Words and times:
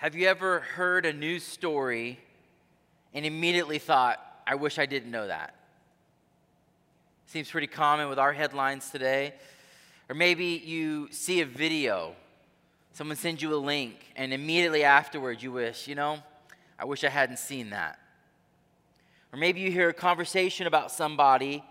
Have 0.00 0.16
you 0.16 0.28
ever 0.28 0.60
heard 0.60 1.04
a 1.04 1.12
news 1.12 1.44
story 1.44 2.18
and 3.12 3.26
immediately 3.26 3.78
thought, 3.78 4.18
I 4.46 4.54
wish 4.54 4.78
I 4.78 4.86
didn't 4.86 5.10
know 5.10 5.26
that? 5.26 5.54
Seems 7.26 7.50
pretty 7.50 7.66
common 7.66 8.08
with 8.08 8.18
our 8.18 8.32
headlines 8.32 8.88
today. 8.88 9.34
Or 10.08 10.14
maybe 10.14 10.62
you 10.64 11.08
see 11.10 11.42
a 11.42 11.44
video, 11.44 12.14
someone 12.94 13.18
sends 13.18 13.42
you 13.42 13.54
a 13.54 13.60
link, 13.60 13.96
and 14.16 14.32
immediately 14.32 14.84
afterwards 14.84 15.42
you 15.42 15.52
wish, 15.52 15.86
you 15.86 15.96
know, 15.96 16.20
I 16.78 16.86
wish 16.86 17.04
I 17.04 17.10
hadn't 17.10 17.38
seen 17.38 17.68
that. 17.68 17.98
Or 19.34 19.38
maybe 19.38 19.60
you 19.60 19.70
hear 19.70 19.90
a 19.90 19.92
conversation 19.92 20.66
about 20.66 20.90
somebody, 20.90 21.62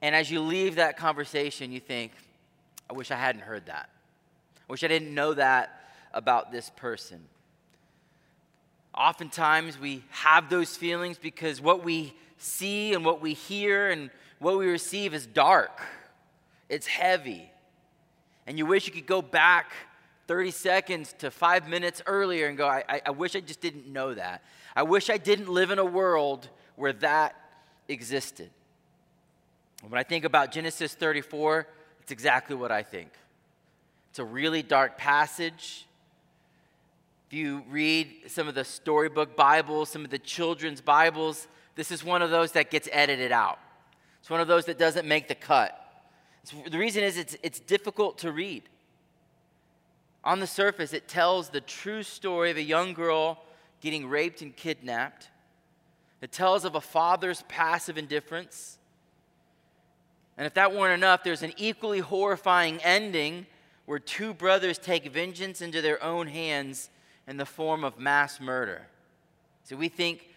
and 0.00 0.14
as 0.14 0.30
you 0.30 0.40
leave 0.40 0.76
that 0.76 0.96
conversation, 0.96 1.72
you 1.72 1.80
think, 1.80 2.12
I 2.88 2.92
wish 2.92 3.10
I 3.10 3.16
hadn't 3.16 3.42
heard 3.42 3.66
that. 3.66 3.90
I 4.56 4.72
wish 4.72 4.84
I 4.84 4.86
didn't 4.86 5.12
know 5.12 5.34
that 5.34 5.80
about 6.14 6.52
this 6.52 6.70
person. 6.76 7.26
Oftentimes, 8.96 9.78
we 9.78 10.02
have 10.10 10.48
those 10.48 10.76
feelings 10.76 11.18
because 11.18 11.60
what 11.60 11.84
we 11.84 12.14
see 12.38 12.94
and 12.94 13.04
what 13.04 13.20
we 13.20 13.34
hear 13.34 13.90
and 13.90 14.10
what 14.38 14.58
we 14.58 14.66
receive 14.66 15.14
is 15.14 15.26
dark, 15.26 15.80
it's 16.68 16.86
heavy. 16.86 17.50
And 18.46 18.58
you 18.58 18.66
wish 18.66 18.86
you 18.86 18.92
could 18.92 19.06
go 19.06 19.22
back 19.22 19.72
30 20.28 20.50
seconds 20.50 21.14
to 21.18 21.30
five 21.30 21.68
minutes 21.68 22.02
earlier 22.06 22.48
and 22.48 22.56
go, 22.56 22.66
I, 22.66 23.00
I, 23.04 23.10
wish 23.10 23.36
I 23.36 23.40
just 23.40 23.60
didn't 23.60 23.86
know 23.86 24.14
that. 24.14 24.42
I 24.74 24.82
wish 24.82 25.08
I 25.08 25.18
didn't 25.18 25.48
live 25.48 25.70
in 25.70 25.78
a 25.78 25.84
world 25.84 26.48
where 26.74 26.92
that 26.94 27.36
existed. 27.88 28.50
When 29.86 29.98
I 29.98 30.02
think 30.02 30.24
about 30.24 30.52
Genesis 30.52 30.94
34, 30.94 31.66
it's 32.02 32.12
exactly 32.12 32.56
what 32.56 32.72
I 32.72 32.82
think. 32.82 33.10
It's 34.10 34.18
a 34.18 34.24
really 34.24 34.62
dark 34.62 34.98
passage. 34.98 35.85
If 37.26 37.32
you 37.32 37.64
read 37.68 38.08
some 38.28 38.46
of 38.46 38.54
the 38.54 38.64
storybook 38.64 39.34
Bibles, 39.34 39.88
some 39.88 40.04
of 40.04 40.10
the 40.12 40.18
children's 40.18 40.80
Bibles, 40.80 41.48
this 41.74 41.90
is 41.90 42.04
one 42.04 42.22
of 42.22 42.30
those 42.30 42.52
that 42.52 42.70
gets 42.70 42.88
edited 42.92 43.32
out. 43.32 43.58
It's 44.20 44.30
one 44.30 44.40
of 44.40 44.46
those 44.46 44.66
that 44.66 44.78
doesn't 44.78 45.08
make 45.08 45.26
the 45.26 45.34
cut. 45.34 45.76
It's, 46.44 46.54
the 46.70 46.78
reason 46.78 47.02
is 47.02 47.16
it's, 47.16 47.36
it's 47.42 47.58
difficult 47.58 48.18
to 48.18 48.30
read. 48.30 48.62
On 50.22 50.38
the 50.38 50.46
surface, 50.46 50.92
it 50.92 51.08
tells 51.08 51.48
the 51.48 51.60
true 51.60 52.04
story 52.04 52.52
of 52.52 52.58
a 52.58 52.62
young 52.62 52.94
girl 52.94 53.42
getting 53.80 54.08
raped 54.08 54.40
and 54.40 54.54
kidnapped. 54.54 55.28
It 56.20 56.30
tells 56.30 56.64
of 56.64 56.76
a 56.76 56.80
father's 56.80 57.42
passive 57.48 57.98
indifference. 57.98 58.78
And 60.38 60.46
if 60.46 60.54
that 60.54 60.72
weren't 60.72 60.94
enough, 60.94 61.24
there's 61.24 61.42
an 61.42 61.54
equally 61.56 62.00
horrifying 62.00 62.80
ending 62.84 63.46
where 63.84 63.98
two 63.98 64.32
brothers 64.32 64.78
take 64.78 65.12
vengeance 65.12 65.60
into 65.60 65.82
their 65.82 66.00
own 66.04 66.28
hands 66.28 66.88
in 67.26 67.36
the 67.36 67.46
form 67.46 67.84
of 67.84 67.98
mass 67.98 68.40
murder. 68.40 68.86
So 69.64 69.76
we 69.76 69.88
think 69.88 70.28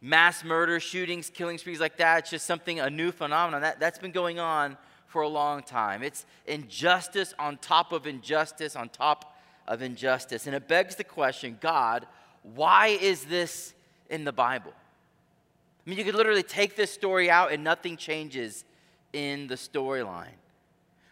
mass 0.00 0.44
murder, 0.44 0.80
shootings, 0.80 1.30
killing 1.30 1.58
sprees 1.58 1.80
like 1.80 1.96
that, 1.98 2.20
it's 2.20 2.30
just 2.30 2.46
something, 2.46 2.80
a 2.80 2.90
new 2.90 3.12
phenomenon. 3.12 3.62
That, 3.62 3.80
that's 3.80 3.98
been 3.98 4.12
going 4.12 4.38
on 4.38 4.76
for 5.06 5.22
a 5.22 5.28
long 5.28 5.62
time. 5.62 6.02
It's 6.02 6.24
injustice 6.46 7.34
on 7.38 7.58
top 7.58 7.92
of 7.92 8.06
injustice 8.06 8.76
on 8.76 8.88
top 8.88 9.36
of 9.66 9.82
injustice. 9.82 10.46
And 10.46 10.54
it 10.54 10.68
begs 10.68 10.96
the 10.96 11.04
question 11.04 11.58
God, 11.60 12.06
why 12.42 12.88
is 12.88 13.24
this 13.24 13.74
in 14.08 14.24
the 14.24 14.32
Bible? 14.32 14.72
I 14.74 15.90
mean, 15.90 15.98
you 15.98 16.04
could 16.04 16.14
literally 16.14 16.42
take 16.42 16.76
this 16.76 16.90
story 16.90 17.30
out 17.30 17.52
and 17.52 17.64
nothing 17.64 17.96
changes 17.96 18.64
in 19.12 19.46
the 19.46 19.54
storyline. 19.54 20.36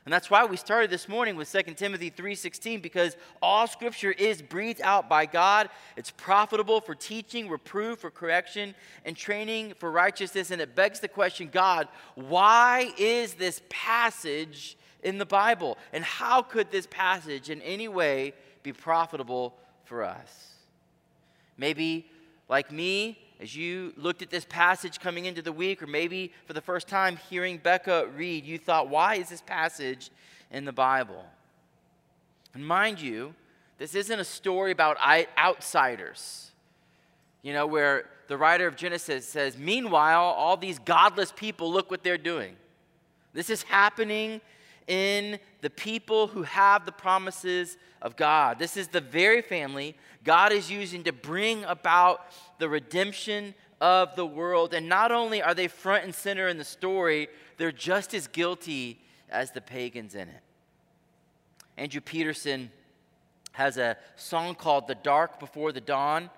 And 0.07 0.13
that's 0.13 0.31
why 0.31 0.45
we 0.45 0.57
started 0.57 0.89
this 0.89 1.09
morning 1.09 1.35
with 1.35 1.49
2 1.49 1.77
Timothy 1.77 2.11
3:16 2.11 2.81
because 2.81 3.17
all 3.43 3.67
scripture 3.67 4.13
is 4.13 4.41
breathed 4.41 4.81
out 4.83 5.09
by 5.09 5.27
God. 5.27 5.69
It's 5.97 6.13
profitable 6.13 6.81
for 6.81 6.95
teaching, 6.95 7.49
reproof, 7.49 7.99
for 7.99 8.13
correction, 8.13 8.77
and 9.05 9.17
training 9.17 9.75
for 9.75 9.91
righteousness 9.91 10.53
and 10.53 10.63
it 10.63 10.77
begs 10.77 11.01
the 11.01 11.09
question, 11.09 11.49
God, 11.53 11.89
why 12.15 12.93
is 12.97 13.35
this 13.35 13.61
passage 13.69 14.79
in 15.03 15.19
the 15.19 15.27
Bible? 15.27 15.77
And 15.93 16.05
how 16.05 16.41
could 16.41 16.71
this 16.71 16.87
passage 16.89 17.51
in 17.51 17.61
any 17.63 17.89
way 17.89 18.33
be 18.63 18.73
profitable 18.73 19.59
for 19.87 20.05
us? 20.05 20.53
Maybe 21.59 22.09
like 22.49 22.71
me, 22.71 23.19
as 23.41 23.55
you 23.55 23.93
looked 23.97 24.23
at 24.23 24.31
this 24.31 24.47
passage 24.47 24.99
coming 24.99 25.27
into 25.27 25.43
the 25.43 25.53
week, 25.53 25.83
or 25.83 25.87
maybe 25.87 26.33
for 26.47 26.53
the 26.53 26.61
first 26.61 26.89
time 26.89 27.19
hearing 27.29 27.59
Becca 27.59 28.09
read, 28.17 28.45
you 28.45 28.59
thought, 28.59 28.89
why 28.89 29.17
is 29.17 29.29
this 29.29 29.43
passage 29.43 30.11
in 30.51 30.65
the 30.65 30.73
Bible? 30.73 31.25
And 32.55 32.67
mind 32.67 33.01
you, 33.01 33.35
this 33.79 33.95
isn't 33.95 34.19
a 34.19 34.25
story 34.25 34.73
about 34.73 34.97
outsiders, 35.37 36.51
you 37.43 37.53
know, 37.53 37.67
where 37.67 38.07
the 38.29 38.37
writer 38.37 38.67
of 38.67 38.77
Genesis 38.77 39.27
says, 39.27 39.59
Meanwhile, 39.59 40.23
all 40.23 40.57
these 40.57 40.79
godless 40.79 41.31
people, 41.31 41.71
look 41.71 41.91
what 41.91 42.03
they're 42.03 42.17
doing. 42.17 42.57
This 43.35 43.51
is 43.51 43.63
happening 43.65 44.41
in 44.87 45.39
the 45.61 45.69
people 45.69 46.29
who 46.29 46.43
have 46.43 46.87
the 46.87 46.93
promises 46.93 47.77
of 48.01 48.17
God. 48.17 48.59
This 48.59 48.77
is 48.77 48.89
the 48.89 49.01
very 49.01 49.43
family 49.43 49.95
God 50.25 50.53
is 50.53 50.71
using 50.71 51.05
to 51.05 51.13
bring 51.13 51.63
about 51.65 52.21
the 52.59 52.69
redemption 52.69 53.55
of 53.81 54.17
the 54.17 54.27
world. 54.27 54.75
And 54.75 54.89
not 54.89 55.13
only 55.13 55.43
are 55.43 55.55
they 55.55 55.69
front 55.69 56.05
and 56.05 56.15
center 56.15 56.49
in 56.49 56.59
the 56.59 56.65
story, 56.65 57.29
they're 57.57 57.73
just 57.73 58.15
as 58.15 58.27
guilty 58.27 59.01
as 59.31 59.51
the 59.53 59.61
pagans 59.61 60.15
in 60.15 60.29
it. 60.29 60.43
Andrew 61.77 62.01
Peterson 62.01 62.71
has 63.53 63.77
a 63.77 63.97
song 64.17 64.55
called 64.55 64.87
The 64.87 64.95
Dark 64.95 65.41
Before 65.41 65.73
the 65.73 65.81
Dawn, 65.81 66.31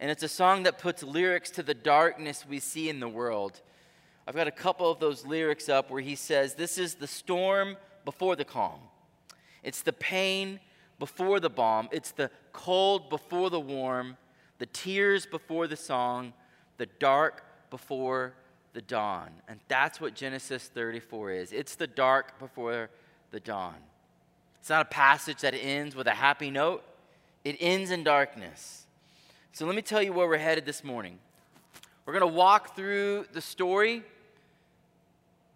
and 0.00 0.10
it's 0.10 0.22
a 0.22 0.28
song 0.28 0.62
that 0.62 0.78
puts 0.78 1.02
lyrics 1.02 1.50
to 1.52 1.62
the 1.62 1.74
darkness 1.74 2.44
we 2.48 2.58
see 2.58 2.88
in 2.88 3.00
the 3.00 3.08
world. 3.08 3.60
I've 4.26 4.34
got 4.34 4.46
a 4.46 4.52
couple 4.52 4.90
of 4.90 5.00
those 5.00 5.24
lyrics 5.26 5.68
up 5.68 5.90
where 5.90 6.02
he 6.02 6.14
says, 6.14 6.54
This 6.54 6.78
is 6.78 6.94
the 6.94 7.06
storm 7.06 7.76
before 8.04 8.36
the 8.36 8.44
calm. 8.44 8.80
It's 9.62 9.82
the 9.82 9.92
pain 9.92 10.60
before 10.98 11.40
the 11.40 11.50
balm. 11.50 11.88
It's 11.90 12.10
the 12.10 12.30
cold 12.52 13.08
before 13.10 13.50
the 13.50 13.60
warm, 13.60 14.16
the 14.58 14.66
tears 14.66 15.26
before 15.26 15.66
the 15.66 15.76
song, 15.76 16.32
the 16.76 16.86
dark 16.98 17.44
before 17.70 18.34
the 18.72 18.82
dawn. 18.82 19.30
And 19.48 19.60
that's 19.68 20.00
what 20.00 20.14
Genesis 20.14 20.68
34 20.68 21.30
is. 21.32 21.52
It's 21.52 21.74
the 21.74 21.86
dark 21.86 22.38
before 22.38 22.90
the 23.30 23.40
dawn. 23.40 23.76
It's 24.60 24.70
not 24.70 24.82
a 24.82 24.88
passage 24.88 25.40
that 25.42 25.54
ends 25.54 25.94
with 25.94 26.06
a 26.06 26.12
happy 26.12 26.50
note, 26.50 26.82
it 27.44 27.56
ends 27.60 27.90
in 27.90 28.04
darkness. 28.04 28.86
So 29.52 29.66
let 29.66 29.74
me 29.74 29.82
tell 29.82 30.02
you 30.02 30.12
where 30.12 30.28
we're 30.28 30.38
headed 30.38 30.66
this 30.66 30.84
morning. 30.84 31.18
We're 32.04 32.18
going 32.18 32.30
to 32.30 32.36
walk 32.36 32.76
through 32.76 33.26
the 33.32 33.40
story 33.40 34.04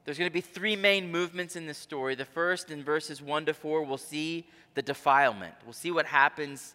there's 0.04 0.18
going 0.18 0.30
to 0.30 0.34
be 0.34 0.40
three 0.40 0.74
main 0.74 1.10
movements 1.10 1.54
in 1.54 1.66
this 1.66 1.78
story. 1.78 2.14
The 2.14 2.24
first, 2.24 2.70
in 2.70 2.82
verses 2.82 3.22
1 3.22 3.46
to 3.46 3.54
4, 3.54 3.82
we'll 3.84 3.98
see 3.98 4.46
the 4.74 4.82
defilement. 4.82 5.54
We'll 5.64 5.72
see 5.72 5.92
what 5.92 6.06
happens 6.06 6.74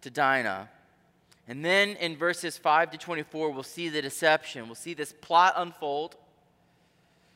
to 0.00 0.10
Dinah. 0.10 0.70
And 1.48 1.64
then 1.64 1.90
in 1.90 2.16
verses 2.16 2.58
5 2.58 2.90
to 2.92 2.98
24, 2.98 3.50
we'll 3.50 3.62
see 3.62 3.88
the 3.88 4.02
deception. 4.02 4.66
We'll 4.66 4.74
see 4.74 4.94
this 4.94 5.12
plot 5.12 5.54
unfold. 5.56 6.16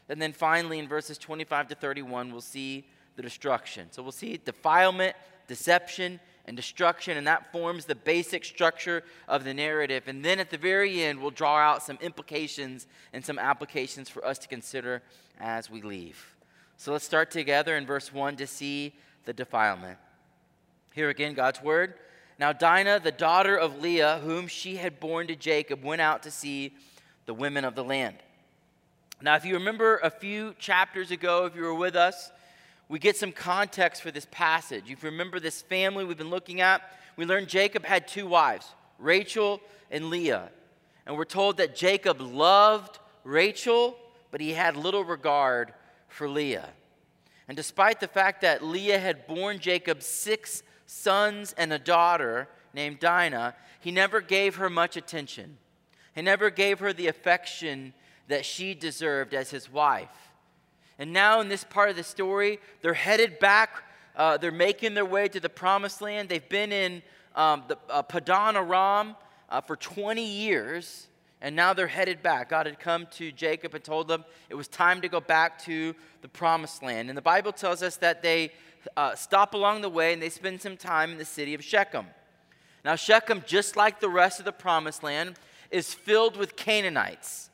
And 0.09 0.21
then 0.21 0.32
finally, 0.32 0.81
in 0.81 0.88
verses 0.88 1.16
25 1.19 1.69
to 1.69 1.75
31, 1.76 2.32
we'll 2.32 2.41
see 2.41 2.87
the 3.15 3.22
destruction. 3.22 3.87
So 3.93 4.03
we'll 4.03 4.10
see 4.10 4.41
defilement, 4.44 5.15
deception, 5.47 6.19
and 6.47 6.56
destruction, 6.56 7.16
and 7.16 7.26
that 7.28 7.53
forms 7.53 7.84
the 7.84 7.94
basic 7.94 8.44
structure 8.44 9.04
of 9.28 9.44
the 9.44 9.54
narrative. 9.54 10.04
And 10.09 10.25
then 10.25 10.41
at 10.41 10.50
the 10.50 10.59
very 10.59 11.03
end, 11.03 11.21
we'll 11.21 11.31
draw 11.31 11.59
out 11.59 11.82
some 11.82 11.98
implications 12.00 12.88
and 13.12 13.25
some 13.25 13.38
applications 13.38 14.09
for 14.09 14.25
us 14.25 14.38
to 14.38 14.48
consider 14.48 15.03
as 15.38 15.71
we 15.71 15.82
leave. 15.82 16.34
So 16.77 16.92
let's 16.92 17.04
start 17.04 17.31
together 17.31 17.77
in 17.77 17.87
verse 17.87 18.12
1 18.12 18.37
to 18.37 18.47
see 18.48 18.94
the 19.27 19.32
defilement. 19.32 19.98
Here 20.92 21.10
again, 21.10 21.34
God's 21.34 21.62
word. 21.62 21.94
Now, 22.41 22.55
Dinah, 22.55 23.01
the 23.01 23.13
daughter 23.13 23.54
of 23.54 23.83
Leah, 23.83 24.22
whom 24.25 24.47
she 24.47 24.77
had 24.77 24.98
borne 24.98 25.27
to 25.27 25.37
Jacob, 25.37 25.84
went 25.84 26.01
out 26.01 26.22
to 26.22 26.31
see 26.31 26.72
the 27.27 27.34
women 27.34 27.66
of 27.66 27.75
the 27.75 27.84
land. 27.84 28.16
Now, 29.21 29.37
if 29.37 29.45
you 29.45 29.53
remember 29.53 29.98
a 29.98 30.09
few 30.09 30.54
chapters 30.59 31.10
ago, 31.10 31.45
if 31.45 31.54
you 31.54 31.60
were 31.60 31.75
with 31.75 31.95
us, 31.95 32.33
we 32.89 32.98
get 32.98 33.19
some 33.19 33.31
context 33.31 34.01
for 34.01 34.10
this 34.10 34.27
passage. 34.31 34.84
If 34.84 35.03
you 35.03 35.10
remember 35.10 35.39
this 35.39 35.60
family 35.60 36.03
we've 36.03 36.16
been 36.16 36.31
looking 36.31 36.63
at, 36.63 36.81
we 37.16 37.27
learned 37.27 37.47
Jacob 37.47 37.84
had 37.84 38.09
two 38.09 38.27
wives, 38.27 38.66
Rachel 38.98 39.60
and 39.91 40.09
Leah. 40.09 40.48
And 41.04 41.19
we're 41.19 41.27
told 41.27 41.59
that 41.59 41.77
Jacob 41.77 42.22
loved 42.22 43.01
Rachel, 43.22 43.98
but 44.31 44.41
he 44.41 44.54
had 44.54 44.78
little 44.78 45.04
regard 45.04 45.75
for 46.09 46.27
Leah. 46.27 46.71
And 47.48 47.57
despite 47.57 48.01
the 48.01 48.09
fact 48.09 48.41
that 48.41 48.65
Leah 48.65 48.98
had 48.98 49.27
borne 49.27 49.59
Jacob 49.59 50.03
six 50.03 50.63
sons 50.91 51.54
and 51.57 51.72
a 51.72 51.78
daughter 51.78 52.48
named 52.75 53.01
Dinah, 53.01 53.54
he 53.81 53.91
never 53.91 54.21
gave 54.21 54.57
her 54.57 54.71
much 54.71 54.97
attention. 54.97 55.59
He 56.15 56.22
never 56.22 56.51
gave 56.51 56.81
her 56.81 56.92
the 56.92 57.09
affection 57.09 57.95
that 58.28 58.45
she 58.45 58.75
deserved 58.75 59.34
as 59.34 59.51
his 59.51 59.71
wife. 59.71 60.09
And 60.98 61.13
now, 61.13 61.41
in 61.41 61.48
this 61.48 61.65
part 61.65 61.91
of 61.91 61.97
the 61.97 62.03
story, 62.03 62.60
they're 62.83 62.95
headed 62.95 63.39
back 63.39 63.83
uh, 64.16 64.37
they're 64.37 64.51
making 64.51 64.95
their 64.95 65.04
way 65.04 65.28
to 65.28 65.41
the 65.41 65.48
promised 65.48 66.03
land. 66.03 66.28
They've 66.28 66.48
been 66.48 66.72
in 66.72 67.03
um, 67.34 67.65
the, 67.69 67.78
uh, 67.89 68.03
Padan 68.03 68.57
Aram 68.57 69.16
uh, 69.48 69.60
for 69.60 69.77
20 69.77 70.22
years, 70.22 71.07
and 71.41 71.54
now 71.54 71.72
they're 71.72 71.86
headed 71.86 72.22
back. 72.22 72.51
God 72.51 72.66
had 72.66 72.78
come 72.78 73.07
to 73.13 73.33
Jacob 73.33 73.75
and 73.75 73.83
told 73.83 74.09
them 74.09 74.25
it 74.48 74.54
was 74.54 74.69
time 74.69 75.01
to 75.01 75.09
go 75.09 75.21
back 75.21 75.59
to 75.65 75.95
the 76.22 76.28
promised 76.28 76.83
land. 76.83 77.09
And 77.09 77.16
the 77.16 77.22
Bible 77.22 77.53
tells 77.53 77.83
us 77.83 77.97
that 77.97 78.22
they 78.22 78.53
uh, 78.97 79.15
stop 79.15 79.54
along 79.54 79.82
the 79.82 79.88
way 79.88 80.12
and 80.12 80.22
they 80.22 80.28
spend 80.28 80.60
some 80.60 80.77
time 80.77 81.12
in 81.12 81.18
the 81.18 81.24
city 81.24 81.54
of 81.54 81.62
Shechem. 81.62 82.06
Now, 82.84 82.97
Shechem, 82.97 83.42
just 83.47 83.77
like 83.77 84.00
the 84.00 84.09
rest 84.09 84.38
of 84.38 84.44
the 84.44 84.53
promised 84.53 85.03
land, 85.03 85.34
is 85.71 85.92
filled 85.92 86.36
with 86.36 86.56
Canaanites. 86.56 87.50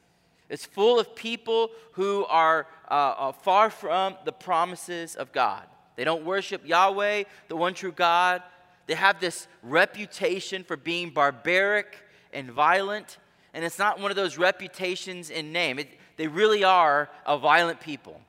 It's 0.49 0.65
full 0.65 1.01
of 1.01 1.17
people 1.17 1.71
who 1.93 2.25
are 2.27 2.67
uh, 2.89 2.95
uh, 3.19 3.33
far 3.33 3.71
from 3.71 4.15
the 4.25 4.33
promises 4.33 5.17
of 5.17 5.33
God. 5.33 5.65
They 5.97 6.05
don't 6.05 6.25
worship 6.25 6.67
Yahweh, 6.67 7.25
the 7.49 7.57
one 7.57 7.75
true 7.75 7.91
God. 7.91 8.43
They 8.87 8.95
have 8.95 9.19
this 9.19 9.49
reputation 9.63 10.63
for 10.63 10.77
being 10.77 11.11
barbaric 11.11 11.99
and 12.33 12.51
violent, 12.51 13.19
and 13.55 13.65
it's 13.65 13.79
not 13.79 13.99
one 13.99 14.13
of 14.13 14.17
those 14.17 14.39
reputations 14.39 15.31
in 15.31 15.53
name. 15.53 15.79
It, 15.79 15.89
they 16.17 16.29
really 16.29 16.63
are 16.63 17.11
a 17.27 17.37
violent 17.39 17.81
people. 17.81 18.21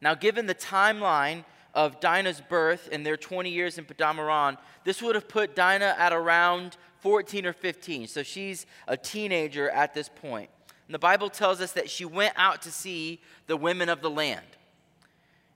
Now, 0.00 0.14
given 0.14 0.46
the 0.46 0.54
timeline 0.54 1.44
of 1.78 2.00
Dinah's 2.00 2.40
birth 2.40 2.88
and 2.90 3.06
their 3.06 3.16
20 3.16 3.50
years 3.50 3.78
in 3.78 3.84
Padan 3.84 4.18
Aram, 4.18 4.58
this 4.82 5.00
would 5.00 5.14
have 5.14 5.28
put 5.28 5.54
Dinah 5.54 5.94
at 5.96 6.12
around 6.12 6.76
14 7.02 7.46
or 7.46 7.52
15. 7.52 8.08
So 8.08 8.24
she's 8.24 8.66
a 8.88 8.96
teenager 8.96 9.70
at 9.70 9.94
this 9.94 10.08
point. 10.08 10.50
And 10.88 10.94
the 10.94 10.98
Bible 10.98 11.30
tells 11.30 11.60
us 11.60 11.70
that 11.74 11.88
she 11.88 12.04
went 12.04 12.32
out 12.34 12.62
to 12.62 12.72
see 12.72 13.20
the 13.46 13.56
women 13.56 13.88
of 13.88 14.02
the 14.02 14.10
land. 14.10 14.44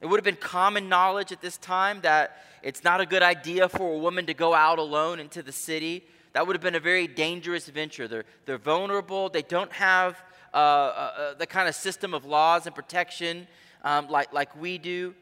It 0.01 0.07
would 0.07 0.17
have 0.17 0.25
been 0.25 0.37
common 0.37 0.89
knowledge 0.89 1.33
at 1.33 1.41
this 1.41 1.57
time 1.57 2.03
that 2.03 2.41
it's 2.63 2.85
not 2.85 3.01
a 3.01 3.07
good 3.07 3.25
idea 3.25 3.69
for 3.69 3.93
a 3.93 3.99
woman 3.99 4.27
to 4.27 4.35
go 4.35 4.55
out 4.55 4.79
alone 4.79 5.19
into 5.19 5.43
the 5.43 5.51
city. 5.51 6.05
That 6.35 6.47
would 6.47 6.55
have 6.55 6.63
been 6.63 6.77
a 6.77 6.81
very 6.81 7.09
dangerous 7.09 7.69
venture. 7.69 8.07
They're, 8.07 8.27
they're 8.47 8.59
vulnerable, 8.59 9.29
they 9.29 9.43
don't 9.43 9.73
have 9.73 10.23
uh, 10.55 10.57
uh, 10.57 10.61
uh 10.61 11.35
the 11.35 11.47
kind 11.49 11.69
of 11.69 11.75
system 11.75 12.15
of 12.15 12.25
laws 12.25 12.67
and 12.67 12.75
protection 12.77 13.49
um, 13.83 14.09
like, 14.09 14.33
like 14.33 14.55
we 14.55 14.79
do. 14.79 15.17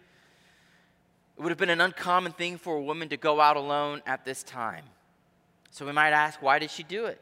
It 1.40 1.42
would 1.42 1.52
have 1.52 1.58
been 1.58 1.70
an 1.70 1.80
uncommon 1.80 2.32
thing 2.32 2.58
for 2.58 2.76
a 2.76 2.82
woman 2.82 3.08
to 3.08 3.16
go 3.16 3.40
out 3.40 3.56
alone 3.56 4.02
at 4.04 4.26
this 4.26 4.42
time. 4.42 4.84
So 5.70 5.86
we 5.86 5.92
might 5.92 6.10
ask, 6.10 6.42
why 6.42 6.58
did 6.58 6.70
she 6.70 6.82
do 6.82 7.06
it? 7.06 7.18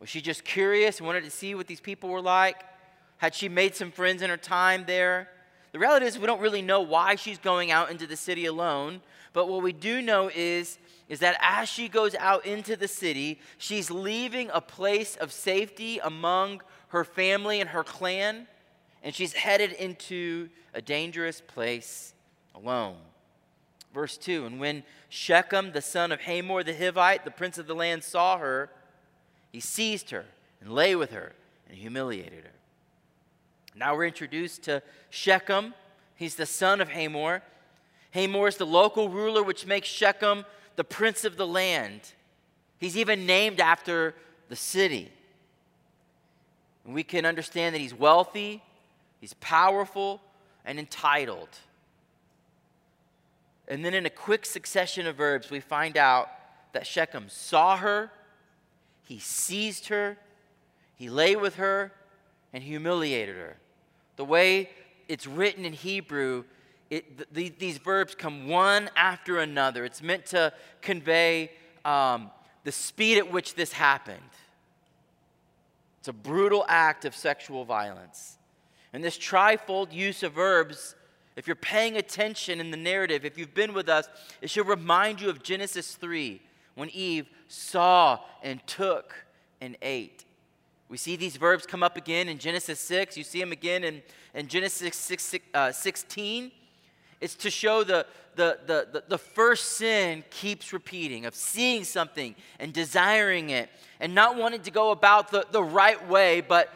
Was 0.00 0.08
she 0.08 0.22
just 0.22 0.44
curious 0.44 0.96
and 0.96 1.06
wanted 1.06 1.24
to 1.24 1.30
see 1.30 1.54
what 1.54 1.66
these 1.66 1.78
people 1.78 2.08
were 2.08 2.22
like? 2.22 2.64
Had 3.18 3.34
she 3.34 3.50
made 3.50 3.74
some 3.74 3.90
friends 3.90 4.22
in 4.22 4.30
her 4.30 4.38
time 4.38 4.84
there? 4.86 5.28
The 5.72 5.78
reality 5.78 6.06
is, 6.06 6.18
we 6.18 6.24
don't 6.24 6.40
really 6.40 6.62
know 6.62 6.80
why 6.80 7.16
she's 7.16 7.36
going 7.36 7.70
out 7.70 7.90
into 7.90 8.06
the 8.06 8.16
city 8.16 8.46
alone. 8.46 9.02
But 9.34 9.46
what 9.46 9.62
we 9.62 9.74
do 9.74 10.00
know 10.00 10.30
is, 10.34 10.78
is 11.10 11.18
that 11.18 11.36
as 11.38 11.68
she 11.68 11.90
goes 11.90 12.14
out 12.14 12.46
into 12.46 12.76
the 12.76 12.88
city, 12.88 13.40
she's 13.58 13.90
leaving 13.90 14.48
a 14.54 14.62
place 14.62 15.16
of 15.16 15.32
safety 15.32 15.98
among 16.02 16.62
her 16.88 17.04
family 17.04 17.60
and 17.60 17.68
her 17.68 17.84
clan, 17.84 18.46
and 19.02 19.14
she's 19.14 19.34
headed 19.34 19.72
into 19.72 20.48
a 20.72 20.80
dangerous 20.80 21.42
place 21.42 22.11
alone. 22.54 22.96
Verse 23.92 24.16
2 24.16 24.46
And 24.46 24.60
when 24.60 24.82
Shechem, 25.08 25.72
the 25.72 25.82
son 25.82 26.12
of 26.12 26.20
Hamor 26.22 26.62
the 26.62 26.72
Hivite, 26.72 27.24
the 27.24 27.30
prince 27.30 27.58
of 27.58 27.66
the 27.66 27.74
land, 27.74 28.04
saw 28.04 28.38
her, 28.38 28.70
he 29.50 29.60
seized 29.60 30.10
her 30.10 30.24
and 30.60 30.72
lay 30.72 30.94
with 30.96 31.10
her 31.10 31.32
and 31.68 31.76
humiliated 31.76 32.44
her. 32.44 32.50
Now 33.74 33.94
we're 33.94 34.06
introduced 34.06 34.62
to 34.64 34.82
Shechem. 35.10 35.74
He's 36.14 36.36
the 36.36 36.46
son 36.46 36.80
of 36.80 36.90
Hamor. 36.90 37.42
Hamor 38.12 38.48
is 38.48 38.56
the 38.56 38.66
local 38.66 39.08
ruler, 39.08 39.42
which 39.42 39.66
makes 39.66 39.88
Shechem 39.88 40.44
the 40.76 40.84
prince 40.84 41.24
of 41.24 41.36
the 41.36 41.46
land. 41.46 42.00
He's 42.78 42.96
even 42.96 43.26
named 43.26 43.60
after 43.60 44.14
the 44.48 44.56
city. 44.56 45.10
And 46.84 46.94
we 46.94 47.04
can 47.04 47.24
understand 47.24 47.74
that 47.74 47.78
he's 47.78 47.94
wealthy, 47.94 48.62
he's 49.20 49.34
powerful, 49.34 50.20
and 50.64 50.78
entitled. 50.78 51.48
And 53.68 53.84
then 53.84 53.94
in 53.94 54.06
a 54.06 54.10
quick 54.10 54.44
succession 54.44 55.06
of 55.06 55.16
verbs, 55.16 55.50
we 55.50 55.60
find 55.60 55.96
out 55.96 56.28
that 56.72 56.86
Shechem 56.86 57.28
saw 57.28 57.76
her, 57.76 58.10
he 59.04 59.18
seized 59.18 59.88
her, 59.88 60.18
he 60.96 61.08
lay 61.08 61.36
with 61.36 61.56
her, 61.56 61.92
and 62.52 62.62
humiliated 62.62 63.36
her. 63.36 63.56
The 64.16 64.24
way 64.24 64.70
it's 65.08 65.26
written 65.26 65.64
in 65.64 65.72
Hebrew, 65.72 66.44
it, 66.90 67.32
the, 67.32 67.48
these 67.50 67.78
verbs 67.78 68.14
come 68.14 68.48
one 68.48 68.90
after 68.96 69.38
another. 69.38 69.84
It's 69.84 70.02
meant 70.02 70.26
to 70.26 70.52
convey 70.80 71.50
um, 71.84 72.30
the 72.64 72.72
speed 72.72 73.18
at 73.18 73.30
which 73.30 73.54
this 73.54 73.72
happened. 73.72 74.20
It's 76.00 76.08
a 76.08 76.12
brutal 76.12 76.64
act 76.68 77.04
of 77.04 77.14
sexual 77.14 77.64
violence. 77.64 78.36
And 78.92 79.02
this 79.02 79.16
trifold 79.16 79.92
use 79.92 80.22
of 80.22 80.32
verbs 80.32 80.94
if 81.36 81.46
you're 81.46 81.56
paying 81.56 81.96
attention 81.96 82.60
in 82.60 82.70
the 82.70 82.76
narrative, 82.76 83.24
if 83.24 83.38
you've 83.38 83.54
been 83.54 83.72
with 83.72 83.88
us, 83.88 84.08
it 84.40 84.50
should 84.50 84.68
remind 84.68 85.20
you 85.20 85.30
of 85.30 85.42
Genesis 85.42 85.94
3 85.94 86.40
when 86.74 86.88
Eve 86.90 87.28
saw 87.48 88.20
and 88.42 88.64
took 88.66 89.14
and 89.60 89.76
ate. 89.82 90.24
We 90.88 90.98
see 90.98 91.16
these 91.16 91.36
verbs 91.36 91.64
come 91.64 91.82
up 91.82 91.96
again 91.96 92.28
in 92.28 92.38
Genesis 92.38 92.78
6. 92.80 93.16
You 93.16 93.24
see 93.24 93.40
them 93.40 93.52
again 93.52 93.82
in, 93.82 94.02
in 94.34 94.46
Genesis 94.46 94.94
6, 94.94 95.36
uh, 95.54 95.72
16. 95.72 96.52
It's 97.20 97.34
to 97.36 97.50
show 97.50 97.82
the, 97.82 98.04
the, 98.34 98.58
the, 98.66 98.88
the, 98.92 99.04
the 99.08 99.18
first 99.18 99.74
sin 99.74 100.24
keeps 100.28 100.72
repeating 100.72 101.24
of 101.24 101.34
seeing 101.34 101.84
something 101.84 102.34
and 102.58 102.72
desiring 102.72 103.50
it 103.50 103.70
and 104.00 104.14
not 104.14 104.36
wanting 104.36 104.60
to 104.62 104.70
go 104.70 104.90
about 104.90 105.30
the, 105.30 105.46
the 105.50 105.62
right 105.62 106.08
way, 106.08 106.42
but 106.42 106.68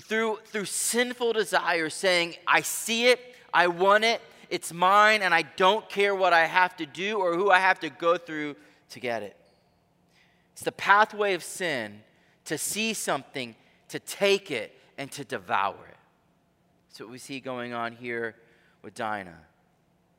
through, 0.00 0.40
through 0.46 0.66
sinful 0.66 1.32
desire, 1.32 1.88
saying, 1.88 2.34
I 2.46 2.60
see 2.60 3.06
it, 3.06 3.20
I 3.58 3.66
want 3.66 4.04
it, 4.04 4.20
it's 4.50 4.72
mine, 4.72 5.20
and 5.20 5.34
I 5.34 5.42
don't 5.42 5.88
care 5.88 6.14
what 6.14 6.32
I 6.32 6.46
have 6.46 6.76
to 6.76 6.86
do 6.86 7.18
or 7.18 7.34
who 7.34 7.50
I 7.50 7.58
have 7.58 7.80
to 7.80 7.90
go 7.90 8.16
through 8.16 8.54
to 8.90 9.00
get 9.00 9.24
it. 9.24 9.36
It's 10.52 10.62
the 10.62 10.70
pathway 10.70 11.34
of 11.34 11.42
sin 11.42 12.02
to 12.44 12.56
see 12.56 12.94
something, 12.94 13.56
to 13.88 13.98
take 13.98 14.52
it, 14.52 14.78
and 14.96 15.10
to 15.10 15.24
devour 15.24 15.74
it. 15.74 15.96
That's 16.88 17.00
what 17.00 17.10
we 17.10 17.18
see 17.18 17.40
going 17.40 17.72
on 17.72 17.96
here 17.96 18.36
with 18.82 18.94
Dinah. 18.94 19.40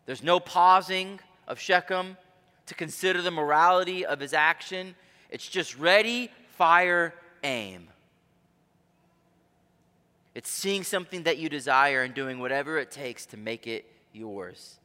There's 0.06 0.22
no 0.22 0.42
pausing 0.42 1.22
of 1.48 1.62
Shechem 1.62 2.18
to 2.66 2.76
consider 2.76 3.22
the 3.22 3.32
morality 3.32 4.06
of 4.06 4.20
his 4.20 4.34
action. 4.34 4.96
It's 5.30 5.48
just 5.48 5.80
ready, 5.80 6.30
fire, 6.58 7.14
aim. 7.46 7.88
It's 10.40 10.50
seeing 10.50 10.86
something 10.86 11.24
that 11.24 11.38
you 11.38 11.50
desire 11.50 12.02
and 12.02 12.14
doing 12.14 12.40
whatever 12.40 12.78
it 12.78 12.92
takes 12.92 13.26
to 13.26 13.36
make 13.36 13.68
it 13.68 13.84
yours. 14.14 14.80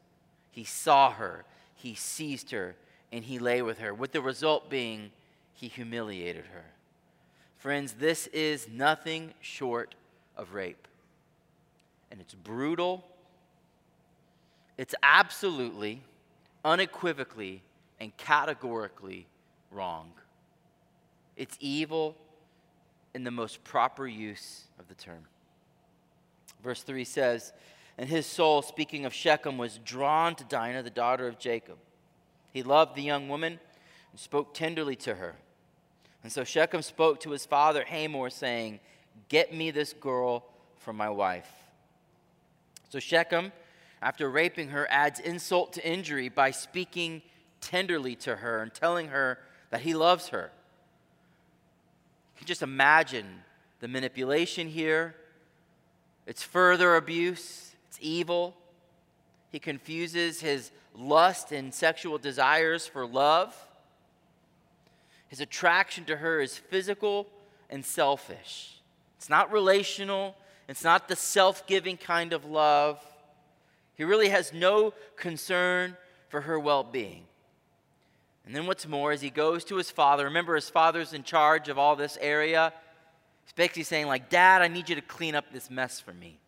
He 0.50 0.64
saw 0.64 1.12
her, 1.12 1.44
he 1.76 1.94
seized 1.94 2.50
her, 2.50 2.74
and 3.12 3.24
he 3.24 3.38
lay 3.38 3.62
with 3.62 3.78
her, 3.78 3.94
with 3.94 4.10
the 4.10 4.20
result 4.20 4.68
being 4.68 5.12
he 5.52 5.68
humiliated 5.68 6.46
her. 6.46 6.64
Friends, 7.56 7.92
this 7.92 8.26
is 8.32 8.66
nothing 8.68 9.32
short 9.40 9.94
of 10.36 10.54
rape. 10.54 10.88
And 12.10 12.20
it's 12.20 12.34
brutal, 12.34 13.04
it's 14.76 14.96
absolutely, 15.04 16.02
unequivocally, 16.64 17.62
and 18.00 18.16
categorically 18.16 19.28
wrong. 19.70 20.10
It's 21.36 21.56
evil 21.60 22.16
in 23.14 23.22
the 23.22 23.30
most 23.30 23.62
proper 23.62 24.08
use 24.08 24.64
of 24.80 24.88
the 24.88 24.94
term. 24.94 25.28
Verse 26.64 26.82
3 26.82 27.04
says, 27.04 27.52
And 27.98 28.08
his 28.08 28.26
soul, 28.26 28.62
speaking 28.62 29.04
of 29.04 29.12
Shechem, 29.12 29.58
was 29.58 29.78
drawn 29.84 30.34
to 30.36 30.44
Dinah, 30.44 30.82
the 30.82 30.90
daughter 30.90 31.28
of 31.28 31.38
Jacob. 31.38 31.76
He 32.52 32.62
loved 32.62 32.96
the 32.96 33.02
young 33.02 33.28
woman 33.28 33.60
and 34.10 34.20
spoke 34.20 34.54
tenderly 34.54 34.96
to 34.96 35.14
her. 35.16 35.36
And 36.22 36.32
so 36.32 36.42
Shechem 36.42 36.80
spoke 36.80 37.20
to 37.20 37.30
his 37.30 37.44
father 37.44 37.84
Hamor, 37.84 38.30
saying, 38.30 38.80
Get 39.28 39.52
me 39.54 39.70
this 39.70 39.92
girl 39.92 40.44
for 40.78 40.94
my 40.94 41.10
wife. 41.10 41.50
So 42.88 42.98
Shechem, 42.98 43.52
after 44.00 44.30
raping 44.30 44.70
her, 44.70 44.86
adds 44.90 45.20
insult 45.20 45.74
to 45.74 45.86
injury 45.86 46.30
by 46.30 46.50
speaking 46.50 47.22
tenderly 47.60 48.14
to 48.16 48.36
her 48.36 48.62
and 48.62 48.72
telling 48.72 49.08
her 49.08 49.38
that 49.70 49.82
he 49.82 49.94
loves 49.94 50.28
her. 50.28 50.50
You 52.34 52.38
can 52.38 52.46
just 52.46 52.62
imagine 52.62 53.42
the 53.80 53.88
manipulation 53.88 54.68
here, 54.68 55.14
it's 56.26 56.42
further 56.42 56.96
abuse, 56.96 57.74
it's 57.88 57.98
evil. 58.00 58.56
He 59.50 59.58
confuses 59.58 60.40
his 60.40 60.70
lust 60.96 61.52
and 61.52 61.72
sexual 61.72 62.18
desires 62.18 62.86
for 62.86 63.06
love. 63.06 63.54
His 65.28 65.40
attraction 65.40 66.04
to 66.06 66.16
her 66.16 66.40
is 66.40 66.56
physical 66.56 67.26
and 67.70 67.84
selfish. 67.84 68.80
It's 69.16 69.28
not 69.28 69.52
relational, 69.52 70.36
it's 70.68 70.84
not 70.84 71.08
the 71.08 71.16
self 71.16 71.66
giving 71.66 71.96
kind 71.96 72.32
of 72.32 72.44
love. 72.44 73.00
He 73.96 74.04
really 74.04 74.28
has 74.28 74.52
no 74.52 74.92
concern 75.16 75.96
for 76.28 76.42
her 76.42 76.58
well 76.58 76.82
being. 76.82 77.24
And 78.46 78.54
then 78.54 78.66
what's 78.66 78.86
more, 78.86 79.12
as 79.12 79.22
he 79.22 79.30
goes 79.30 79.64
to 79.64 79.76
his 79.76 79.90
father, 79.90 80.24
remember 80.24 80.54
his 80.54 80.68
father's 80.68 81.12
in 81.12 81.22
charge 81.22 81.68
of 81.68 81.78
all 81.78 81.96
this 81.96 82.18
area. 82.20 82.72
He's 83.44 83.52
basically 83.52 83.82
saying, 83.84 84.06
like, 84.06 84.30
Dad, 84.30 84.62
I 84.62 84.68
need 84.68 84.88
you 84.88 84.94
to 84.94 85.02
clean 85.02 85.34
up 85.34 85.52
this 85.52 85.70
mess 85.70 86.00
for 86.00 86.12
me. 86.12 86.38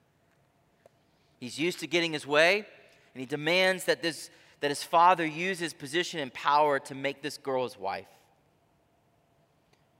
He's 1.38 1.58
used 1.58 1.80
to 1.80 1.86
getting 1.86 2.12
his 2.12 2.26
way, 2.26 2.66
and 3.14 3.20
he 3.20 3.26
demands 3.26 3.84
that, 3.84 4.02
this, 4.02 4.30
that 4.60 4.70
his 4.70 4.82
father 4.82 5.26
use 5.26 5.58
his 5.58 5.74
position 5.74 6.20
and 6.20 6.32
power 6.32 6.78
to 6.80 6.94
make 6.94 7.22
this 7.22 7.36
girl 7.36 7.64
his 7.64 7.78
wife. 7.78 8.08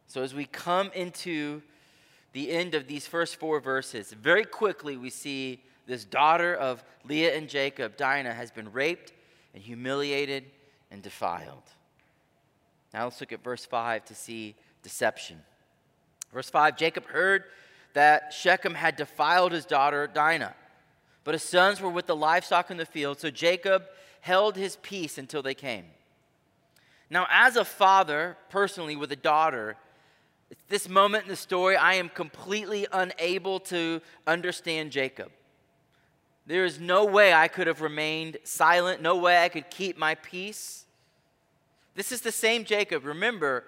So 0.06 0.22
as 0.22 0.34
we 0.34 0.46
come 0.46 0.90
into 0.94 1.62
the 2.32 2.50
end 2.50 2.74
of 2.74 2.86
these 2.86 3.06
first 3.06 3.36
four 3.36 3.60
verses, 3.60 4.12
very 4.12 4.44
quickly 4.44 4.96
we 4.96 5.10
see 5.10 5.62
this 5.86 6.04
daughter 6.04 6.54
of 6.54 6.82
Leah 7.04 7.36
and 7.36 7.48
Jacob, 7.48 7.96
Dinah, 7.96 8.32
has 8.32 8.50
been 8.50 8.72
raped 8.72 9.12
and 9.54 9.62
humiliated 9.62 10.44
and 10.90 11.02
defiled. 11.02 11.62
Now 12.92 13.04
let's 13.04 13.20
look 13.20 13.32
at 13.32 13.42
verse 13.42 13.64
5 13.64 14.04
to 14.06 14.14
see 14.14 14.54
deception. 14.82 15.40
Verse 16.32 16.50
5 16.50 16.76
Jacob 16.76 17.06
heard 17.06 17.44
that 17.94 18.32
Shechem 18.32 18.74
had 18.74 18.96
defiled 18.96 19.52
his 19.52 19.64
daughter 19.64 20.06
Dinah, 20.06 20.54
but 21.24 21.34
his 21.34 21.42
sons 21.42 21.80
were 21.80 21.90
with 21.90 22.06
the 22.06 22.16
livestock 22.16 22.70
in 22.70 22.76
the 22.76 22.86
field, 22.86 23.20
so 23.20 23.30
Jacob 23.30 23.84
held 24.20 24.56
his 24.56 24.76
peace 24.76 25.18
until 25.18 25.42
they 25.42 25.54
came. 25.54 25.84
Now, 27.08 27.26
as 27.30 27.56
a 27.56 27.64
father, 27.64 28.36
personally, 28.50 28.96
with 28.96 29.12
a 29.12 29.16
daughter, 29.16 29.76
at 30.50 30.56
this 30.68 30.88
moment 30.88 31.24
in 31.24 31.28
the 31.28 31.36
story, 31.36 31.76
I 31.76 31.94
am 31.94 32.08
completely 32.08 32.86
unable 32.92 33.60
to 33.60 34.00
understand 34.26 34.90
Jacob. 34.90 35.30
There 36.46 36.64
is 36.64 36.78
no 36.78 37.04
way 37.04 37.32
I 37.32 37.48
could 37.48 37.66
have 37.66 37.80
remained 37.80 38.38
silent, 38.44 39.02
no 39.02 39.16
way 39.16 39.42
I 39.42 39.48
could 39.48 39.70
keep 39.70 39.98
my 39.98 40.14
peace. 40.16 40.84
This 41.94 42.12
is 42.12 42.20
the 42.20 42.32
same 42.32 42.64
Jacob, 42.64 43.04
remember, 43.04 43.64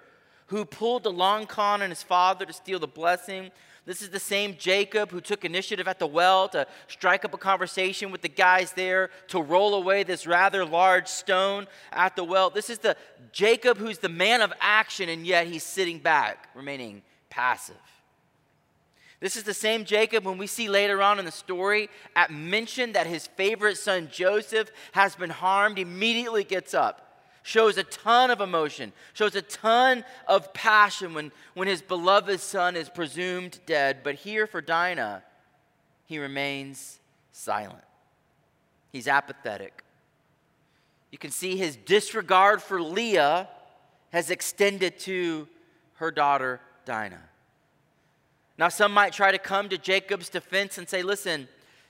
who 0.49 0.65
pulled 0.65 1.03
the 1.03 1.11
long 1.11 1.45
con 1.45 1.81
on 1.81 1.89
his 1.89 2.03
father 2.03 2.45
to 2.45 2.53
steal 2.53 2.79
the 2.79 2.87
blessing. 2.87 3.51
This 3.85 4.01
is 4.01 4.09
the 4.09 4.19
same 4.19 4.55
Jacob 4.57 5.09
who 5.09 5.21
took 5.21 5.45
initiative 5.45 5.87
at 5.87 5.99
the 5.99 6.07
well 6.07 6.47
to 6.49 6.67
strike 6.87 7.25
up 7.25 7.33
a 7.33 7.37
conversation 7.37 8.11
with 8.11 8.21
the 8.21 8.29
guys 8.29 8.73
there 8.73 9.09
to 9.29 9.41
roll 9.41 9.75
away 9.75 10.03
this 10.03 10.27
rather 10.27 10.65
large 10.65 11.07
stone 11.07 11.65
at 11.91 12.15
the 12.15 12.23
well. 12.23 12.49
This 12.49 12.69
is 12.69 12.79
the 12.79 12.95
Jacob 13.31 13.77
who's 13.77 13.99
the 13.99 14.09
man 14.09 14.41
of 14.41 14.53
action, 14.59 15.09
and 15.09 15.25
yet 15.25 15.47
he's 15.47 15.63
sitting 15.63 15.99
back, 15.99 16.49
remaining 16.53 17.01
passive. 17.29 17.75
This 19.19 19.35
is 19.35 19.43
the 19.43 19.53
same 19.53 19.85
Jacob 19.85 20.23
when 20.23 20.37
we 20.37 20.47
see 20.47 20.69
later 20.69 21.01
on 21.01 21.19
in 21.19 21.25
the 21.25 21.31
story 21.31 21.89
at 22.15 22.31
mention 22.31 22.93
that 22.93 23.05
his 23.05 23.27
favorite 23.27 23.77
son 23.77 24.07
Joseph 24.11 24.71
has 24.93 25.15
been 25.15 25.29
harmed, 25.29 25.77
immediately 25.77 26.43
gets 26.43 26.73
up, 26.73 27.08
shows 27.49 27.79
a 27.79 27.83
ton 27.83 28.29
of 28.29 28.41
emotion, 28.41 28.93
shows 29.13 29.33
a 29.33 29.41
ton 29.41 30.05
of 30.27 30.53
passion 30.53 31.15
when, 31.15 31.31
when 31.55 31.67
his 31.67 31.81
beloved 31.81 32.39
son 32.39 32.75
is 32.75 32.89
presumed 32.89 33.59
dead. 33.65 34.01
But 34.03 34.13
here 34.13 34.45
for 34.45 34.61
Dinah, 34.61 35.23
he 36.05 36.19
remains 36.19 36.99
silent. 37.31 37.83
He's 38.91 39.07
apathetic. 39.07 39.83
You 41.09 41.17
can 41.17 41.31
see 41.31 41.57
his 41.57 41.75
disregard 41.75 42.61
for 42.61 42.79
Leah 42.79 43.49
has 44.11 44.29
extended 44.29 44.99
to 44.99 45.47
her 45.95 46.11
daughter 46.11 46.61
Dinah. 46.85 47.23
Now, 48.59 48.69
some 48.69 48.93
might 48.93 49.11
try 49.11 49.31
to 49.31 49.39
come 49.39 49.69
to 49.69 49.77
Jacob's 49.79 50.29
defense 50.29 50.77
and 50.77 50.87
say, 50.87 51.01
listen, 51.01 51.47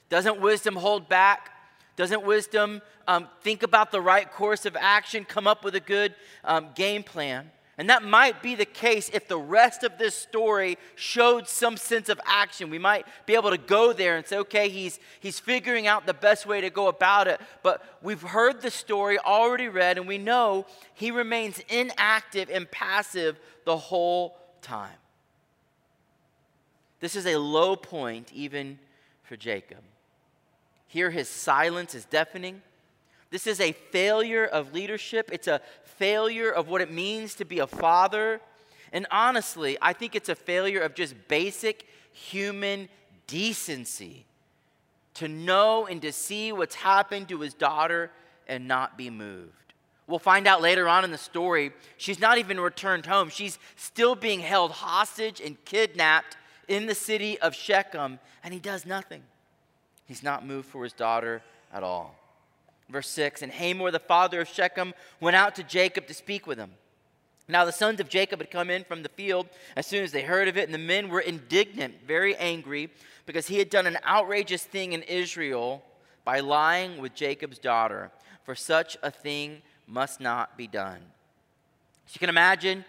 doesn't 0.08 0.40
wisdom 0.40 0.78
hold 0.78 1.10
back? 1.10 1.52
Doesn't 2.00 2.24
wisdom 2.24 2.82
um, 3.10 3.28
think 3.42 3.62
about 3.62 3.92
the 3.92 4.00
right 4.00 4.32
course 4.32 4.66
of 4.66 4.78
action, 4.80 5.26
come 5.26 5.48
up 5.48 5.66
with 5.66 5.76
a 5.76 5.82
good 5.82 6.16
um, 6.46 6.70
game 6.74 7.04
plan? 7.04 7.52
And 7.78 7.90
that 7.90 8.04
might 8.04 8.42
be 8.42 8.56
the 8.56 8.64
case 8.64 9.10
if 9.14 9.28
the 9.28 9.38
rest 9.38 9.84
of 9.84 9.98
this 9.98 10.16
story 10.16 10.78
showed 10.96 11.50
some 11.50 11.76
sense 11.76 12.08
of 12.08 12.18
action. 12.26 12.70
We 12.70 12.80
might 12.80 13.06
be 13.26 13.36
able 13.36 13.50
to 13.50 13.58
go 13.58 13.92
there 13.92 14.16
and 14.16 14.26
say, 14.26 14.38
okay, 14.38 14.70
he's, 14.70 14.98
he's 15.20 15.42
figuring 15.42 15.88
out 15.88 16.06
the 16.06 16.14
best 16.14 16.46
way 16.46 16.62
to 16.62 16.70
go 16.70 16.88
about 16.88 17.28
it. 17.28 17.42
But 17.64 17.84
we've 18.02 18.22
heard 18.22 18.62
the 18.62 18.72
story, 18.72 19.20
already 19.20 19.68
read, 19.68 19.98
and 19.98 20.08
we 20.08 20.18
know 20.18 20.68
he 20.94 21.12
remains 21.12 21.60
inactive 21.68 22.50
and 22.50 22.72
passive 22.72 23.38
the 23.66 23.76
whole 23.76 24.38
time. 24.62 24.96
This 27.02 27.18
is 27.18 27.26
a 27.26 27.36
low 27.36 27.76
point 27.76 28.32
even 28.34 28.80
for 29.24 29.36
Jacob. 29.36 29.80
Here, 30.90 31.12
his 31.12 31.30
silence 31.30 31.94
is 31.94 32.06
deafening. 32.06 32.62
This 33.30 33.46
is 33.46 33.62
a 33.62 33.72
failure 33.72 34.46
of 34.46 34.74
leadership. 34.74 35.30
It's 35.32 35.48
a 35.48 35.62
failure 35.84 36.50
of 36.50 36.68
what 36.68 36.82
it 36.82 36.92
means 36.92 37.36
to 37.36 37.46
be 37.46 37.60
a 37.60 37.68
father. 37.68 38.42
And 38.92 39.06
honestly, 39.12 39.78
I 39.82 39.94
think 39.94 40.16
it's 40.16 40.30
a 40.30 40.36
failure 40.36 40.82
of 40.82 40.96
just 40.96 41.16
basic 41.28 41.86
human 42.12 42.90
decency 43.28 44.26
to 45.14 45.28
know 45.28 45.86
and 45.86 46.02
to 46.02 46.12
see 46.12 46.52
what's 46.52 46.74
happened 46.74 47.30
to 47.30 47.42
his 47.42 47.54
daughter 47.54 48.10
and 48.48 48.68
not 48.68 48.98
be 48.98 49.12
moved. 49.12 49.54
We'll 50.08 50.18
find 50.18 50.48
out 50.48 50.60
later 50.60 50.88
on 50.90 51.04
in 51.04 51.12
the 51.12 51.20
story, 51.20 51.72
she's 51.98 52.20
not 52.20 52.40
even 52.40 52.60
returned 52.60 53.06
home. 53.06 53.30
She's 53.30 53.60
still 53.76 54.16
being 54.16 54.40
held 54.40 54.72
hostage 54.72 55.40
and 55.40 55.64
kidnapped 55.66 56.36
in 56.68 56.88
the 56.88 56.96
city 56.96 57.40
of 57.42 57.54
Shechem, 57.54 58.18
and 58.44 58.56
he 58.56 58.60
does 58.60 58.88
nothing. 58.88 59.22
He's 60.10 60.24
not 60.24 60.44
moved 60.44 60.68
for 60.68 60.84
his 60.84 60.92
daughter 60.92 61.44
at 61.72 61.84
all. 61.84 62.16
Verse 62.90 63.08
6 63.10 63.44
And 63.44 63.52
Hamor, 63.52 63.92
the 63.92 64.00
father 64.00 64.42
of 64.42 64.50
Shechem, 64.50 64.96
went 65.22 65.36
out 65.36 65.54
to 65.56 65.64
Jacob 65.64 66.08
to 66.08 66.16
speak 66.16 66.48
with 66.48 66.58
him. 66.58 66.72
Now 67.48 67.64
the 67.64 67.72
sons 67.72 68.00
of 68.00 68.10
Jacob 68.10 68.40
had 68.40 68.50
come 68.50 68.72
in 68.72 68.84
from 68.84 69.04
the 69.04 69.10
field 69.10 69.48
as 69.76 69.86
soon 69.86 70.04
as 70.04 70.12
they 70.12 70.24
heard 70.24 70.48
of 70.48 70.58
it, 70.58 70.66
and 70.66 70.74
the 70.74 70.80
men 70.80 71.10
were 71.10 71.20
indignant, 71.20 72.08
very 72.08 72.36
angry, 72.36 72.90
because 73.28 73.48
he 73.48 73.60
had 73.60 73.70
done 73.70 73.86
an 73.86 74.00
outrageous 74.04 74.64
thing 74.64 74.94
in 74.94 75.04
Israel 75.04 75.84
by 76.26 76.40
lying 76.40 77.00
with 77.00 77.14
Jacob's 77.14 77.60
daughter. 77.60 78.10
For 78.44 78.56
such 78.56 78.98
a 79.04 79.12
thing 79.12 79.62
must 79.86 80.20
not 80.20 80.58
be 80.58 80.66
done. 80.66 81.02
So 82.08 82.14
you 82.16 82.20
can 82.20 82.30
imagine 82.30 82.84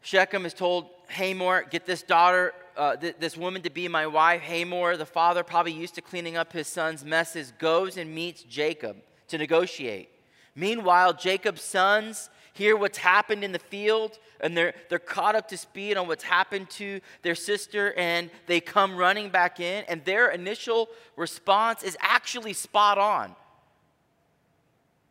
Shechem 0.00 0.46
is 0.46 0.54
told 0.54 0.86
Hamor, 1.08 1.66
get 1.68 1.84
this 1.84 2.02
daughter, 2.02 2.54
uh, 2.80 2.96
th- 2.96 3.16
this 3.20 3.36
woman 3.36 3.60
to 3.60 3.68
be 3.68 3.86
my 3.88 4.06
wife. 4.06 4.40
Hamor, 4.40 4.96
the 4.96 5.04
father, 5.04 5.44
probably 5.44 5.72
used 5.72 5.94
to 5.96 6.00
cleaning 6.00 6.38
up 6.38 6.50
his 6.50 6.66
son's 6.66 7.04
messes, 7.04 7.52
goes 7.58 7.98
and 7.98 8.14
meets 8.14 8.42
Jacob 8.42 8.96
to 9.28 9.36
negotiate. 9.36 10.08
Meanwhile, 10.54 11.12
Jacob's 11.12 11.60
sons 11.60 12.30
hear 12.54 12.76
what's 12.76 12.96
happened 12.96 13.44
in 13.44 13.52
the 13.52 13.58
field 13.58 14.18
and 14.40 14.56
they're, 14.56 14.72
they're 14.88 14.98
caught 14.98 15.36
up 15.36 15.46
to 15.48 15.58
speed 15.58 15.98
on 15.98 16.08
what's 16.08 16.24
happened 16.24 16.70
to 16.70 17.00
their 17.20 17.34
sister 17.34 17.92
and 17.98 18.30
they 18.46 18.60
come 18.60 18.96
running 18.96 19.28
back 19.28 19.60
in 19.60 19.84
and 19.86 20.02
their 20.06 20.30
initial 20.30 20.88
response 21.16 21.82
is 21.82 21.96
actually 22.00 22.54
spot 22.54 22.96
on 22.96 23.36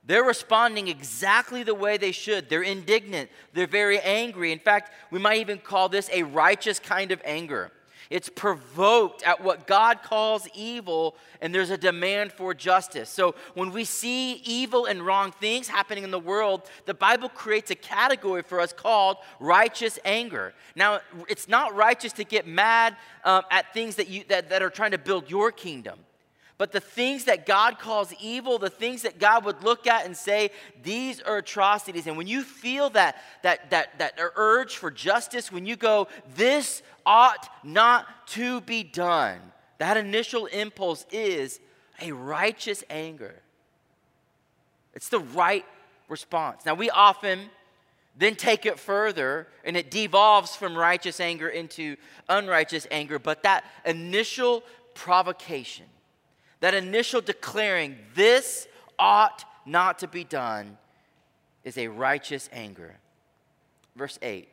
they're 0.09 0.23
responding 0.23 0.87
exactly 0.87 1.61
the 1.61 1.75
way 1.75 1.97
they 1.97 2.11
should. 2.11 2.49
They're 2.49 2.63
indignant. 2.63 3.29
They're 3.53 3.67
very 3.67 3.99
angry. 3.99 4.51
In 4.51 4.57
fact, 4.57 4.91
we 5.11 5.19
might 5.19 5.39
even 5.39 5.59
call 5.59 5.87
this 5.87 6.09
a 6.11 6.23
righteous 6.23 6.79
kind 6.79 7.11
of 7.11 7.21
anger. 7.23 7.71
It's 8.09 8.27
provoked 8.27 9.21
at 9.21 9.43
what 9.43 9.67
God 9.67 10.01
calls 10.01 10.47
evil, 10.55 11.15
and 11.41 11.53
there's 11.53 11.69
a 11.69 11.77
demand 11.77 12.31
for 12.31 12.55
justice. 12.55 13.07
So 13.07 13.35
when 13.53 13.71
we 13.71 13.85
see 13.85 14.37
evil 14.37 14.87
and 14.87 15.05
wrong 15.05 15.31
things 15.31 15.67
happening 15.67 16.03
in 16.03 16.09
the 16.09 16.17
world, 16.17 16.63
the 16.85 16.95
Bible 16.95 17.29
creates 17.29 17.69
a 17.69 17.75
category 17.75 18.41
for 18.41 18.59
us 18.59 18.73
called 18.73 19.17
righteous 19.39 19.99
anger. 20.03 20.55
Now, 20.75 21.01
it's 21.27 21.47
not 21.47 21.75
righteous 21.75 22.13
to 22.13 22.23
get 22.23 22.47
mad 22.47 22.97
um, 23.23 23.43
at 23.51 23.75
things 23.75 23.97
that, 23.97 24.07
you, 24.07 24.23
that, 24.29 24.49
that 24.49 24.63
are 24.63 24.71
trying 24.71 24.91
to 24.91 24.97
build 24.97 25.29
your 25.29 25.51
kingdom. 25.51 25.99
But 26.59 26.73
the 26.73 26.81
things 26.81 27.23
that 27.23 27.45
God 27.45 27.79
calls 27.79 28.13
evil, 28.19 28.59
the 28.59 28.69
things 28.69 29.03
that 29.03 29.17
God 29.17 29.45
would 29.45 29.63
look 29.63 29.87
at 29.87 30.05
and 30.05 30.15
say, 30.15 30.51
these 30.83 31.21
are 31.21 31.37
atrocities. 31.37 32.05
And 32.05 32.17
when 32.17 32.27
you 32.27 32.43
feel 32.43 32.89
that, 32.89 33.15
that, 33.43 33.69
that, 33.69 33.97
that 33.97 34.15
urge 34.35 34.75
for 34.75 34.91
justice, 34.91 35.53
when 35.53 35.65
you 35.65 35.77
go, 35.77 36.09
this 36.35 36.83
ought 37.05 37.49
not 37.63 38.27
to 38.27 38.59
be 38.59 38.83
done, 38.83 39.39
that 39.77 39.95
initial 39.95 40.47
impulse 40.47 41.05
is 41.13 41.61
a 42.01 42.11
righteous 42.11 42.83
anger. 42.89 43.35
It's 44.93 45.07
the 45.07 45.19
right 45.19 45.63
response. 46.09 46.65
Now, 46.65 46.73
we 46.73 46.89
often 46.89 47.39
then 48.17 48.35
take 48.35 48.65
it 48.65 48.77
further 48.77 49.47
and 49.63 49.77
it 49.77 49.89
devolves 49.89 50.57
from 50.57 50.77
righteous 50.77 51.21
anger 51.21 51.47
into 51.47 51.95
unrighteous 52.27 52.85
anger, 52.91 53.17
but 53.17 53.43
that 53.43 53.63
initial 53.85 54.61
provocation, 54.93 55.85
that 56.59 56.73
initial 56.73 57.21
declaring, 57.21 57.97
this 58.15 58.67
ought 58.97 59.45
not 59.65 59.99
to 59.99 60.07
be 60.07 60.23
done, 60.23 60.77
is 61.63 61.77
a 61.77 61.87
righteous 61.87 62.49
anger. 62.51 62.95
Verse 63.95 64.17
8 64.21 64.47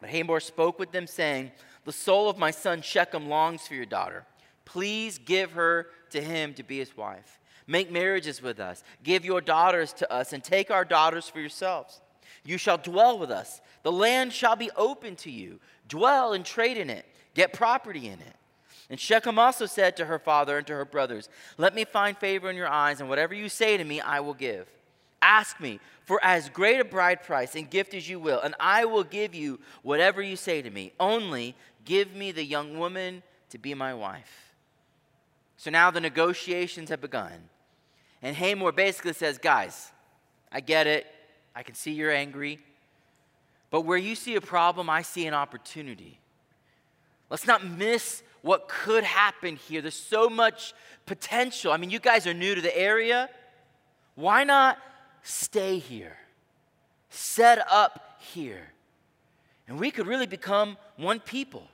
But 0.00 0.10
Hamor 0.10 0.40
spoke 0.40 0.78
with 0.78 0.92
them, 0.92 1.06
saying, 1.06 1.50
The 1.84 1.92
soul 1.92 2.28
of 2.28 2.38
my 2.38 2.50
son 2.50 2.82
Shechem 2.82 3.28
longs 3.28 3.66
for 3.66 3.74
your 3.74 3.86
daughter. 3.86 4.24
Please 4.64 5.18
give 5.18 5.52
her 5.52 5.88
to 6.10 6.20
him 6.20 6.54
to 6.54 6.62
be 6.62 6.78
his 6.78 6.96
wife. 6.96 7.40
Make 7.66 7.90
marriages 7.90 8.42
with 8.42 8.60
us. 8.60 8.82
Give 9.02 9.24
your 9.24 9.40
daughters 9.40 9.92
to 9.94 10.12
us, 10.12 10.32
and 10.32 10.42
take 10.42 10.70
our 10.70 10.84
daughters 10.84 11.28
for 11.28 11.40
yourselves. 11.40 12.00
You 12.44 12.58
shall 12.58 12.78
dwell 12.78 13.18
with 13.18 13.30
us. 13.30 13.60
The 13.82 13.92
land 13.92 14.32
shall 14.32 14.56
be 14.56 14.70
open 14.76 15.16
to 15.16 15.30
you. 15.30 15.60
Dwell 15.88 16.32
and 16.32 16.44
trade 16.44 16.76
in 16.76 16.90
it. 16.90 17.04
Get 17.34 17.52
property 17.52 18.06
in 18.06 18.18
it. 18.20 18.36
And 18.90 18.98
Shechem 18.98 19.38
also 19.38 19.66
said 19.66 19.96
to 19.96 20.06
her 20.06 20.18
father 20.18 20.58
and 20.58 20.66
to 20.66 20.74
her 20.74 20.84
brothers, 20.84 21.28
Let 21.56 21.74
me 21.74 21.84
find 21.84 22.18
favor 22.18 22.50
in 22.50 22.56
your 22.56 22.68
eyes, 22.68 23.00
and 23.00 23.08
whatever 23.08 23.32
you 23.32 23.48
say 23.48 23.76
to 23.76 23.84
me, 23.84 24.00
I 24.00 24.18
will 24.18 24.34
give. 24.34 24.66
Ask 25.22 25.60
me 25.60 25.78
for 26.04 26.18
as 26.24 26.48
great 26.48 26.80
a 26.80 26.84
bride 26.84 27.22
price 27.22 27.54
and 27.54 27.70
gift 27.70 27.94
as 27.94 28.08
you 28.08 28.18
will, 28.18 28.40
and 28.40 28.54
I 28.58 28.86
will 28.86 29.04
give 29.04 29.32
you 29.32 29.60
whatever 29.82 30.20
you 30.20 30.34
say 30.34 30.60
to 30.60 30.70
me. 30.70 30.92
Only 30.98 31.54
give 31.84 32.14
me 32.14 32.32
the 32.32 32.44
young 32.44 32.78
woman 32.78 33.22
to 33.50 33.58
be 33.58 33.74
my 33.74 33.94
wife. 33.94 34.54
So 35.56 35.70
now 35.70 35.90
the 35.92 36.00
negotiations 36.00 36.88
have 36.88 37.00
begun. 37.00 37.48
And 38.22 38.34
Hamor 38.34 38.72
basically 38.72 39.12
says, 39.12 39.38
Guys, 39.38 39.92
I 40.50 40.60
get 40.60 40.88
it. 40.88 41.06
I 41.54 41.62
can 41.62 41.76
see 41.76 41.92
you're 41.92 42.10
angry. 42.10 42.58
But 43.70 43.82
where 43.82 43.98
you 43.98 44.16
see 44.16 44.34
a 44.34 44.40
problem, 44.40 44.90
I 44.90 45.02
see 45.02 45.26
an 45.26 45.34
opportunity. 45.34 46.18
Let's 47.28 47.46
not 47.46 47.64
miss 47.64 48.24
what 48.42 48.68
could 48.68 49.04
happen 49.04 49.56
here. 49.56 49.82
There's 49.82 49.94
so 49.94 50.28
much 50.28 50.74
potential. 51.06 51.72
I 51.72 51.76
mean, 51.76 51.90
you 51.90 51.98
guys 51.98 52.26
are 52.26 52.34
new 52.34 52.54
to 52.54 52.60
the 52.60 52.76
area. 52.76 53.28
Why 54.14 54.44
not 54.44 54.78
stay 55.22 55.78
here? 55.78 56.16
Set 57.10 57.58
up 57.70 58.20
here. 58.20 58.72
And 59.68 59.78
we 59.78 59.90
could 59.90 60.06
really 60.06 60.26
become 60.26 60.76
one 60.96 61.20
people. 61.20 61.66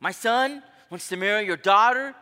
My 0.00 0.10
son 0.10 0.62
wants 0.90 1.08
to 1.08 1.16
marry 1.16 1.46
your 1.46 1.56
daughter. 1.56 2.14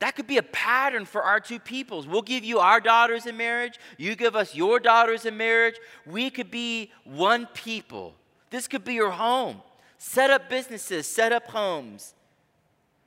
That 0.00 0.16
could 0.16 0.26
be 0.26 0.38
a 0.38 0.42
pattern 0.42 1.04
for 1.04 1.22
our 1.22 1.38
two 1.38 1.58
peoples. 1.58 2.08
We'll 2.08 2.22
give 2.22 2.44
you 2.44 2.58
our 2.58 2.80
daughters 2.80 3.26
in 3.26 3.36
marriage. 3.36 3.78
You 3.98 4.16
give 4.16 4.34
us 4.34 4.54
your 4.54 4.80
daughters 4.80 5.26
in 5.26 5.36
marriage. 5.36 5.76
We 6.06 6.28
could 6.30 6.50
be 6.50 6.90
one 7.04 7.46
people. 7.54 8.14
This 8.50 8.66
could 8.66 8.84
be 8.84 8.94
your 8.94 9.10
home. 9.10 9.62
Set 9.98 10.30
up 10.30 10.50
businesses, 10.50 11.06
set 11.06 11.32
up 11.32 11.46
homes. 11.46 12.14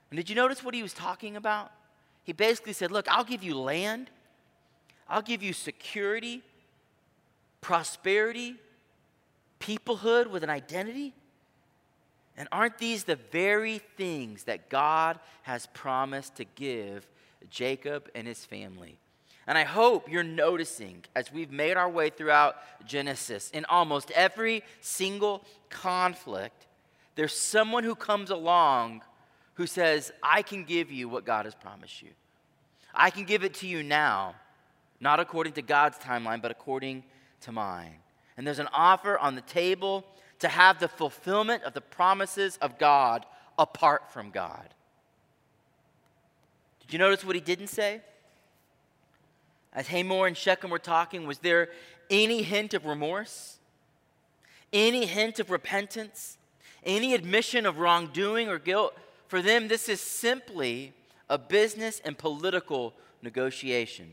And 0.09 0.17
did 0.17 0.29
you 0.29 0.35
notice 0.35 0.63
what 0.63 0.73
he 0.73 0.83
was 0.83 0.93
talking 0.93 1.35
about? 1.35 1.71
He 2.23 2.33
basically 2.33 2.73
said, 2.73 2.91
Look, 2.91 3.07
I'll 3.09 3.23
give 3.23 3.43
you 3.43 3.57
land, 3.57 4.09
I'll 5.07 5.21
give 5.21 5.43
you 5.43 5.53
security, 5.53 6.41
prosperity, 7.61 8.55
peoplehood 9.59 10.27
with 10.29 10.43
an 10.43 10.49
identity. 10.49 11.13
And 12.37 12.49
aren't 12.51 12.77
these 12.79 13.05
the 13.05 13.15
very 13.15 13.79
things 13.95 14.43
that 14.43 14.69
God 14.69 15.19
has 15.43 15.67
promised 15.67 16.35
to 16.35 16.43
give 16.43 17.07
Jacob 17.49 18.09
and 18.13 18.27
his 18.27 18.43
family? 18.43 18.97
And 19.47 19.57
I 19.57 19.63
hope 19.63 20.11
you're 20.11 20.23
noticing 20.23 21.03
as 21.15 21.31
we've 21.31 21.51
made 21.51 21.77
our 21.77 21.89
way 21.89 22.09
throughout 22.09 22.57
Genesis, 22.85 23.51
in 23.51 23.63
almost 23.65 24.11
every 24.11 24.63
single 24.81 25.45
conflict, 25.69 26.65
there's 27.15 27.37
someone 27.37 27.83
who 27.83 27.95
comes 27.95 28.31
along 28.31 29.01
who 29.55 29.67
says, 29.67 30.11
I 30.21 30.41
can 30.41 30.63
give 30.63 30.91
you 30.91 31.09
what 31.09 31.25
God 31.25 31.45
has 31.45 31.55
promised 31.55 32.01
you. 32.01 32.09
I 32.93 33.09
can 33.09 33.25
give 33.25 33.43
it 33.43 33.55
to 33.55 33.67
you 33.67 33.83
now, 33.83 34.35
not 34.99 35.19
according 35.19 35.53
to 35.53 35.61
God's 35.61 35.97
timeline, 35.97 36.41
but 36.41 36.51
according 36.51 37.03
to 37.41 37.51
mine. 37.51 37.95
And 38.37 38.45
there's 38.45 38.59
an 38.59 38.69
offer 38.73 39.17
on 39.17 39.35
the 39.35 39.41
table 39.41 40.05
to 40.39 40.47
have 40.47 40.79
the 40.79 40.87
fulfillment 40.87 41.63
of 41.63 41.73
the 41.73 41.81
promises 41.81 42.57
of 42.61 42.77
God 42.77 43.25
apart 43.57 44.11
from 44.11 44.29
God. 44.29 44.73
Did 46.81 46.93
you 46.93 46.99
notice 46.99 47.25
what 47.25 47.35
he 47.35 47.41
didn't 47.41 47.67
say? 47.67 48.01
As 49.73 49.87
Hamor 49.87 50.27
and 50.27 50.37
Shechem 50.37 50.69
were 50.69 50.79
talking, 50.79 51.25
was 51.25 51.39
there 51.39 51.69
any 52.09 52.43
hint 52.43 52.73
of 52.73 52.85
remorse? 52.85 53.57
Any 54.71 55.05
hint 55.05 55.39
of 55.39 55.49
repentance? 55.49 56.37
Any 56.83 57.13
admission 57.13 57.65
of 57.65 57.79
wrongdoing 57.79 58.47
or 58.47 58.59
guilt? 58.59 58.95
For 59.27 59.41
them, 59.41 59.67
this 59.67 59.89
is 59.89 60.01
simply 60.01 60.93
a 61.29 61.37
business 61.37 62.01
and 62.05 62.17
political 62.17 62.93
negotiation. 63.21 64.11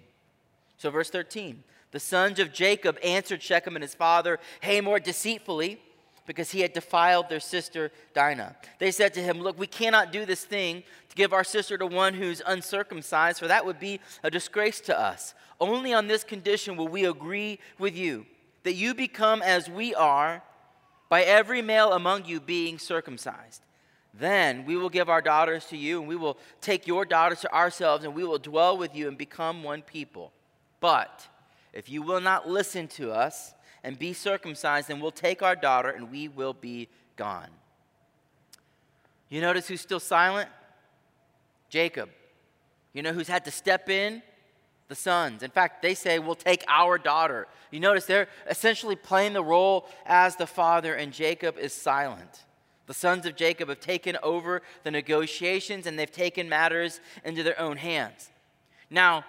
So, 0.79 0.91
verse 0.91 1.11
13 1.11 1.63
the 1.93 2.01
sons 2.01 2.39
of 2.39 2.55
Jacob 2.55 2.99
answered 3.05 3.43
Shechem 3.43 3.77
and 3.77 3.83
his 3.83 3.95
father 3.95 4.41
Hamor 4.63 4.99
deceitfully 4.99 5.79
because 6.27 6.51
he 6.51 6.61
had 6.61 6.73
defiled 6.73 7.29
their 7.29 7.41
sister 7.41 7.93
Dinah. 8.15 8.57
They 8.79 8.91
said 8.91 9.13
to 9.15 9.21
him, 9.21 9.41
Look, 9.41 9.59
we 9.59 9.67
cannot 9.67 10.11
do 10.11 10.25
this 10.25 10.45
thing 10.45 10.83
to 11.11 11.17
give 11.17 11.33
our 11.33 11.45
sister 11.45 11.77
to 11.77 11.87
one 11.87 12.15
who's 12.15 12.41
uncircumcised, 12.47 13.39
for 13.39 13.49
that 13.49 13.67
would 13.67 13.79
be 13.79 14.01
a 14.23 14.31
disgrace 14.31 14.81
to 14.83 14.99
us. 14.99 15.35
Only 15.61 15.93
on 15.93 16.07
this 16.07 16.25
condition 16.25 16.77
will 16.77 16.89
we 16.89 17.05
agree 17.05 17.59
with 17.79 17.95
you 17.97 18.27
that 18.63 18.75
you 18.75 18.95
become 18.95 19.43
as 19.43 19.69
we 19.69 19.95
are 19.95 20.43
by 21.09 21.23
every 21.23 21.61
male 21.61 21.93
among 21.93 22.25
you 22.25 22.41
being 22.41 22.79
circumcised. 22.79 23.61
Then 24.15 24.67
we 24.67 24.77
will 24.77 24.91
give 24.91 25.09
our 25.09 25.23
daughters 25.23 25.67
to 25.67 25.77
you, 25.77 26.01
and 26.01 26.09
we 26.09 26.17
will 26.17 26.39
take 26.61 26.87
your 26.87 27.05
daughters 27.05 27.41
to 27.41 27.55
ourselves, 27.55 28.05
and 28.05 28.15
we 28.15 28.25
will 28.25 28.39
dwell 28.39 28.77
with 28.77 28.95
you 28.95 29.09
and 29.09 29.17
become 29.17 29.63
one 29.63 29.83
people. 29.83 30.33
But 30.81 31.27
if 31.73 31.89
you 31.89 32.03
will 32.03 32.21
not 32.21 32.49
listen 32.49 32.89
to 32.89 33.13
us 33.13 33.55
and 33.83 33.99
be 33.99 34.13
circumcised, 34.13 34.89
then 34.89 35.01
we'll 35.01 35.11
take 35.11 35.43
our 35.43 35.57
daughter 35.57 35.91
and 35.91 36.11
we 36.11 36.29
will 36.29 36.53
be 36.53 36.89
gone. 37.17 37.49
You 39.29 39.41
notice 39.41 39.69
who's 39.69 39.81
still 39.81 40.01
silent? 40.01 40.49
Jacob. 41.71 42.11
You 42.93 43.03
know 43.03 43.13
who's 43.13 43.29
had 43.29 43.45
to 43.47 43.51
step 43.51 43.89
in? 43.89 44.23
The 44.89 44.95
sons. 44.95 45.43
In 45.43 45.51
fact, 45.51 45.81
they 45.81 45.95
say, 45.95 46.19
We'll 46.19 46.35
take 46.35 46.65
our 46.69 46.99
daughter. 46.99 47.47
You 47.71 47.81
notice 47.81 48.05
they're 48.05 48.29
essentially 48.51 48.97
playing 48.97 49.33
the 49.33 49.43
role 49.43 49.89
as 50.05 50.37
the 50.37 50.47
father, 50.47 50.95
and 50.95 51.13
Jacob 51.13 51.57
is 51.57 51.73
silent. 51.73 52.45
The 52.93 52.99
sons 52.99 53.25
of 53.25 53.37
Jacob 53.37 53.71
have 53.71 53.81
taken 53.81 54.19
over 54.23 54.61
the 54.83 54.91
negotiations 54.91 55.87
and 55.87 55.99
they've 55.99 56.13
taken 56.13 56.47
matters 56.47 57.01
into 57.25 57.43
their 57.43 57.59
own 57.59 57.79
hands. 57.79 58.29
Now, 58.91 59.25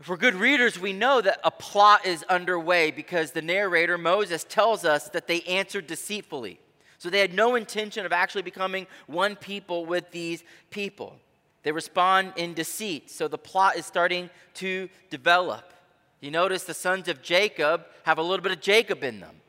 if 0.00 0.08
we're 0.08 0.16
good 0.16 0.34
readers, 0.34 0.80
we 0.80 0.94
know 0.94 1.20
that 1.20 1.38
a 1.44 1.50
plot 1.50 2.06
is 2.06 2.22
underway 2.30 2.90
because 2.90 3.32
the 3.32 3.42
narrator, 3.42 3.98
Moses, 3.98 4.42
tells 4.42 4.86
us 4.86 5.10
that 5.10 5.26
they 5.26 5.42
answered 5.42 5.86
deceitfully. 5.86 6.58
So 6.96 7.10
they 7.10 7.18
had 7.18 7.34
no 7.34 7.56
intention 7.56 8.06
of 8.06 8.12
actually 8.14 8.40
becoming 8.40 8.86
one 9.06 9.36
people 9.36 9.84
with 9.84 10.10
these 10.10 10.42
people. 10.70 11.18
They 11.62 11.72
respond 11.72 12.32
in 12.36 12.54
deceit. 12.54 13.10
So 13.10 13.28
the 13.28 13.36
plot 13.36 13.76
is 13.76 13.84
starting 13.84 14.30
to 14.54 14.88
develop. 15.10 15.74
You 16.22 16.30
notice 16.30 16.64
the 16.64 16.72
sons 16.72 17.08
of 17.08 17.20
Jacob 17.20 17.84
have 18.04 18.16
a 18.16 18.22
little 18.22 18.42
bit 18.42 18.52
of 18.52 18.62
Jacob 18.62 19.04
in 19.04 19.20
them. 19.20 19.42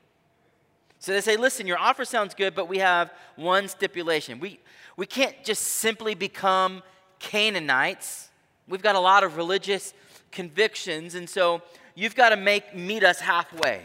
So 1.05 1.11
they 1.11 1.21
say, 1.21 1.37
listen, 1.37 1.67
your 1.67 1.77
offer 1.77 2.03
sounds 2.03 2.33
good, 2.33 2.55
but 2.55 2.67
we 2.67 2.79
have 2.79 3.13
one 3.35 3.67
stipulation. 3.67 4.39
We, 4.39 4.59
we 4.97 5.05
can't 5.05 5.35
just 5.43 5.61
simply 5.61 6.15
become 6.15 6.81
Canaanites. 7.19 8.29
We've 8.67 8.81
got 8.81 8.95
a 8.95 8.99
lot 8.99 9.23
of 9.23 9.37
religious 9.37 9.93
convictions, 10.31 11.13
and 11.13 11.29
so 11.29 11.61
you've 11.93 12.15
got 12.15 12.29
to 12.29 12.37
make 12.37 12.75
meet 12.75 13.03
us 13.03 13.19
halfway. 13.19 13.81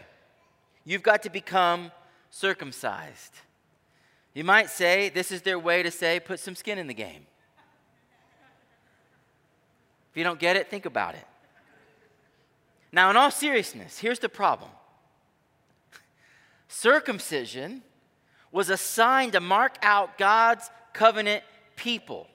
You've 0.86 1.02
got 1.02 1.22
to 1.24 1.28
become 1.28 1.92
circumcised. 2.30 3.34
You 4.32 4.44
might 4.44 4.70
say 4.70 5.10
this 5.10 5.30
is 5.30 5.42
their 5.42 5.58
way 5.58 5.82
to 5.82 5.90
say, 5.90 6.20
put 6.20 6.40
some 6.40 6.54
skin 6.54 6.78
in 6.78 6.86
the 6.86 6.94
game. 6.94 7.26
If 10.10 10.16
you 10.16 10.24
don't 10.24 10.40
get 10.40 10.56
it, 10.56 10.70
think 10.70 10.86
about 10.86 11.16
it. 11.16 11.26
Now, 12.90 13.10
in 13.10 13.18
all 13.18 13.30
seriousness, 13.30 13.98
here's 13.98 14.20
the 14.20 14.30
problem 14.30 14.70
Circumcision 16.72 17.82
was 18.52 18.70
a 18.70 18.76
sign 18.76 19.32
to 19.32 19.40
mark 19.40 19.76
out 19.82 20.16
God's 20.16 20.70
covenant 20.92 21.42
people. 21.74 22.28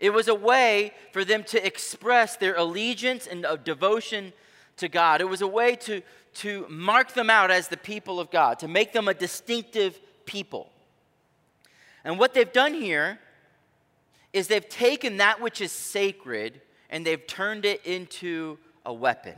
It 0.00 0.12
was 0.12 0.26
a 0.26 0.34
way 0.34 0.92
for 1.12 1.24
them 1.24 1.44
to 1.44 1.64
express 1.64 2.34
their 2.36 2.56
allegiance 2.56 3.28
and 3.28 3.46
devotion 3.62 4.32
to 4.78 4.88
God. 4.88 5.20
It 5.20 5.28
was 5.28 5.42
a 5.42 5.46
way 5.46 5.76
to, 5.76 6.02
to 6.34 6.66
mark 6.68 7.14
them 7.14 7.30
out 7.30 7.52
as 7.52 7.68
the 7.68 7.76
people 7.76 8.18
of 8.18 8.32
God, 8.32 8.58
to 8.58 8.68
make 8.68 8.92
them 8.92 9.06
a 9.06 9.14
distinctive 9.14 10.00
people. 10.26 10.68
And 12.02 12.18
what 12.18 12.34
they've 12.34 12.52
done 12.52 12.74
here 12.74 13.20
is 14.32 14.48
they've 14.48 14.68
taken 14.68 15.18
that 15.18 15.40
which 15.40 15.60
is 15.60 15.70
sacred 15.70 16.60
and 16.90 17.06
they've 17.06 17.24
turned 17.28 17.64
it 17.64 17.86
into 17.86 18.58
a 18.84 18.92
weapon. 18.92 19.36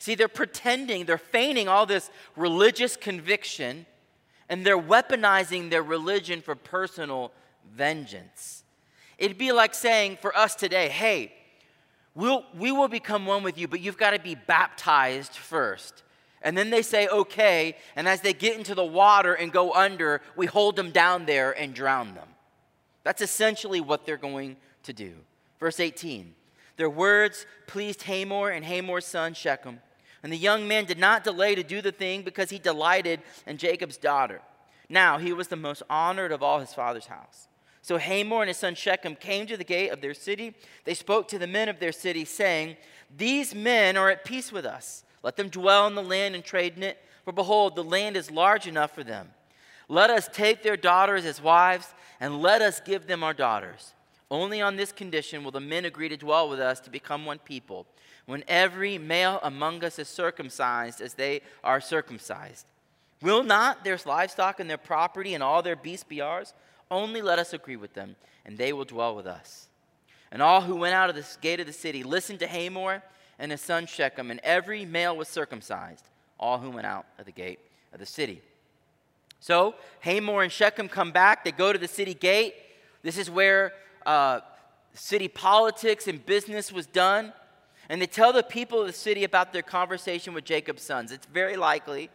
See, 0.00 0.14
they're 0.14 0.28
pretending, 0.28 1.04
they're 1.04 1.18
feigning 1.18 1.68
all 1.68 1.84
this 1.84 2.10
religious 2.34 2.96
conviction, 2.96 3.84
and 4.48 4.64
they're 4.64 4.78
weaponizing 4.78 5.68
their 5.68 5.82
religion 5.82 6.40
for 6.40 6.54
personal 6.54 7.32
vengeance. 7.76 8.64
It'd 9.18 9.36
be 9.36 9.52
like 9.52 9.74
saying 9.74 10.16
for 10.22 10.34
us 10.34 10.54
today, 10.54 10.88
hey, 10.88 11.34
we'll, 12.14 12.46
we 12.56 12.72
will 12.72 12.88
become 12.88 13.26
one 13.26 13.42
with 13.42 13.58
you, 13.58 13.68
but 13.68 13.80
you've 13.80 13.98
got 13.98 14.12
to 14.12 14.18
be 14.18 14.34
baptized 14.34 15.32
first. 15.32 16.02
And 16.40 16.56
then 16.56 16.70
they 16.70 16.80
say, 16.80 17.06
okay. 17.08 17.76
And 17.94 18.08
as 18.08 18.22
they 18.22 18.32
get 18.32 18.56
into 18.56 18.74
the 18.74 18.82
water 18.82 19.34
and 19.34 19.52
go 19.52 19.74
under, 19.74 20.22
we 20.34 20.46
hold 20.46 20.76
them 20.76 20.92
down 20.92 21.26
there 21.26 21.52
and 21.52 21.74
drown 21.74 22.14
them. 22.14 22.28
That's 23.04 23.20
essentially 23.20 23.82
what 23.82 24.06
they're 24.06 24.16
going 24.16 24.56
to 24.84 24.94
do. 24.94 25.12
Verse 25.58 25.78
18 25.78 26.34
Their 26.78 26.88
words 26.88 27.44
pleased 27.66 28.04
Hamor 28.04 28.48
and 28.48 28.64
Hamor's 28.64 29.04
son 29.04 29.34
Shechem. 29.34 29.80
And 30.22 30.32
the 30.32 30.36
young 30.36 30.68
man 30.68 30.84
did 30.84 30.98
not 30.98 31.24
delay 31.24 31.54
to 31.54 31.62
do 31.62 31.80
the 31.80 31.92
thing 31.92 32.22
because 32.22 32.50
he 32.50 32.58
delighted 32.58 33.20
in 33.46 33.56
Jacob's 33.56 33.96
daughter. 33.96 34.42
Now 34.88 35.18
he 35.18 35.32
was 35.32 35.48
the 35.48 35.56
most 35.56 35.82
honored 35.88 36.32
of 36.32 36.42
all 36.42 36.60
his 36.60 36.74
father's 36.74 37.06
house. 37.06 37.48
So 37.82 37.96
Hamor 37.96 38.42
and 38.42 38.48
his 38.48 38.58
son 38.58 38.74
Shechem 38.74 39.16
came 39.16 39.46
to 39.46 39.56
the 39.56 39.64
gate 39.64 39.90
of 39.90 40.00
their 40.00 40.14
city. 40.14 40.54
They 40.84 40.94
spoke 40.94 41.28
to 41.28 41.38
the 41.38 41.46
men 41.46 41.68
of 41.68 41.80
their 41.80 41.92
city, 41.92 42.24
saying, 42.24 42.76
These 43.16 43.54
men 43.54 43.96
are 43.96 44.10
at 44.10 44.24
peace 44.24 44.52
with 44.52 44.66
us. 44.66 45.04
Let 45.22 45.36
them 45.36 45.48
dwell 45.48 45.86
in 45.86 45.94
the 45.94 46.02
land 46.02 46.34
and 46.34 46.44
trade 46.44 46.76
in 46.76 46.82
it, 46.82 46.98
for 47.24 47.32
behold, 47.32 47.76
the 47.76 47.84
land 47.84 48.16
is 48.16 48.30
large 48.30 48.66
enough 48.66 48.94
for 48.94 49.04
them. 49.04 49.30
Let 49.88 50.10
us 50.10 50.28
take 50.32 50.62
their 50.62 50.76
daughters 50.76 51.24
as 51.24 51.42
wives, 51.42 51.94
and 52.20 52.42
let 52.42 52.62
us 52.62 52.80
give 52.80 53.06
them 53.06 53.24
our 53.24 53.34
daughters. 53.34 53.94
Only 54.30 54.60
on 54.60 54.76
this 54.76 54.92
condition 54.92 55.42
will 55.42 55.50
the 55.50 55.60
men 55.60 55.84
agree 55.84 56.08
to 56.08 56.16
dwell 56.16 56.48
with 56.48 56.60
us 56.60 56.78
to 56.80 56.90
become 56.90 57.26
one 57.26 57.38
people, 57.38 57.86
when 58.26 58.44
every 58.46 58.96
male 58.96 59.40
among 59.42 59.82
us 59.82 59.98
is 59.98 60.08
circumcised 60.08 61.00
as 61.00 61.14
they 61.14 61.40
are 61.64 61.80
circumcised. 61.80 62.66
Will 63.22 63.42
not 63.42 63.82
their 63.82 63.98
livestock 64.06 64.60
and 64.60 64.70
their 64.70 64.78
property 64.78 65.34
and 65.34 65.42
all 65.42 65.62
their 65.62 65.76
beasts 65.76 66.04
be 66.04 66.20
ours? 66.20 66.54
Only 66.90 67.22
let 67.22 67.38
us 67.38 67.52
agree 67.52 67.76
with 67.76 67.94
them, 67.94 68.16
and 68.44 68.56
they 68.56 68.72
will 68.72 68.84
dwell 68.84 69.16
with 69.16 69.26
us. 69.26 69.68
And 70.30 70.40
all 70.40 70.60
who 70.60 70.76
went 70.76 70.94
out 70.94 71.10
of 71.10 71.16
the 71.16 71.26
gate 71.40 71.60
of 71.60 71.66
the 71.66 71.72
city 71.72 72.04
listened 72.04 72.38
to 72.38 72.46
Hamor 72.46 73.02
and 73.38 73.50
his 73.50 73.60
son 73.60 73.86
Shechem, 73.86 74.30
and 74.30 74.38
every 74.44 74.84
male 74.84 75.16
was 75.16 75.28
circumcised, 75.28 76.04
all 76.38 76.58
who 76.58 76.70
went 76.70 76.86
out 76.86 77.06
of 77.18 77.26
the 77.26 77.32
gate 77.32 77.58
of 77.92 77.98
the 77.98 78.06
city. 78.06 78.42
So 79.40 79.74
Hamor 80.00 80.42
and 80.42 80.52
Shechem 80.52 80.88
come 80.88 81.10
back. 81.10 81.44
They 81.44 81.52
go 81.52 81.72
to 81.72 81.78
the 81.78 81.88
city 81.88 82.14
gate. 82.14 82.54
This 83.02 83.18
is 83.18 83.30
where 83.30 83.72
uh, 84.06 84.40
city 84.94 85.28
politics 85.28 86.08
and 86.08 86.24
business 86.24 86.72
was 86.72 86.86
done. 86.86 87.32
And 87.88 88.00
they 88.00 88.06
tell 88.06 88.32
the 88.32 88.42
people 88.42 88.80
of 88.80 88.86
the 88.86 88.92
city 88.92 89.24
about 89.24 89.52
their 89.52 89.62
conversation 89.62 90.32
with 90.32 90.44
Jacob's 90.44 90.82
sons. 90.82 91.10
It's 91.10 91.26
very 91.26 91.56
likely 91.56 92.08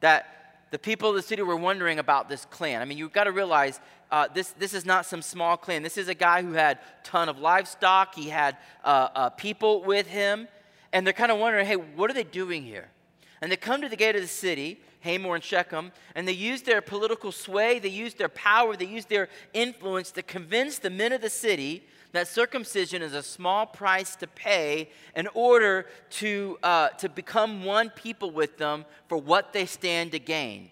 that 0.00 0.40
the 0.70 0.78
people 0.78 1.10
of 1.10 1.16
the 1.16 1.22
city 1.22 1.42
were 1.42 1.56
wondering 1.56 1.98
about 1.98 2.28
this 2.28 2.44
clan. 2.46 2.80
I 2.80 2.84
mean, 2.84 2.98
you've 2.98 3.12
got 3.12 3.24
to 3.24 3.32
realize 3.32 3.80
uh, 4.10 4.28
this, 4.32 4.50
this 4.52 4.74
is 4.74 4.84
not 4.84 5.06
some 5.06 5.22
small 5.22 5.56
clan. 5.56 5.82
This 5.82 5.96
is 5.96 6.08
a 6.08 6.14
guy 6.14 6.42
who 6.42 6.52
had 6.52 6.78
a 6.78 7.04
ton 7.04 7.28
of 7.28 7.38
livestock, 7.38 8.14
he 8.14 8.28
had 8.28 8.56
uh, 8.84 9.08
uh, 9.14 9.30
people 9.30 9.82
with 9.82 10.06
him. 10.06 10.48
And 10.92 11.06
they're 11.06 11.14
kind 11.14 11.30
of 11.30 11.38
wondering, 11.38 11.66
hey, 11.66 11.76
what 11.76 12.10
are 12.10 12.14
they 12.14 12.24
doing 12.24 12.64
here? 12.64 12.88
And 13.40 13.50
they 13.50 13.56
come 13.56 13.80
to 13.82 13.88
the 13.88 13.96
gate 13.96 14.16
of 14.16 14.22
the 14.22 14.28
city, 14.28 14.80
Hamor 15.00 15.34
and 15.34 15.44
Shechem, 15.44 15.92
and 16.14 16.28
they 16.28 16.32
use 16.32 16.62
their 16.62 16.80
political 16.82 17.32
sway, 17.32 17.78
they 17.78 17.88
use 17.88 18.14
their 18.14 18.28
power, 18.28 18.76
they 18.76 18.86
use 18.86 19.06
their 19.06 19.28
influence 19.52 20.10
to 20.12 20.22
convince 20.22 20.78
the 20.78 20.90
men 20.90 21.12
of 21.12 21.20
the 21.20 21.30
city 21.30 21.82
that 22.12 22.28
circumcision 22.28 23.02
is 23.02 23.14
a 23.14 23.22
small 23.22 23.66
price 23.66 24.16
to 24.16 24.26
pay 24.26 24.90
in 25.14 25.28
order 25.34 25.86
to, 26.10 26.58
uh, 26.62 26.88
to 26.88 27.08
become 27.08 27.64
one 27.64 27.90
people 27.90 28.30
with 28.30 28.58
them 28.58 28.84
for 29.08 29.16
what 29.16 29.52
they 29.52 29.66
stand 29.66 30.12
to 30.12 30.18
gain. 30.18 30.70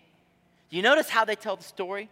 Do 0.70 0.76
you 0.76 0.82
notice 0.82 1.08
how 1.08 1.24
they 1.24 1.36
tell 1.36 1.56
the 1.56 1.64
story? 1.64 2.10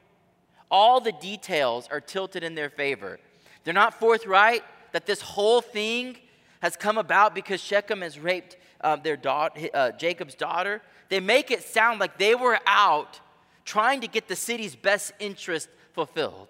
All 0.71 1.01
the 1.01 1.13
details 1.13 1.89
are 1.91 2.01
tilted 2.01 2.43
in 2.43 2.55
their 2.55 2.71
favor. 2.71 3.19
They're 3.65 3.75
not 3.75 3.95
forthright 3.95 4.63
that 4.93 5.07
this 5.07 5.21
whole 5.21 5.61
thing 5.61 6.17
has 6.61 6.77
come 6.77 6.99
about 6.99 7.35
because 7.35 7.61
Shechem 7.61 8.01
has 8.01 8.19
raped 8.19 8.57
uh, 8.81 8.97
their 8.97 9.17
daughter, 9.17 9.69
uh, 9.75 9.91
Jacob's 9.93 10.35
daughter. 10.35 10.83
They 11.09 11.21
make 11.21 11.51
it 11.51 11.63
sound 11.63 12.01
like 12.01 12.19
they 12.19 12.35
were 12.35 12.59
out 12.67 13.21
trying 13.65 14.01
to 14.01 14.09
get 14.09 14.29
the 14.29 14.37
city's 14.37 14.77
best 14.77 15.13
interest 15.19 15.69
fulfilled. 15.93 16.49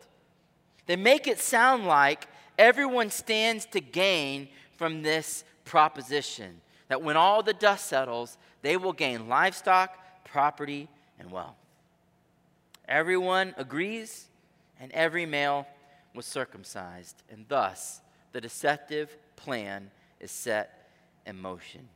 They 0.86 0.96
make 0.96 1.26
it 1.26 1.40
sound 1.40 1.86
like 1.86 2.28
everyone 2.58 3.10
stands 3.10 3.66
to 3.66 3.80
gain 3.80 4.48
from 4.76 5.02
this 5.02 5.44
proposition 5.64 6.60
that 6.88 7.02
when 7.02 7.16
all 7.16 7.42
the 7.42 7.52
dust 7.52 7.86
settles, 7.86 8.38
they 8.62 8.76
will 8.76 8.92
gain 8.92 9.28
livestock, 9.28 10.24
property, 10.24 10.88
and 11.18 11.30
wealth. 11.30 11.56
Everyone 12.88 13.54
agrees, 13.56 14.26
and 14.78 14.92
every 14.92 15.26
male 15.26 15.66
was 16.14 16.26
circumcised, 16.26 17.22
and 17.30 17.44
thus 17.48 18.00
the 18.32 18.40
deceptive 18.40 19.16
plan 19.34 19.90
is 20.20 20.30
set 20.30 20.90
in 21.26 21.40
motion. 21.40 21.88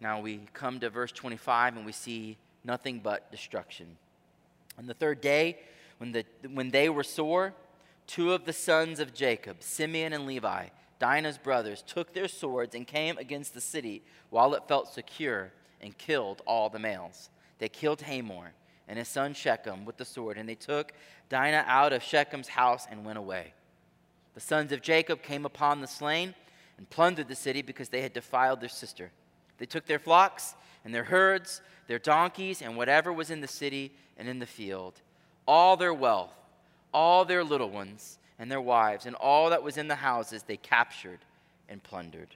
Now 0.00 0.20
we 0.20 0.40
come 0.52 0.80
to 0.80 0.90
verse 0.90 1.12
25 1.12 1.76
and 1.76 1.86
we 1.86 1.92
see 1.92 2.36
nothing 2.64 3.00
but 3.00 3.30
destruction. 3.30 3.96
On 4.78 4.86
the 4.86 4.94
third 4.94 5.20
day, 5.20 5.58
when, 5.98 6.12
the, 6.12 6.24
when 6.52 6.70
they 6.70 6.88
were 6.88 7.02
sore, 7.02 7.54
two 8.06 8.32
of 8.32 8.44
the 8.44 8.52
sons 8.52 9.00
of 9.00 9.14
Jacob, 9.14 9.56
Simeon 9.60 10.12
and 10.12 10.26
Levi, 10.26 10.66
Dinah's 10.98 11.38
brothers, 11.38 11.82
took 11.86 12.12
their 12.12 12.28
swords 12.28 12.74
and 12.74 12.86
came 12.86 13.16
against 13.18 13.54
the 13.54 13.60
city 13.60 14.02
while 14.30 14.54
it 14.54 14.68
felt 14.68 14.92
secure 14.92 15.52
and 15.80 15.96
killed 15.96 16.42
all 16.46 16.68
the 16.68 16.78
males. 16.78 17.30
They 17.58 17.68
killed 17.68 18.02
Hamor 18.02 18.52
and 18.88 18.98
his 18.98 19.08
son 19.08 19.34
Shechem 19.34 19.84
with 19.84 19.96
the 19.96 20.04
sword, 20.04 20.38
and 20.38 20.48
they 20.48 20.54
took 20.54 20.92
Dinah 21.28 21.64
out 21.66 21.92
of 21.92 22.02
Shechem's 22.02 22.48
house 22.48 22.86
and 22.90 23.04
went 23.04 23.18
away. 23.18 23.52
The 24.34 24.40
sons 24.40 24.70
of 24.72 24.82
Jacob 24.82 25.22
came 25.22 25.44
upon 25.44 25.80
the 25.80 25.86
slain 25.86 26.34
and 26.78 26.88
plundered 26.88 27.28
the 27.28 27.34
city 27.34 27.62
because 27.62 27.88
they 27.88 28.02
had 28.02 28.12
defiled 28.12 28.60
their 28.60 28.68
sister. 28.68 29.10
They 29.58 29.66
took 29.66 29.86
their 29.86 29.98
flocks 29.98 30.54
and 30.84 30.94
their 30.94 31.04
herds, 31.04 31.60
their 31.86 31.98
donkeys, 31.98 32.62
and 32.62 32.76
whatever 32.76 33.12
was 33.12 33.30
in 33.30 33.40
the 33.40 33.48
city 33.48 33.92
and 34.16 34.28
in 34.28 34.38
the 34.38 34.46
field, 34.46 35.00
all 35.46 35.76
their 35.76 35.94
wealth, 35.94 36.34
all 36.92 37.24
their 37.24 37.44
little 37.44 37.70
ones, 37.70 38.18
and 38.38 38.50
their 38.50 38.60
wives, 38.60 39.06
and 39.06 39.16
all 39.16 39.50
that 39.50 39.62
was 39.62 39.76
in 39.76 39.88
the 39.88 39.94
houses 39.96 40.42
they 40.42 40.56
captured 40.56 41.20
and 41.68 41.82
plundered. 41.82 42.28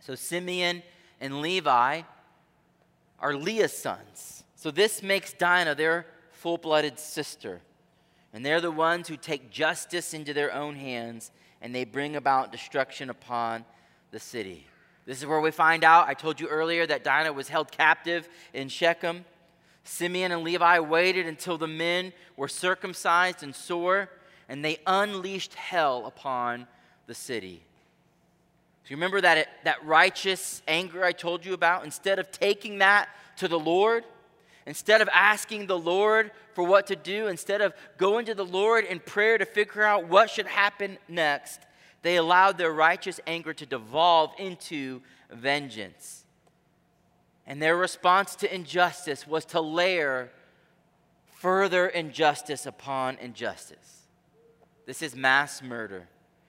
So 0.00 0.14
Simeon 0.14 0.82
and 1.20 1.40
Levi 1.40 2.02
are 3.18 3.34
Leah's 3.34 3.72
sons. 3.72 4.44
So 4.56 4.70
this 4.70 5.02
makes 5.02 5.32
Dinah 5.32 5.74
their 5.74 6.06
full 6.32 6.58
blooded 6.58 6.98
sister. 6.98 7.60
And 8.32 8.44
they're 8.44 8.60
the 8.60 8.70
ones 8.70 9.08
who 9.08 9.16
take 9.16 9.50
justice 9.50 10.14
into 10.14 10.32
their 10.32 10.52
own 10.54 10.76
hands 10.76 11.30
and 11.60 11.74
they 11.74 11.84
bring 11.84 12.16
about 12.16 12.52
destruction 12.52 13.10
upon 13.10 13.64
the 14.10 14.20
city. 14.20 14.66
This 15.06 15.18
is 15.18 15.26
where 15.26 15.40
we 15.40 15.50
find 15.50 15.84
out. 15.84 16.08
I 16.08 16.14
told 16.14 16.40
you 16.40 16.46
earlier 16.48 16.86
that 16.86 17.04
Dinah 17.04 17.32
was 17.32 17.48
held 17.48 17.72
captive 17.72 18.28
in 18.52 18.68
Shechem. 18.68 19.24
Simeon 19.84 20.30
and 20.32 20.42
Levi 20.42 20.78
waited 20.78 21.26
until 21.26 21.58
the 21.58 21.66
men 21.66 22.12
were 22.36 22.48
circumcised 22.48 23.42
and 23.42 23.54
sore, 23.54 24.10
and 24.48 24.64
they 24.64 24.78
unleashed 24.86 25.54
hell 25.54 26.06
upon 26.06 26.66
the 27.06 27.14
city. 27.14 27.62
So 28.84 28.90
you 28.90 28.96
remember 28.96 29.20
that, 29.20 29.48
that 29.64 29.84
righteous 29.84 30.62
anger 30.68 31.04
I 31.04 31.12
told 31.12 31.44
you 31.44 31.54
about? 31.54 31.84
Instead 31.84 32.18
of 32.18 32.30
taking 32.30 32.78
that 32.78 33.08
to 33.36 33.48
the 33.48 33.58
Lord, 33.58 34.04
instead 34.66 35.00
of 35.00 35.08
asking 35.12 35.66
the 35.66 35.78
Lord 35.78 36.30
for 36.54 36.64
what 36.64 36.86
to 36.88 36.96
do, 36.96 37.26
instead 37.26 37.60
of 37.60 37.72
going 37.96 38.26
to 38.26 38.34
the 38.34 38.44
Lord 38.44 38.84
in 38.84 39.00
prayer 39.00 39.38
to 39.38 39.46
figure 39.46 39.82
out 39.82 40.08
what 40.08 40.28
should 40.28 40.46
happen 40.46 40.98
next, 41.08 41.60
they 42.02 42.16
allowed 42.16 42.58
their 42.58 42.72
righteous 42.72 43.20
anger 43.26 43.52
to 43.54 43.66
devolve 43.66 44.32
into 44.38 45.02
vengeance. 45.30 46.24
And 47.46 47.60
their 47.60 47.76
response 47.76 48.34
to 48.36 48.54
injustice 48.54 49.26
was 49.26 49.44
to 49.46 49.60
layer 49.60 50.30
further 51.38 51.88
injustice 51.88 52.66
upon 52.66 53.16
injustice. 53.18 54.06
This 54.86 55.02
is 55.02 55.14
mass 55.14 55.62
murder. 55.62 56.06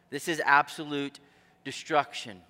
This 0.09 0.27
is 0.27 0.41
absolute 0.45 1.19
destruction. 1.63 2.41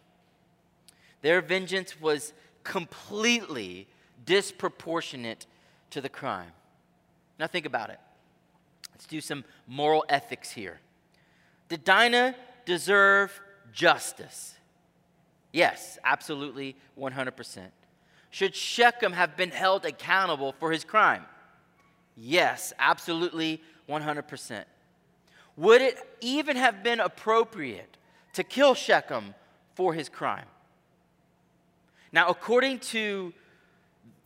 Their 1.21 1.41
vengeance 1.41 1.99
was 1.99 2.33
completely 2.63 3.87
disproportionate 4.25 5.45
to 5.91 6.01
the 6.01 6.09
crime. 6.09 6.51
Now, 7.39 7.47
think 7.47 7.65
about 7.65 7.89
it. 7.89 7.99
Let's 8.91 9.05
do 9.05 9.21
some 9.21 9.43
moral 9.67 10.05
ethics 10.09 10.51
here. 10.51 10.79
Did 11.69 11.83
Dinah 11.83 12.35
deserve 12.65 13.39
justice? 13.73 14.55
Yes, 15.51 15.97
absolutely 16.03 16.75
100%. 16.97 17.59
Should 18.29 18.55
Shechem 18.55 19.11
have 19.13 19.35
been 19.35 19.51
held 19.51 19.85
accountable 19.85 20.53
for 20.59 20.71
his 20.71 20.83
crime? 20.83 21.25
Yes, 22.15 22.71
absolutely 22.79 23.61
100%. 23.89 24.63
Would 25.57 25.81
it 25.81 25.97
even 26.21 26.55
have 26.55 26.81
been 26.83 26.99
appropriate 26.99 27.97
to 28.33 28.43
kill 28.43 28.73
Shechem 28.73 29.35
for 29.75 29.93
his 29.93 30.07
crime? 30.07 30.45
Now, 32.13 32.29
according 32.29 32.79
to 32.79 33.33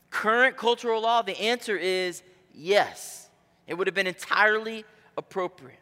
current 0.09 0.57
cultural 0.57 1.01
law, 1.01 1.21
the 1.23 1.39
answer 1.39 1.75
is 1.75 2.21
yes. 2.53 3.29
It 3.67 3.73
would 3.73 3.87
have 3.87 3.95
been 3.95 4.07
entirely 4.07 4.85
appropriate. 5.17 5.79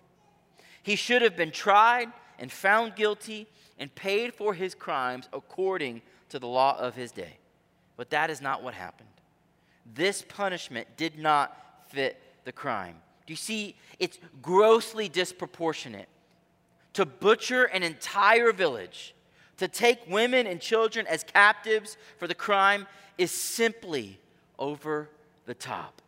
He 0.81 0.95
should 0.95 1.21
have 1.21 1.35
been 1.35 1.51
tried 1.51 2.09
and 2.39 2.51
found 2.51 2.95
guilty 2.95 3.47
and 3.79 3.93
paid 3.95 4.33
for 4.33 4.53
his 4.53 4.75
crimes 4.75 5.27
according 5.33 6.01
to 6.29 6.39
the 6.39 6.47
law 6.47 6.77
of 6.79 6.95
his 6.95 7.11
day. 7.11 7.37
But 7.97 8.09
that 8.11 8.29
is 8.29 8.41
not 8.41 8.63
what 8.63 8.73
happened. 8.73 9.09
This 9.93 10.21
punishment 10.21 10.87
did 10.97 11.19
not 11.19 11.57
fit 11.87 12.21
the 12.45 12.51
crime. 12.51 12.95
Do 13.25 13.33
you 13.33 13.37
see? 13.37 13.75
It's 13.99 14.19
grossly 14.41 15.09
disproportionate. 15.09 16.09
to 16.93 17.05
butcher 17.05 17.65
an 17.65 17.83
entire 17.83 18.51
village, 18.51 19.13
to 19.57 19.67
take 19.67 19.99
women 20.07 20.47
and 20.47 20.61
children 20.61 21.05
as 21.07 21.23
captives 21.23 21.97
for 22.17 22.27
the 22.27 22.35
crime, 22.35 22.87
is 23.17 23.31
simply 23.31 24.19
over 24.57 25.09
the 25.45 25.53
top. 25.53 26.01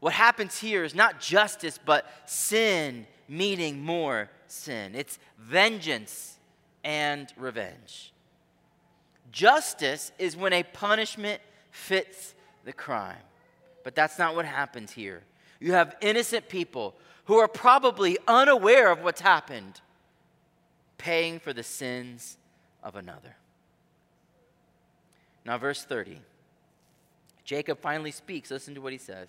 What 0.00 0.12
happens 0.12 0.58
here 0.58 0.84
is 0.84 0.94
not 0.94 1.20
justice, 1.20 1.78
but 1.84 2.06
sin 2.26 3.06
meeting 3.28 3.82
more 3.82 4.30
sin. 4.46 4.94
It's 4.94 5.18
vengeance 5.38 6.38
and 6.84 7.32
revenge. 7.36 8.12
Justice 9.32 10.12
is 10.18 10.36
when 10.36 10.52
a 10.52 10.62
punishment 10.62 11.40
fits 11.70 12.34
the 12.64 12.72
crime. 12.72 13.16
But 13.84 13.94
that's 13.94 14.18
not 14.18 14.34
what 14.34 14.44
happens 14.44 14.92
here. 14.92 15.22
You 15.60 15.72
have 15.72 15.96
innocent 16.00 16.48
people 16.48 16.94
who 17.26 17.36
are 17.36 17.48
probably 17.48 18.18
unaware 18.26 18.90
of 18.90 19.02
what's 19.02 19.20
happened, 19.20 19.80
paying 20.98 21.38
for 21.38 21.52
the 21.52 21.62
sins 21.62 22.38
of 22.82 22.96
another. 22.96 23.36
Now, 25.44 25.58
verse 25.58 25.84
30. 25.84 26.20
Jacob 27.44 27.80
finally 27.80 28.10
speaks. 28.10 28.50
Listen 28.50 28.74
to 28.74 28.80
what 28.80 28.92
he 28.92 28.98
says. 28.98 29.28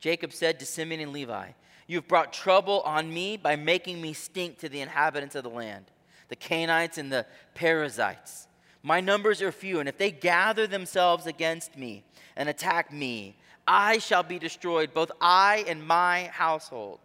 Jacob 0.00 0.32
said 0.32 0.58
to 0.58 0.66
Simeon 0.66 1.00
and 1.00 1.12
Levi, 1.12 1.50
You've 1.90 2.06
brought 2.06 2.32
trouble 2.32 2.82
on 2.82 3.12
me 3.12 3.36
by 3.36 3.56
making 3.56 4.00
me 4.00 4.12
stink 4.12 4.58
to 4.58 4.68
the 4.68 4.80
inhabitants 4.80 5.34
of 5.34 5.42
the 5.42 5.50
land, 5.50 5.86
the 6.28 6.36
Canaanites 6.36 6.98
and 6.98 7.10
the 7.10 7.26
Perizzites. 7.54 8.46
My 8.84 9.00
numbers 9.00 9.42
are 9.42 9.50
few, 9.50 9.80
and 9.80 9.88
if 9.88 9.98
they 9.98 10.12
gather 10.12 10.68
themselves 10.68 11.26
against 11.26 11.76
me 11.76 12.04
and 12.36 12.48
attack 12.48 12.92
me, 12.92 13.34
I 13.66 13.98
shall 13.98 14.22
be 14.22 14.38
destroyed, 14.38 14.94
both 14.94 15.10
I 15.20 15.64
and 15.66 15.84
my 15.84 16.30
household. 16.32 17.00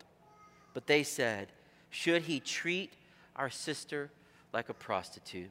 But 0.75 0.85
they 0.85 1.01
said, 1.01 1.47
Should 1.89 2.21
he 2.21 2.39
treat 2.39 2.93
our 3.35 3.49
sister 3.49 4.11
like 4.53 4.69
a 4.69 4.75
prostitute? 4.75 5.49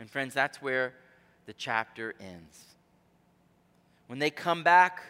And 0.00 0.08
friends, 0.08 0.32
that's 0.32 0.62
where 0.62 0.94
the 1.44 1.52
chapter 1.52 2.14
ends. 2.18 2.64
When 4.06 4.18
they 4.18 4.30
come 4.30 4.62
back, 4.62 5.02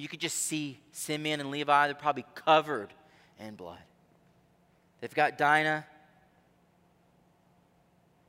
you 0.00 0.08
could 0.08 0.20
just 0.20 0.36
see 0.36 0.78
Simeon 0.92 1.40
and 1.40 1.50
Levi, 1.50 1.86
they're 1.86 1.94
probably 1.94 2.24
covered 2.34 2.92
in 3.38 3.54
blood. 3.54 3.78
They've 5.00 5.14
got 5.14 5.38
Dinah, 5.38 5.86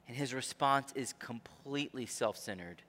and 0.08 0.18
his 0.18 0.34
response 0.34 0.92
is 0.96 1.14
completely 1.14 2.06
self 2.06 2.38
centered. 2.38 2.82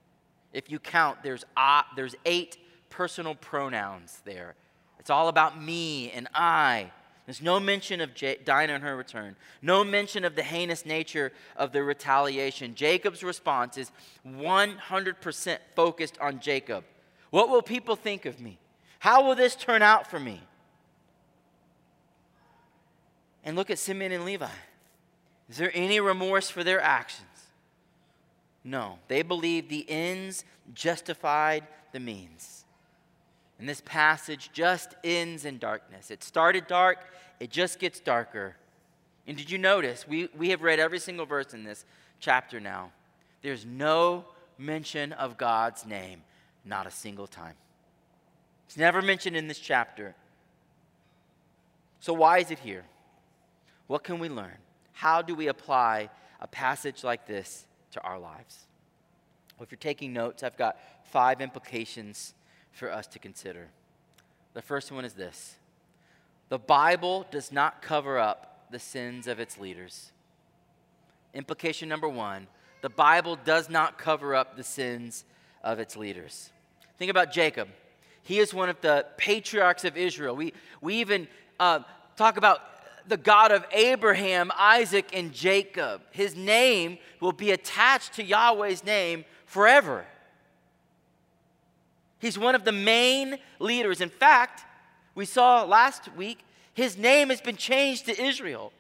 If 0.52 0.70
you 0.70 0.78
count, 0.78 1.22
there's, 1.22 1.44
uh, 1.56 1.82
there's 1.96 2.14
eight 2.24 2.58
personal 2.90 3.34
pronouns 3.34 4.20
there. 4.24 4.54
It's 4.98 5.10
all 5.10 5.28
about 5.28 5.60
me 5.60 6.10
and 6.10 6.28
I. 6.34 6.90
There's 7.26 7.40
no 7.40 7.60
mention 7.60 8.00
of 8.00 8.14
J- 8.14 8.38
Dinah 8.44 8.74
and 8.74 8.84
her 8.84 8.96
return, 8.96 9.36
no 9.62 9.84
mention 9.84 10.24
of 10.24 10.34
the 10.34 10.42
heinous 10.42 10.84
nature 10.84 11.32
of 11.56 11.72
the 11.72 11.82
retaliation. 11.82 12.74
Jacob's 12.74 13.22
response 13.22 13.78
is 13.78 13.92
100% 14.26 15.58
focused 15.74 16.18
on 16.20 16.40
Jacob. 16.40 16.84
What 17.30 17.48
will 17.48 17.62
people 17.62 17.96
think 17.96 18.26
of 18.26 18.40
me? 18.40 18.58
How 19.02 19.24
will 19.24 19.34
this 19.34 19.56
turn 19.56 19.82
out 19.82 20.08
for 20.08 20.20
me? 20.20 20.40
And 23.42 23.56
look 23.56 23.68
at 23.68 23.80
Simeon 23.80 24.12
and 24.12 24.24
Levi. 24.24 24.46
Is 25.50 25.56
there 25.56 25.72
any 25.74 25.98
remorse 25.98 26.48
for 26.48 26.62
their 26.62 26.80
actions? 26.80 27.26
No. 28.62 29.00
They 29.08 29.22
believe 29.22 29.68
the 29.68 29.84
ends 29.90 30.44
justified 30.72 31.66
the 31.90 31.98
means. 31.98 32.64
And 33.58 33.68
this 33.68 33.82
passage 33.84 34.50
just 34.52 34.94
ends 35.02 35.46
in 35.46 35.58
darkness. 35.58 36.12
It 36.12 36.22
started 36.22 36.68
dark, 36.68 36.98
it 37.40 37.50
just 37.50 37.80
gets 37.80 37.98
darker. 37.98 38.54
And 39.26 39.36
did 39.36 39.50
you 39.50 39.58
notice? 39.58 40.06
We, 40.06 40.28
we 40.38 40.50
have 40.50 40.62
read 40.62 40.78
every 40.78 41.00
single 41.00 41.26
verse 41.26 41.54
in 41.54 41.64
this 41.64 41.84
chapter 42.20 42.60
now. 42.60 42.92
There's 43.42 43.66
no 43.66 44.26
mention 44.58 45.10
of 45.10 45.38
God's 45.38 45.84
name, 45.84 46.22
not 46.64 46.86
a 46.86 46.90
single 46.92 47.26
time. 47.26 47.54
It's 48.72 48.78
never 48.78 49.02
mentioned 49.02 49.36
in 49.36 49.48
this 49.48 49.58
chapter. 49.58 50.14
So, 52.00 52.14
why 52.14 52.38
is 52.38 52.50
it 52.50 52.58
here? 52.60 52.84
What 53.86 54.02
can 54.02 54.18
we 54.18 54.30
learn? 54.30 54.56
How 54.92 55.20
do 55.20 55.34
we 55.34 55.48
apply 55.48 56.08
a 56.40 56.46
passage 56.46 57.04
like 57.04 57.26
this 57.26 57.66
to 57.90 58.00
our 58.00 58.18
lives? 58.18 58.60
Well, 59.58 59.64
if 59.64 59.70
you're 59.70 59.76
taking 59.76 60.14
notes, 60.14 60.42
I've 60.42 60.56
got 60.56 60.78
five 61.04 61.42
implications 61.42 62.32
for 62.70 62.90
us 62.90 63.06
to 63.08 63.18
consider. 63.18 63.68
The 64.54 64.62
first 64.62 64.90
one 64.90 65.04
is 65.04 65.12
this 65.12 65.56
the 66.48 66.58
Bible 66.58 67.26
does 67.30 67.52
not 67.52 67.82
cover 67.82 68.18
up 68.18 68.68
the 68.70 68.78
sins 68.78 69.26
of 69.26 69.38
its 69.38 69.58
leaders. 69.58 70.12
Implication 71.34 71.90
number 71.90 72.08
one 72.08 72.46
the 72.80 72.88
Bible 72.88 73.36
does 73.36 73.68
not 73.68 73.98
cover 73.98 74.34
up 74.34 74.56
the 74.56 74.64
sins 74.64 75.26
of 75.62 75.78
its 75.78 75.94
leaders. 75.94 76.48
Think 76.96 77.10
about 77.10 77.34
Jacob. 77.34 77.68
He 78.22 78.38
is 78.38 78.54
one 78.54 78.68
of 78.68 78.80
the 78.80 79.06
patriarchs 79.16 79.84
of 79.84 79.96
Israel. 79.96 80.36
We, 80.36 80.52
we 80.80 80.96
even 80.96 81.28
uh, 81.58 81.80
talk 82.16 82.36
about 82.36 82.60
the 83.06 83.16
God 83.16 83.50
of 83.50 83.64
Abraham, 83.72 84.52
Isaac, 84.56 85.10
and 85.12 85.32
Jacob. 85.32 86.02
His 86.12 86.36
name 86.36 86.98
will 87.20 87.32
be 87.32 87.50
attached 87.50 88.14
to 88.14 88.22
Yahweh's 88.22 88.84
name 88.84 89.24
forever. 89.44 90.04
He's 92.20 92.38
one 92.38 92.54
of 92.54 92.64
the 92.64 92.72
main 92.72 93.38
leaders. 93.58 94.00
In 94.00 94.08
fact, 94.08 94.64
we 95.14 95.24
saw 95.24 95.64
last 95.64 96.14
week, 96.16 96.38
his 96.74 96.96
name 96.96 97.30
has 97.30 97.40
been 97.40 97.56
changed 97.56 98.06
to 98.06 98.22
Israel. 98.22 98.72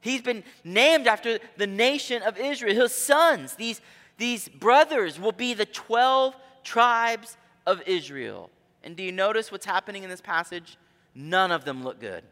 He's 0.00 0.20
been 0.20 0.44
named 0.62 1.06
after 1.06 1.38
the 1.56 1.66
nation 1.66 2.22
of 2.22 2.38
Israel. 2.38 2.82
His 2.82 2.92
sons, 2.92 3.54
these, 3.54 3.80
these 4.18 4.48
brothers, 4.48 5.18
will 5.18 5.32
be 5.32 5.54
the 5.54 5.64
12 5.64 6.36
tribes 6.62 7.38
of 7.66 7.82
Israel. 7.86 8.50
And 8.84 8.94
do 8.94 9.02
you 9.02 9.10
notice 9.10 9.50
what's 9.50 9.66
happening 9.66 10.04
in 10.04 10.10
this 10.10 10.20
passage? 10.20 10.76
None 11.14 11.50
of 11.50 11.64
them 11.64 11.82
look 11.82 12.00
good. 12.00 12.22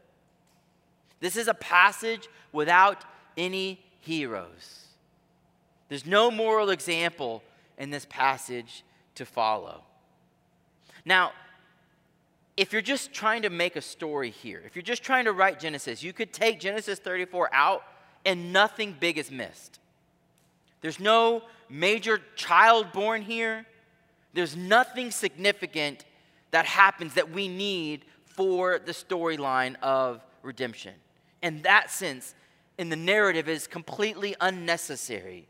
This 1.18 1.36
is 1.36 1.48
a 1.48 1.54
passage 1.54 2.28
without 2.52 3.04
any 3.36 3.80
heroes. 4.00 4.86
There's 5.88 6.06
no 6.06 6.30
moral 6.30 6.70
example 6.70 7.42
in 7.78 7.90
this 7.90 8.06
passage 8.08 8.84
to 9.14 9.24
follow. 9.24 9.82
Now, 11.04 11.32
if 12.56 12.72
you're 12.72 12.82
just 12.82 13.12
trying 13.12 13.42
to 13.42 13.50
make 13.50 13.76
a 13.76 13.80
story 13.80 14.30
here, 14.30 14.62
if 14.66 14.76
you're 14.76 14.82
just 14.82 15.02
trying 15.02 15.24
to 15.24 15.32
write 15.32 15.58
Genesis, 15.58 16.02
you 16.02 16.12
could 16.12 16.32
take 16.32 16.60
Genesis 16.60 16.98
34 16.98 17.48
out 17.54 17.82
and 18.26 18.52
nothing 18.52 18.94
big 18.98 19.16
is 19.16 19.30
missed. 19.30 19.78
There's 20.82 21.00
no 21.00 21.42
major 21.70 22.20
child 22.36 22.92
born 22.92 23.22
here. 23.22 23.64
There's 24.34 24.56
nothing 24.56 25.10
significant 25.10 26.04
that 26.52 26.64
happens 26.64 27.14
that 27.14 27.30
we 27.30 27.48
need 27.48 28.04
for 28.24 28.78
the 28.78 28.92
storyline 28.92 29.74
of 29.82 30.24
redemption. 30.42 30.94
In 31.42 31.62
that 31.62 31.90
sense, 31.90 32.34
in 32.78 32.88
the 32.88 32.96
narrative, 32.96 33.48
is 33.48 33.66
completely 33.66 34.36
unnecessary. 34.40 35.48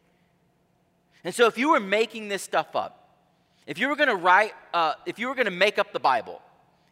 And 1.24 1.34
so, 1.34 1.46
if 1.46 1.56
you 1.56 1.70
were 1.70 1.80
making 1.80 2.28
this 2.28 2.42
stuff 2.42 2.74
up, 2.74 3.10
if 3.66 3.78
you 3.78 3.88
were 3.88 3.96
going 3.96 4.08
to 4.08 4.16
write, 4.16 4.54
uh, 4.74 4.94
if 5.06 5.18
you 5.18 5.28
were 5.28 5.34
going 5.34 5.44
to 5.44 5.52
make 5.52 5.78
up 5.78 5.92
the 5.92 6.00
Bible, 6.00 6.40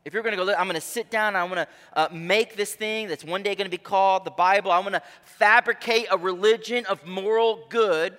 if 0.04 0.14
you're 0.14 0.22
going 0.22 0.36
to 0.36 0.44
go, 0.44 0.54
I'm 0.54 0.66
going 0.66 0.74
to 0.76 0.80
sit 0.80 1.10
down, 1.10 1.36
I'm 1.36 1.48
going 1.48 1.66
to 1.66 1.68
uh, 1.94 2.08
make 2.12 2.56
this 2.56 2.74
thing 2.74 3.08
that's 3.08 3.24
one 3.24 3.42
day 3.42 3.54
going 3.54 3.66
to 3.66 3.76
be 3.76 3.82
called 3.82 4.24
the 4.24 4.30
Bible. 4.30 4.70
I'm 4.70 4.82
going 4.82 4.94
to 4.94 5.02
fabricate 5.24 6.06
a 6.10 6.16
religion 6.16 6.86
of 6.86 7.04
moral 7.06 7.66
good. 7.68 8.16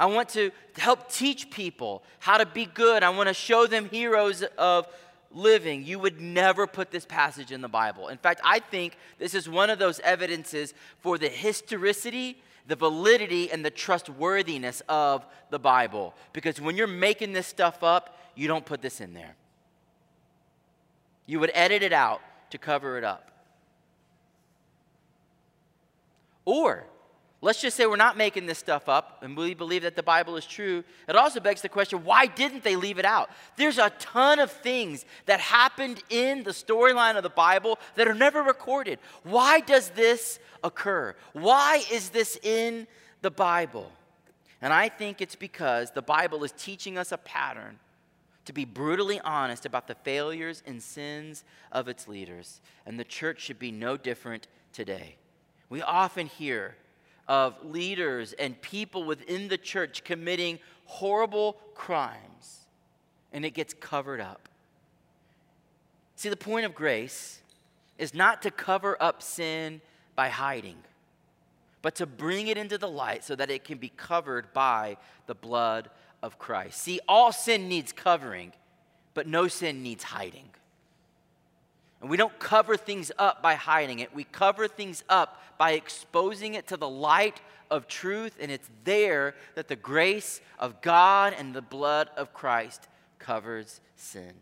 I 0.00 0.06
want 0.06 0.30
to 0.30 0.50
help 0.76 1.12
teach 1.12 1.50
people 1.50 2.02
how 2.18 2.38
to 2.38 2.46
be 2.46 2.64
good. 2.64 3.04
I 3.04 3.10
want 3.10 3.28
to 3.28 3.34
show 3.34 3.68
them 3.68 3.88
heroes 3.88 4.42
of 4.58 4.88
living. 5.30 5.84
You 5.84 6.00
would 6.00 6.20
never 6.20 6.66
put 6.66 6.90
this 6.90 7.04
passage 7.04 7.52
in 7.52 7.60
the 7.60 7.68
Bible. 7.68 8.08
In 8.08 8.18
fact, 8.18 8.40
I 8.42 8.58
think 8.58 8.96
this 9.18 9.34
is 9.34 9.48
one 9.48 9.70
of 9.70 9.78
those 9.78 10.00
evidences 10.00 10.74
for 11.00 11.18
the 11.18 11.28
historicity 11.28 12.38
the 12.66 12.76
validity 12.76 13.50
and 13.50 13.64
the 13.64 13.70
trustworthiness 13.70 14.80
of 14.88 15.26
the 15.50 15.58
Bible. 15.58 16.14
Because 16.32 16.60
when 16.60 16.76
you're 16.76 16.86
making 16.86 17.32
this 17.32 17.48
stuff 17.48 17.82
up, 17.82 18.16
you 18.36 18.46
don't 18.46 18.64
put 18.64 18.80
this 18.80 19.00
in 19.00 19.12
there. 19.12 19.34
You 21.26 21.40
would 21.40 21.50
edit 21.52 21.82
it 21.82 21.92
out 21.92 22.20
to 22.50 22.58
cover 22.58 22.96
it 22.96 23.02
up. 23.02 23.30
Or, 26.44 26.84
let's 27.42 27.60
just 27.60 27.76
say 27.76 27.86
we're 27.86 27.96
not 27.96 28.16
making 28.16 28.46
this 28.46 28.58
stuff 28.58 28.88
up 28.88 29.22
and 29.22 29.36
we 29.36 29.54
believe 29.54 29.82
that 29.82 29.96
the 29.96 30.02
Bible 30.02 30.36
is 30.36 30.46
true. 30.46 30.84
It 31.08 31.16
also 31.16 31.40
begs 31.40 31.62
the 31.62 31.68
question 31.68 32.04
why 32.04 32.26
didn't 32.26 32.64
they 32.64 32.76
leave 32.76 32.98
it 32.98 33.04
out? 33.04 33.30
There's 33.56 33.78
a 33.78 33.90
ton 33.98 34.38
of 34.38 34.50
things 34.50 35.04
that 35.26 35.40
happened 35.40 36.02
in 36.10 36.42
the 36.42 36.50
storyline 36.50 37.16
of 37.16 37.22
the 37.22 37.30
Bible 37.30 37.78
that 37.94 38.08
are 38.08 38.14
never 38.14 38.42
recorded. 38.42 38.98
Why 39.22 39.60
does 39.60 39.90
this 39.90 40.38
occur? 40.62 41.14
Why 41.32 41.82
is 41.90 42.10
this 42.10 42.38
in 42.42 42.86
the 43.22 43.30
Bible? 43.30 43.90
And 44.62 44.72
I 44.72 44.88
think 44.88 45.20
it's 45.20 45.36
because 45.36 45.90
the 45.90 46.02
Bible 46.02 46.44
is 46.44 46.52
teaching 46.52 46.98
us 46.98 47.12
a 47.12 47.18
pattern 47.18 47.78
to 48.44 48.52
be 48.52 48.64
brutally 48.64 49.20
honest 49.20 49.64
about 49.64 49.86
the 49.86 49.94
failures 49.94 50.62
and 50.66 50.82
sins 50.82 51.44
of 51.72 51.88
its 51.88 52.08
leaders. 52.08 52.60
And 52.84 52.98
the 52.98 53.04
church 53.04 53.40
should 53.40 53.58
be 53.58 53.70
no 53.70 53.96
different 53.96 54.48
today. 54.72 55.16
We 55.68 55.82
often 55.82 56.26
hear 56.26 56.74
of 57.28 57.54
leaders 57.64 58.32
and 58.32 58.60
people 58.60 59.04
within 59.04 59.48
the 59.48 59.58
church 59.58 60.04
committing 60.04 60.58
horrible 60.84 61.56
crimes, 61.74 62.66
and 63.32 63.44
it 63.44 63.54
gets 63.54 63.74
covered 63.74 64.20
up. 64.20 64.48
See, 66.16 66.28
the 66.28 66.36
point 66.36 66.66
of 66.66 66.74
grace 66.74 67.40
is 67.98 68.12
not 68.14 68.42
to 68.42 68.50
cover 68.50 68.96
up 69.00 69.22
sin 69.22 69.80
by 70.14 70.28
hiding, 70.28 70.76
but 71.82 71.94
to 71.96 72.06
bring 72.06 72.48
it 72.48 72.58
into 72.58 72.76
the 72.76 72.88
light 72.88 73.24
so 73.24 73.34
that 73.36 73.50
it 73.50 73.64
can 73.64 73.78
be 73.78 73.92
covered 73.96 74.52
by 74.52 74.96
the 75.26 75.34
blood 75.34 75.88
of 76.22 76.38
Christ. 76.38 76.80
See, 76.82 77.00
all 77.08 77.32
sin 77.32 77.68
needs 77.68 77.92
covering, 77.92 78.52
but 79.14 79.26
no 79.26 79.48
sin 79.48 79.82
needs 79.82 80.04
hiding. 80.04 80.50
And 82.00 82.10
we 82.10 82.16
don't 82.16 82.38
cover 82.38 82.76
things 82.76 83.12
up 83.18 83.42
by 83.42 83.54
hiding 83.54 83.98
it. 83.98 84.14
We 84.14 84.24
cover 84.24 84.68
things 84.68 85.04
up 85.08 85.42
by 85.58 85.72
exposing 85.72 86.54
it 86.54 86.66
to 86.68 86.76
the 86.76 86.88
light 86.88 87.40
of 87.70 87.86
truth, 87.86 88.36
and 88.40 88.50
it's 88.50 88.68
there 88.84 89.34
that 89.54 89.68
the 89.68 89.76
grace 89.76 90.40
of 90.58 90.80
God 90.80 91.34
and 91.38 91.54
the 91.54 91.62
blood 91.62 92.08
of 92.16 92.32
Christ 92.32 92.88
covers 93.18 93.80
sin. 93.96 94.32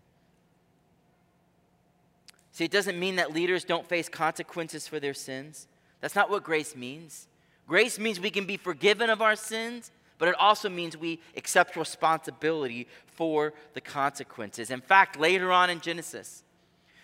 See, 2.53 2.65
it 2.65 2.71
doesn't 2.71 2.99
mean 2.99 3.17
that 3.17 3.33
leaders 3.33 3.65
don't 3.65 3.89
face 3.89 4.09
consequences 4.09 4.89
for 4.89 4.99
their 4.99 5.15
sins. 5.15 5.69
That's 6.01 6.15
not 6.15 6.31
what 6.31 6.43
grace 6.43 6.75
means. 6.75 7.27
Grace 7.67 7.99
means 7.99 8.19
we 8.19 8.31
can 8.31 8.47
be 8.47 8.57
forgiven 8.57 9.11
of 9.11 9.21
our 9.21 9.37
sins, 9.37 9.91
but 10.19 10.29
it 10.29 10.35
also 10.39 10.69
means 10.69 10.97
we 10.97 11.21
accept 11.37 11.77
responsibility 11.77 12.89
for 13.07 13.53
the 13.75 13.81
consequences. 13.81 14.71
In 14.71 14.81
fact, 14.81 15.19
later 15.19 15.53
on 15.53 15.71
in 15.71 15.81
Genesis, 15.81 16.43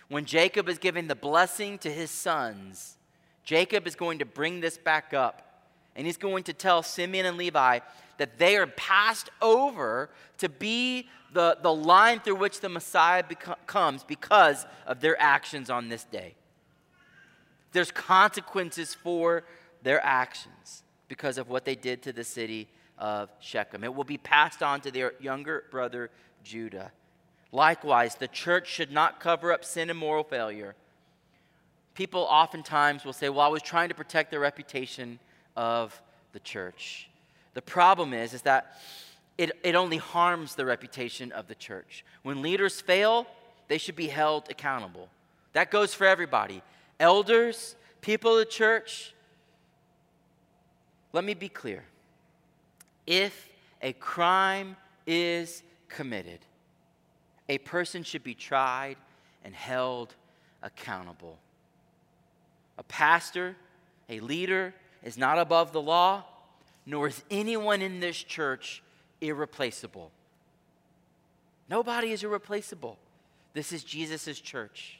when 0.09 0.25
Jacob 0.25 0.69
is 0.69 0.77
giving 0.77 1.07
the 1.07 1.15
blessing 1.15 1.77
to 1.79 1.91
his 1.91 2.11
sons, 2.11 2.97
Jacob 3.43 3.87
is 3.87 3.95
going 3.95 4.19
to 4.19 4.25
bring 4.25 4.59
this 4.59 4.77
back 4.77 5.13
up. 5.13 5.41
And 5.95 6.05
he's 6.05 6.17
going 6.17 6.43
to 6.43 6.53
tell 6.53 6.83
Simeon 6.83 7.25
and 7.25 7.37
Levi 7.37 7.79
that 8.17 8.37
they 8.37 8.57
are 8.57 8.67
passed 8.67 9.29
over 9.41 10.09
to 10.39 10.49
be 10.49 11.07
the, 11.31 11.57
the 11.61 11.73
line 11.73 12.19
through 12.19 12.35
which 12.35 12.59
the 12.59 12.69
Messiah 12.69 13.23
beco- 13.23 13.55
comes 13.65 14.03
because 14.03 14.65
of 14.85 14.99
their 14.99 15.19
actions 15.21 15.69
on 15.69 15.89
this 15.89 16.03
day. 16.03 16.35
There's 17.71 17.91
consequences 17.91 18.93
for 18.93 19.43
their 19.83 20.03
actions 20.03 20.83
because 21.07 21.37
of 21.37 21.49
what 21.49 21.65
they 21.65 21.75
did 21.75 22.01
to 22.03 22.13
the 22.13 22.23
city 22.23 22.67
of 22.97 23.29
Shechem. 23.39 23.83
It 23.83 23.93
will 23.93 24.05
be 24.05 24.17
passed 24.17 24.63
on 24.63 24.81
to 24.81 24.91
their 24.91 25.13
younger 25.19 25.65
brother 25.71 26.09
Judah. 26.43 26.91
Likewise, 27.51 28.15
the 28.15 28.27
church 28.27 28.67
should 28.67 28.91
not 28.91 29.19
cover 29.19 29.51
up 29.53 29.63
sin 29.63 29.89
and 29.89 29.97
moral 29.97 30.23
failure. 30.23 30.75
People 31.93 32.21
oftentimes 32.21 33.05
will 33.05 33.13
say, 33.13 33.29
Well, 33.29 33.41
I 33.41 33.47
was 33.47 33.61
trying 33.61 33.89
to 33.89 33.95
protect 33.95 34.31
the 34.31 34.39
reputation 34.39 35.19
of 35.55 35.99
the 36.33 36.39
church. 36.39 37.09
The 37.53 37.61
problem 37.61 38.13
is, 38.13 38.33
is 38.33 38.41
that 38.41 38.77
it, 39.37 39.51
it 39.63 39.75
only 39.75 39.97
harms 39.97 40.55
the 40.55 40.65
reputation 40.65 41.31
of 41.31 41.47
the 41.47 41.55
church. 41.55 42.03
When 42.23 42.41
leaders 42.41 42.81
fail, 42.81 43.27
they 43.67 43.77
should 43.77 43.95
be 43.95 44.07
held 44.07 44.49
accountable. 44.49 45.09
That 45.53 45.71
goes 45.71 45.93
for 45.93 46.05
everybody 46.05 46.61
elders, 46.99 47.75
people 48.01 48.33
of 48.33 48.39
the 48.39 48.45
church. 48.45 49.13
Let 51.13 51.23
me 51.23 51.33
be 51.33 51.49
clear. 51.49 51.83
If 53.07 53.49
a 53.81 53.93
crime 53.93 54.75
is 55.07 55.63
committed, 55.87 56.39
a 57.49 57.57
person 57.59 58.03
should 58.03 58.23
be 58.23 58.33
tried 58.33 58.97
and 59.43 59.53
held 59.53 60.13
accountable. 60.63 61.37
A 62.77 62.83
pastor, 62.83 63.55
a 64.09 64.19
leader, 64.19 64.73
is 65.03 65.17
not 65.17 65.37
above 65.37 65.71
the 65.71 65.81
law, 65.81 66.23
nor 66.85 67.07
is 67.07 67.23
anyone 67.29 67.81
in 67.81 67.99
this 67.99 68.17
church 68.17 68.81
irreplaceable. 69.21 70.11
Nobody 71.69 72.11
is 72.11 72.23
irreplaceable. 72.23 72.97
This 73.53 73.71
is 73.71 73.83
Jesus' 73.83 74.39
church. 74.39 74.99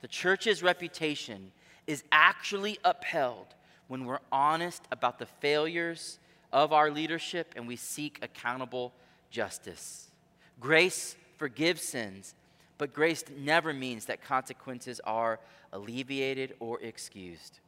The 0.00 0.08
church's 0.08 0.62
reputation 0.62 1.52
is 1.86 2.04
actually 2.10 2.78
upheld 2.84 3.46
when 3.88 4.04
we're 4.04 4.20
honest 4.30 4.82
about 4.90 5.18
the 5.18 5.26
failures 5.26 6.18
of 6.52 6.72
our 6.72 6.90
leadership 6.90 7.52
and 7.56 7.66
we 7.66 7.76
seek 7.76 8.18
accountable 8.22 8.92
justice. 9.30 10.08
Grace 10.60 11.16
forgives 11.40 11.80
sins, 11.80 12.34
but 12.76 12.92
grace 12.92 13.24
never 13.34 13.72
means 13.72 14.04
that 14.04 14.22
consequences 14.22 15.00
are 15.04 15.40
alleviated 15.72 16.52
or 16.60 16.78
excused. 16.82 17.60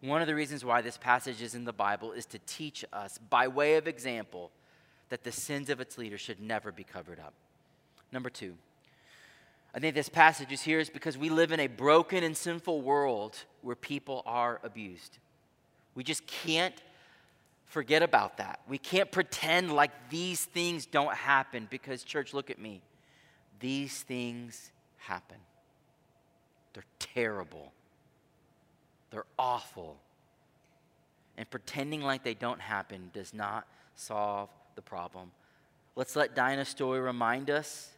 One 0.00 0.22
of 0.22 0.26
the 0.26 0.34
reasons 0.34 0.64
why 0.64 0.80
this 0.80 0.96
passage 0.96 1.42
is 1.42 1.54
in 1.54 1.66
the 1.66 1.72
Bible 1.74 2.12
is 2.12 2.24
to 2.26 2.38
teach 2.46 2.82
us, 2.94 3.18
by 3.18 3.46
way 3.46 3.76
of 3.76 3.86
example, 3.86 4.50
that 5.10 5.22
the 5.22 5.32
sins 5.32 5.68
of 5.68 5.82
its 5.82 5.98
leaders 5.98 6.22
should 6.22 6.40
never 6.40 6.72
be 6.72 6.82
covered 6.82 7.20
up. 7.20 7.34
Number 8.10 8.30
two, 8.30 8.54
I 9.74 9.78
think 9.78 9.94
this 9.94 10.08
passage 10.08 10.50
is 10.50 10.62
here 10.62 10.80
is 10.80 10.88
because 10.88 11.18
we 11.18 11.28
live 11.28 11.52
in 11.52 11.60
a 11.60 11.66
broken 11.66 12.24
and 12.24 12.34
sinful 12.34 12.80
world 12.80 13.36
where 13.60 13.76
people 13.76 14.22
are 14.24 14.60
abused. 14.64 15.18
We 15.94 16.04
just 16.04 16.26
can't 16.26 16.80
forget 17.74 18.04
about 18.04 18.36
that. 18.36 18.60
We 18.68 18.78
can't 18.78 19.10
pretend 19.10 19.74
like 19.74 19.90
these 20.08 20.44
things 20.44 20.86
don't 20.86 21.12
happen 21.12 21.66
because, 21.68 22.04
church, 22.04 22.32
look 22.32 22.48
at 22.48 22.60
me. 22.60 22.80
These 23.58 24.02
things 24.02 24.70
happen. 24.96 25.38
They're 26.72 26.84
terrible, 27.00 27.72
they're 29.10 29.26
awful. 29.36 29.96
And 31.36 31.50
pretending 31.50 32.00
like 32.00 32.22
they 32.22 32.34
don't 32.34 32.60
happen 32.60 33.10
does 33.12 33.34
not 33.34 33.66
solve 33.96 34.50
the 34.76 34.82
problem. 34.82 35.32
Let's 35.96 36.14
let 36.14 36.36
Dinah's 36.36 36.68
story 36.68 37.00
remind 37.00 37.50
us 37.50 37.90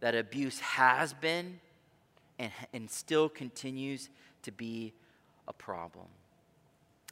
that 0.00 0.16
abuse 0.16 0.58
has 0.58 1.12
been 1.12 1.60
and, 2.40 2.50
and 2.72 2.90
still 2.90 3.28
continues 3.28 4.08
to 4.42 4.50
be 4.50 4.94
a 5.46 5.52
problem. 5.52 6.06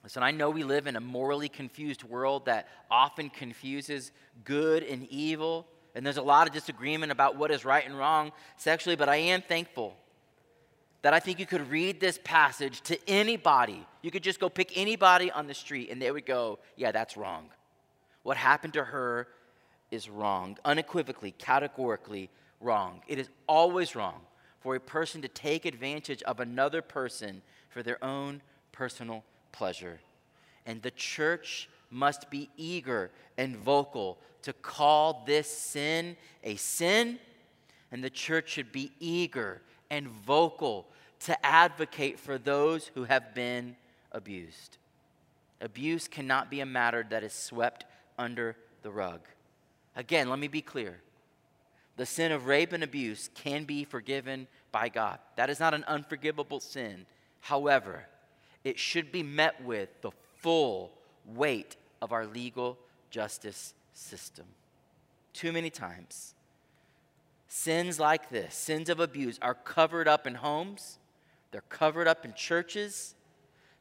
Listen, 0.05 0.23
I 0.23 0.33
know 0.33 0.51
we 0.51 0.65
live 0.65 0.87
in 0.87 0.97
a 0.97 1.01
morally 1.01 1.49
confused 1.49 2.03
world 2.05 2.45
that 2.45 2.69
often 2.91 3.31
confuses 3.31 4.13
good 4.45 4.83
and 4.83 5.09
evil, 5.09 5.67
and 5.95 6.05
there's 6.05 6.19
a 6.19 6.23
lot 6.23 6.47
of 6.47 6.53
disagreement 6.53 7.11
about 7.11 7.37
what 7.37 7.51
is 7.51 7.65
right 7.65 7.85
and 7.87 7.97
wrong 7.97 8.31
sexually, 8.59 8.97
but 8.97 9.09
I 9.09 9.17
am 9.17 9.41
thankful 9.41 9.97
that 11.01 11.15
I 11.15 11.21
think 11.21 11.39
you 11.39 11.47
could 11.47 11.71
read 11.71 12.01
this 12.01 12.21
passage 12.23 12.83
to 12.83 12.99
anybody. 13.09 13.87
You 14.03 14.11
could 14.11 14.23
just 14.23 14.41
go 14.41 14.51
pick 14.51 14.77
anybody 14.77 15.31
on 15.31 15.47
the 15.47 15.55
street, 15.55 15.89
and 15.91 16.03
they 16.03 16.11
would 16.11 16.27
go, 16.27 16.59
Yeah, 16.77 16.93
that's 16.93 17.17
wrong. 17.17 17.49
What 18.25 18.37
happened 18.37 18.75
to 18.75 18.85
her 18.85 19.29
is 19.91 20.11
wrong, 20.11 20.59
unequivocally, 20.67 21.33
categorically 21.33 22.29
wrong. 22.61 23.01
It 23.07 23.19
is 23.19 23.31
always 23.47 23.97
wrong 23.97 24.21
for 24.61 24.77
a 24.77 24.81
person 24.81 25.23
to 25.23 25.29
take 25.29 25.65
advantage 25.65 26.23
of 26.25 26.41
another 26.41 26.83
person 26.83 27.41
for 27.71 27.83
their 27.83 28.03
own 28.05 28.43
personal 28.71 29.25
pleasure. 29.55 30.01
And 30.67 30.83
the 30.83 30.91
church 30.91 31.69
must 31.91 32.29
be 32.29 32.51
eager 32.57 33.11
and 33.39 33.57
vocal 33.57 34.19
to 34.43 34.53
call 34.53 35.23
this 35.27 35.49
sin 35.49 36.17
a 36.43 36.57
sin, 36.57 37.19
and 37.93 38.03
the 38.03 38.11
church 38.11 38.51
should 38.51 38.73
be 38.73 38.91
eager 38.99 39.63
and 39.91 40.09
vocal 40.09 40.87
to 41.21 41.47
advocate 41.47 42.19
for 42.19 42.37
those 42.37 42.91
who 42.95 43.05
have 43.05 43.35
been 43.35 43.77
abused. 44.13 44.77
Abuse 45.61 46.09
cannot 46.09 46.51
be 46.51 46.61
a 46.61 46.67
matter 46.67 47.07
that 47.09 47.23
is 47.23 47.33
swept 47.33 47.85
under 48.19 48.57
the 48.83 48.91
rug. 48.91 49.21
Again, 49.97 50.29
let 50.29 50.39
me 50.39 50.49
be 50.49 50.61
clear. 50.61 51.01
The 51.97 52.05
sin 52.05 52.33
of 52.33 52.47
rape 52.47 52.73
and 52.73 52.83
abuse 52.83 53.31
can 53.35 53.65
be 53.65 53.85
forgiven 53.85 54.49
by 54.73 54.89
God. 54.89 55.21
That 55.37 55.49
is 55.49 55.61
not 55.61 55.75
an 55.75 55.85
unforgivable 55.85 56.59
sin. 56.59 57.07
However, 57.41 58.07
it 58.65 58.79
should 58.79 59.13
be 59.13 59.23
met 59.23 59.63
with 59.63 59.89
the 60.01 60.11
full 60.39 60.91
weight 61.27 61.77
of 62.03 62.13
our 62.13 62.27
legal 62.27 62.79
justice 63.11 63.75
system. 63.93 64.47
Too 65.33 65.53
many 65.53 65.71
times, 65.71 66.35
sins 67.47 68.01
like 68.01 68.31
this, 68.31 68.55
sins 68.55 68.89
of 68.89 69.01
abuse, 69.01 69.39
are 69.43 69.55
covered 69.55 70.09
up 70.09 70.27
in 70.27 70.35
homes, 70.35 70.99
they're 71.51 71.63
covered 71.69 72.09
up 72.09 72.25
in 72.25 72.35
churches 72.35 73.15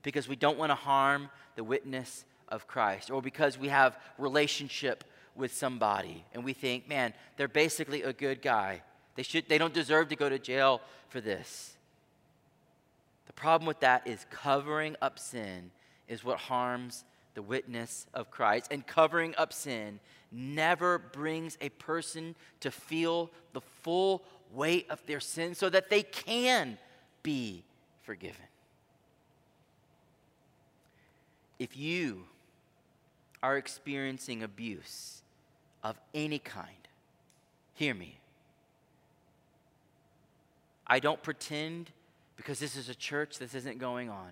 because 0.04 0.28
we 0.28 0.36
don't 0.36 0.58
want 0.58 0.70
to 0.70 0.76
harm 0.76 1.30
the 1.56 1.64
witness 1.64 2.26
of 2.50 2.68
Christ 2.68 3.10
or 3.10 3.22
because 3.22 3.58
we 3.58 3.70
have 3.70 3.98
relationship 4.18 5.04
with 5.36 5.54
somebody 5.54 6.24
and 6.34 6.44
we 6.44 6.54
think, 6.54 6.88
man, 6.88 7.14
they're 7.38 7.48
basically 7.48 8.04
a 8.04 8.14
good 8.14 8.42
guy. 8.42 8.84
They, 9.16 9.24
should, 9.24 9.48
they 9.50 9.58
don't 9.58 9.74
deserve 9.74 10.10
to 10.10 10.16
go 10.16 10.30
to 10.30 10.38
jail 10.38 10.82
for 11.10 11.22
this. 11.22 11.76
The 13.28 13.34
problem 13.34 13.68
with 13.68 13.80
that 13.82 14.08
is 14.08 14.26
covering 14.30 14.96
up 15.02 15.20
sin 15.20 15.72
is 16.08 16.24
what 16.24 16.38
harms 16.38 17.04
the 17.34 17.42
witness 17.42 18.06
of 18.14 18.30
Christ. 18.30 18.68
And 18.72 18.86
covering 18.86 19.34
up 19.38 19.54
sin 19.54 20.00
never 20.32 21.00
brings 21.00 21.58
a 21.62 21.70
person 21.70 22.36
to 22.60 22.72
feel 22.72 23.32
the 23.54 23.62
full 23.82 24.24
weight 24.54 24.88
of 24.90 25.04
their 25.06 25.20
sin 25.20 25.56
so 25.56 25.70
that 25.70 25.90
they 25.90 26.04
can 26.04 26.78
be 27.24 27.64
forgiven. 28.04 28.46
if 31.64 31.78
you 31.78 32.26
are 33.42 33.56
experiencing 33.58 34.44
abuse 34.44 35.22
of 35.82 35.98
any 36.14 36.38
kind, 36.38 36.88
hear 37.74 37.94
me. 37.94 38.20
I 40.86 41.00
don't 41.00 41.24
pretend 41.24 41.90
because 42.36 42.60
this 42.60 42.76
is 42.76 42.90
a 42.90 42.96
church, 42.96 43.40
this 43.40 43.56
isn't 43.56 43.80
going 43.80 44.10
on. 44.10 44.30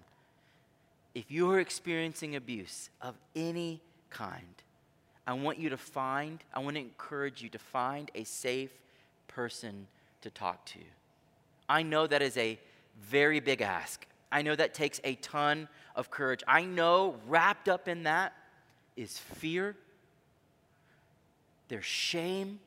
If 1.14 1.30
you 1.30 1.52
are 1.52 1.60
experiencing 1.60 2.36
abuse 2.36 2.90
of 3.02 3.16
any 3.36 3.82
kind, 4.10 4.62
I 5.28 5.34
want 5.34 5.60
you 5.60 5.70
to 5.70 5.78
find, 5.78 6.40
I 6.54 6.60
want 6.60 6.76
to 6.76 6.82
encourage 6.82 7.42
you 7.42 7.50
to 7.50 7.60
find 7.60 8.10
a 8.16 8.24
safe 8.24 8.72
person 9.28 9.88
to 10.22 10.30
talk 10.30 10.66
to. 10.68 10.80
I 11.70 11.84
know 11.84 12.08
that 12.08 12.22
is 12.22 12.38
a 12.38 12.60
very 13.02 13.40
big 13.40 13.62
ask. 13.62 14.06
I 14.32 14.42
know 14.42 14.56
that 14.56 14.74
takes 14.74 15.00
a 15.04 15.16
ton 15.16 15.68
of 15.96 16.10
courage. 16.10 16.44
I 16.48 16.64
know 16.64 17.16
wrapped 17.28 17.70
up 17.70 17.88
in 17.88 18.04
that 18.04 18.34
is 18.96 19.18
fear, 19.18 19.76
there's 21.68 21.86
shame, 21.86 22.60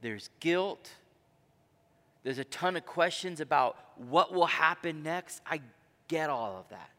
there's 0.00 0.30
guilt, 0.40 0.90
there's 2.22 2.38
a 2.38 2.44
ton 2.44 2.76
of 2.76 2.84
questions 2.84 3.40
about 3.40 3.76
what 3.96 4.32
will 4.32 4.46
happen 4.46 5.02
next. 5.02 5.40
I 5.46 5.60
get 6.08 6.30
all 6.30 6.56
of 6.58 6.68
that. 6.70 6.90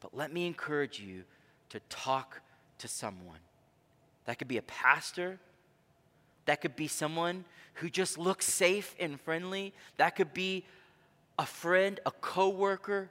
But 0.00 0.14
let 0.14 0.32
me 0.32 0.46
encourage 0.46 1.00
you 1.00 1.24
to 1.70 1.80
talk 1.88 2.40
to 2.78 2.88
someone. 2.88 3.38
That 4.24 4.38
could 4.38 4.48
be 4.48 4.58
a 4.58 4.62
pastor. 4.62 5.38
That 6.46 6.60
could 6.60 6.76
be 6.76 6.88
someone 6.88 7.44
who 7.74 7.88
just 7.88 8.18
looks 8.18 8.46
safe 8.46 8.94
and 8.98 9.20
friendly. 9.20 9.72
That 9.96 10.16
could 10.16 10.32
be 10.32 10.64
a 11.38 11.46
friend, 11.46 12.00
a 12.06 12.10
coworker. 12.10 13.10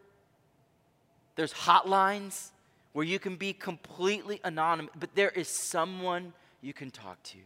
There's 1.35 1.53
hotlines 1.53 2.51
where 2.93 3.05
you 3.05 3.19
can 3.19 3.35
be 3.35 3.53
completely 3.53 4.39
anonymous, 4.43 4.93
but 4.97 5.13
there 5.15 5.29
is 5.29 5.47
someone 5.47 6.33
you 6.61 6.73
can 6.73 6.91
talk 6.91 7.21
to. 7.23 7.37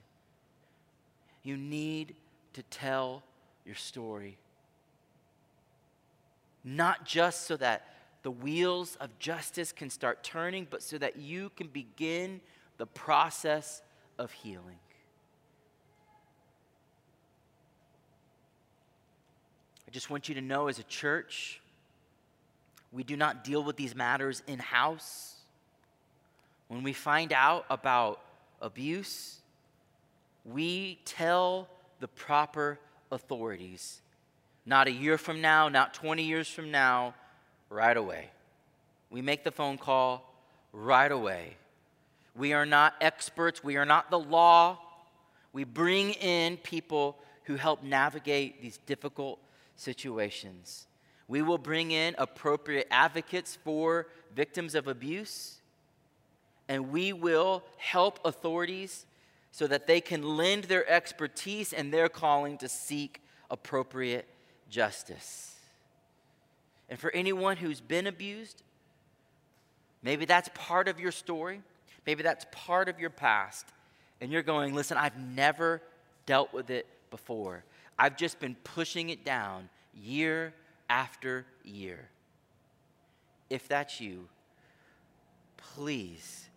You 1.43 1.57
need 1.57 2.15
to 2.53 2.63
tell 2.63 3.23
your 3.65 3.75
story. 3.75 4.37
Not 6.63 7.05
just 7.05 7.45
so 7.45 7.55
that 7.57 7.85
the 8.23 8.31
wheels 8.31 8.97
of 8.99 9.17
justice 9.19 9.71
can 9.71 9.89
start 9.89 10.23
turning, 10.23 10.67
but 10.69 10.83
so 10.83 10.97
that 10.97 11.17
you 11.17 11.51
can 11.55 11.67
begin 11.67 12.41
the 12.77 12.85
process 12.85 13.81
of 14.17 14.31
healing. 14.31 14.79
I 19.87 19.91
just 19.91 20.09
want 20.09 20.29
you 20.29 20.35
to 20.35 20.41
know 20.41 20.67
as 20.67 20.77
a 20.77 20.83
church, 20.83 21.61
we 22.91 23.03
do 23.03 23.15
not 23.15 23.43
deal 23.43 23.63
with 23.63 23.75
these 23.75 23.95
matters 23.95 24.43
in 24.45 24.59
house. 24.59 25.35
When 26.67 26.83
we 26.83 26.93
find 26.93 27.33
out 27.33 27.65
about 27.69 28.21
abuse, 28.61 29.39
we 30.45 30.99
tell 31.05 31.67
the 31.99 32.07
proper 32.07 32.79
authorities. 33.11 34.01
Not 34.65 34.87
a 34.87 34.91
year 34.91 35.17
from 35.17 35.41
now, 35.41 35.69
not 35.69 35.93
20 35.93 36.23
years 36.23 36.47
from 36.47 36.71
now, 36.71 37.13
right 37.69 37.95
away. 37.95 38.29
We 39.09 39.21
make 39.21 39.43
the 39.43 39.51
phone 39.51 39.77
call 39.77 40.33
right 40.71 41.11
away. 41.11 41.57
We 42.35 42.53
are 42.53 42.65
not 42.65 42.93
experts, 43.01 43.63
we 43.63 43.77
are 43.77 43.85
not 43.85 44.09
the 44.09 44.19
law. 44.19 44.79
We 45.51 45.63
bring 45.63 46.11
in 46.13 46.57
people 46.57 47.17
who 47.45 47.55
help 47.55 47.83
navigate 47.83 48.61
these 48.61 48.77
difficult 48.85 49.39
situations. 49.75 50.85
We 51.27 51.41
will 51.41 51.57
bring 51.57 51.91
in 51.91 52.15
appropriate 52.17 52.87
advocates 52.91 53.57
for 53.63 54.07
victims 54.35 54.75
of 54.75 54.87
abuse, 54.87 55.57
and 56.67 56.91
we 56.91 57.13
will 57.13 57.63
help 57.77 58.19
authorities 58.23 59.05
so 59.51 59.67
that 59.67 59.87
they 59.87 60.01
can 60.01 60.37
lend 60.37 60.65
their 60.65 60.87
expertise 60.89 61.73
and 61.73 61.93
their 61.93 62.09
calling 62.09 62.57
to 62.59 62.69
seek 62.69 63.21
appropriate 63.49 64.27
justice. 64.69 65.55
And 66.89 66.99
for 66.99 67.11
anyone 67.11 67.57
who's 67.57 67.81
been 67.81 68.07
abused, 68.07 68.63
maybe 70.01 70.25
that's 70.25 70.49
part 70.53 70.87
of 70.87 70.99
your 70.99 71.11
story, 71.11 71.61
maybe 72.05 72.23
that's 72.23 72.45
part 72.51 72.89
of 72.89 72.99
your 72.99 73.09
past, 73.09 73.65
and 74.21 74.31
you're 74.31 74.43
going, 74.43 74.73
listen, 74.73 74.97
I've 74.97 75.17
never 75.17 75.81
dealt 76.25 76.53
with 76.53 76.69
it 76.69 76.87
before. 77.09 77.63
I've 77.97 78.17
just 78.17 78.39
been 78.39 78.55
pushing 78.63 79.09
it 79.09 79.25
down 79.25 79.69
year 79.93 80.53
after 80.89 81.45
year. 81.63 82.09
If 83.49 83.67
that's 83.67 83.99
you, 83.99 84.27
please 85.57 86.49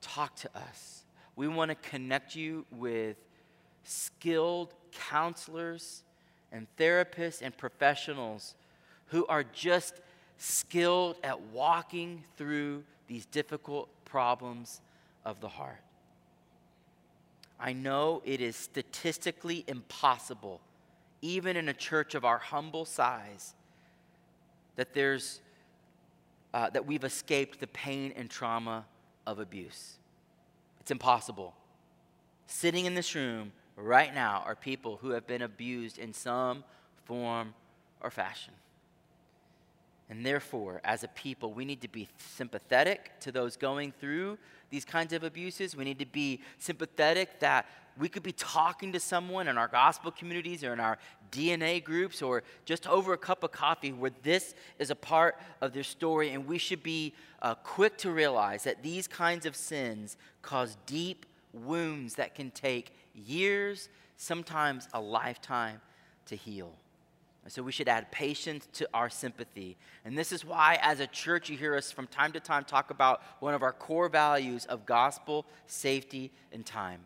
talk 0.00 0.36
to 0.36 0.50
us. 0.56 0.99
We 1.40 1.48
want 1.48 1.70
to 1.70 1.74
connect 1.74 2.36
you 2.36 2.66
with 2.70 3.16
skilled 3.82 4.74
counselors 4.92 6.02
and 6.52 6.66
therapists 6.76 7.40
and 7.40 7.56
professionals 7.56 8.54
who 9.06 9.24
are 9.26 9.42
just 9.42 10.02
skilled 10.36 11.16
at 11.24 11.40
walking 11.40 12.24
through 12.36 12.84
these 13.06 13.24
difficult 13.24 13.88
problems 14.04 14.82
of 15.24 15.40
the 15.40 15.48
heart. 15.48 15.80
I 17.58 17.72
know 17.72 18.20
it 18.26 18.42
is 18.42 18.54
statistically 18.54 19.64
impossible, 19.66 20.60
even 21.22 21.56
in 21.56 21.70
a 21.70 21.74
church 21.74 22.14
of 22.14 22.26
our 22.26 22.36
humble 22.36 22.84
size, 22.84 23.54
that 24.76 24.92
there's 24.92 25.40
uh, 26.52 26.68
that 26.68 26.84
we've 26.84 27.04
escaped 27.04 27.60
the 27.60 27.66
pain 27.68 28.12
and 28.14 28.28
trauma 28.28 28.84
of 29.26 29.38
abuse. 29.38 29.99
It's 30.80 30.90
impossible. 30.90 31.54
Sitting 32.46 32.86
in 32.86 32.94
this 32.94 33.14
room 33.14 33.52
right 33.76 34.14
now 34.14 34.42
are 34.44 34.56
people 34.56 34.98
who 35.00 35.10
have 35.10 35.26
been 35.26 35.42
abused 35.42 35.98
in 35.98 36.12
some 36.12 36.64
form 37.04 37.54
or 38.00 38.10
fashion. 38.10 38.54
And 40.10 40.26
therefore, 40.26 40.80
as 40.84 41.04
a 41.04 41.08
people, 41.08 41.52
we 41.52 41.64
need 41.64 41.80
to 41.82 41.88
be 41.88 42.08
sympathetic 42.18 43.12
to 43.20 43.30
those 43.30 43.56
going 43.56 43.92
through 44.00 44.38
these 44.68 44.84
kinds 44.84 45.12
of 45.12 45.22
abuses. 45.22 45.76
We 45.76 45.84
need 45.84 46.00
to 46.00 46.06
be 46.06 46.40
sympathetic 46.58 47.38
that 47.38 47.66
we 47.96 48.08
could 48.08 48.24
be 48.24 48.32
talking 48.32 48.92
to 48.92 48.98
someone 48.98 49.46
in 49.46 49.56
our 49.56 49.68
gospel 49.68 50.10
communities 50.10 50.64
or 50.64 50.72
in 50.72 50.80
our 50.80 50.98
DNA 51.30 51.82
groups 51.82 52.22
or 52.22 52.42
just 52.64 52.88
over 52.88 53.12
a 53.12 53.18
cup 53.18 53.44
of 53.44 53.52
coffee 53.52 53.92
where 53.92 54.10
this 54.24 54.54
is 54.80 54.90
a 54.90 54.96
part 54.96 55.38
of 55.60 55.72
their 55.72 55.84
story. 55.84 56.30
And 56.30 56.44
we 56.44 56.58
should 56.58 56.82
be 56.82 57.14
uh, 57.40 57.54
quick 57.54 57.96
to 57.98 58.10
realize 58.10 58.64
that 58.64 58.82
these 58.82 59.06
kinds 59.06 59.46
of 59.46 59.54
sins 59.54 60.16
cause 60.42 60.76
deep 60.86 61.24
wounds 61.52 62.14
that 62.14 62.34
can 62.34 62.50
take 62.50 62.96
years, 63.14 63.88
sometimes 64.16 64.88
a 64.92 65.00
lifetime 65.00 65.80
to 66.26 66.34
heal. 66.34 66.72
And 67.50 67.54
so 67.56 67.64
we 67.64 67.72
should 67.72 67.88
add 67.88 68.12
patience 68.12 68.68
to 68.74 68.88
our 68.94 69.10
sympathy. 69.10 69.76
And 70.04 70.16
this 70.16 70.30
is 70.30 70.44
why, 70.44 70.78
as 70.82 71.00
a 71.00 71.06
church, 71.08 71.50
you 71.50 71.56
hear 71.56 71.74
us 71.74 71.90
from 71.90 72.06
time 72.06 72.30
to 72.30 72.38
time 72.38 72.62
talk 72.62 72.90
about 72.90 73.22
one 73.40 73.54
of 73.54 73.64
our 73.64 73.72
core 73.72 74.08
values 74.08 74.66
of 74.66 74.86
gospel, 74.86 75.44
safety, 75.66 76.30
and 76.52 76.64
time. 76.64 77.00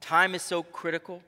Time 0.00 0.36
is 0.36 0.42
so 0.42 0.62
critical. 0.62 1.20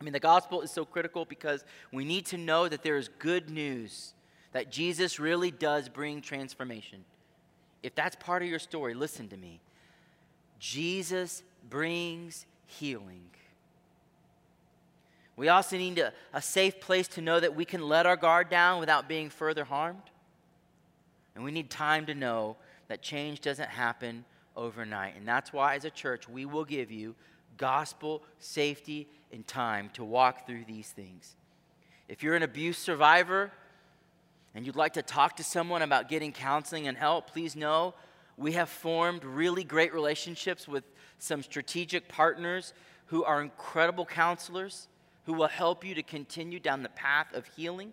I 0.00 0.04
mean, 0.04 0.14
the 0.14 0.20
gospel 0.20 0.62
is 0.62 0.70
so 0.70 0.86
critical 0.86 1.26
because 1.26 1.66
we 1.92 2.06
need 2.06 2.24
to 2.28 2.38
know 2.38 2.66
that 2.66 2.82
there 2.82 2.96
is 2.96 3.10
good 3.18 3.50
news, 3.50 4.14
that 4.52 4.72
Jesus 4.72 5.20
really 5.20 5.50
does 5.50 5.90
bring 5.90 6.22
transformation. 6.22 7.04
If 7.82 7.94
that's 7.94 8.16
part 8.16 8.42
of 8.42 8.48
your 8.48 8.58
story, 8.58 8.94
listen 8.94 9.28
to 9.28 9.36
me. 9.36 9.60
Jesus 10.58 11.42
brings 11.68 12.46
healing. 12.64 13.28
We 15.36 15.48
also 15.48 15.76
need 15.76 15.98
a, 15.98 16.12
a 16.32 16.42
safe 16.42 16.80
place 16.80 17.08
to 17.08 17.20
know 17.20 17.40
that 17.40 17.54
we 17.54 17.64
can 17.64 17.88
let 17.88 18.06
our 18.06 18.16
guard 18.16 18.50
down 18.50 18.80
without 18.80 19.08
being 19.08 19.30
further 19.30 19.64
harmed. 19.64 20.02
And 21.34 21.42
we 21.44 21.50
need 21.50 21.70
time 21.70 22.06
to 22.06 22.14
know 22.14 22.56
that 22.88 23.02
change 23.02 23.40
doesn't 23.40 23.70
happen 23.70 24.24
overnight. 24.56 25.16
And 25.16 25.26
that's 25.26 25.52
why, 25.52 25.74
as 25.74 25.84
a 25.84 25.90
church, 25.90 26.28
we 26.28 26.44
will 26.44 26.64
give 26.64 26.90
you 26.90 27.14
gospel, 27.56 28.22
safety, 28.38 29.08
and 29.32 29.46
time 29.46 29.90
to 29.94 30.04
walk 30.04 30.46
through 30.46 30.64
these 30.66 30.88
things. 30.88 31.36
If 32.08 32.22
you're 32.22 32.36
an 32.36 32.42
abuse 32.42 32.76
survivor 32.76 33.50
and 34.54 34.66
you'd 34.66 34.76
like 34.76 34.92
to 34.94 35.02
talk 35.02 35.36
to 35.36 35.44
someone 35.44 35.80
about 35.80 36.08
getting 36.08 36.32
counseling 36.32 36.86
and 36.86 36.96
help, 36.98 37.30
please 37.30 37.56
know 37.56 37.94
we 38.36 38.52
have 38.52 38.68
formed 38.68 39.24
really 39.24 39.64
great 39.64 39.94
relationships 39.94 40.68
with 40.68 40.84
some 41.18 41.42
strategic 41.42 42.08
partners 42.08 42.74
who 43.06 43.24
are 43.24 43.40
incredible 43.40 44.04
counselors 44.04 44.88
who 45.24 45.32
will 45.32 45.48
help 45.48 45.84
you 45.84 45.94
to 45.94 46.02
continue 46.02 46.58
down 46.58 46.82
the 46.82 46.88
path 46.88 47.32
of 47.34 47.46
healing. 47.56 47.92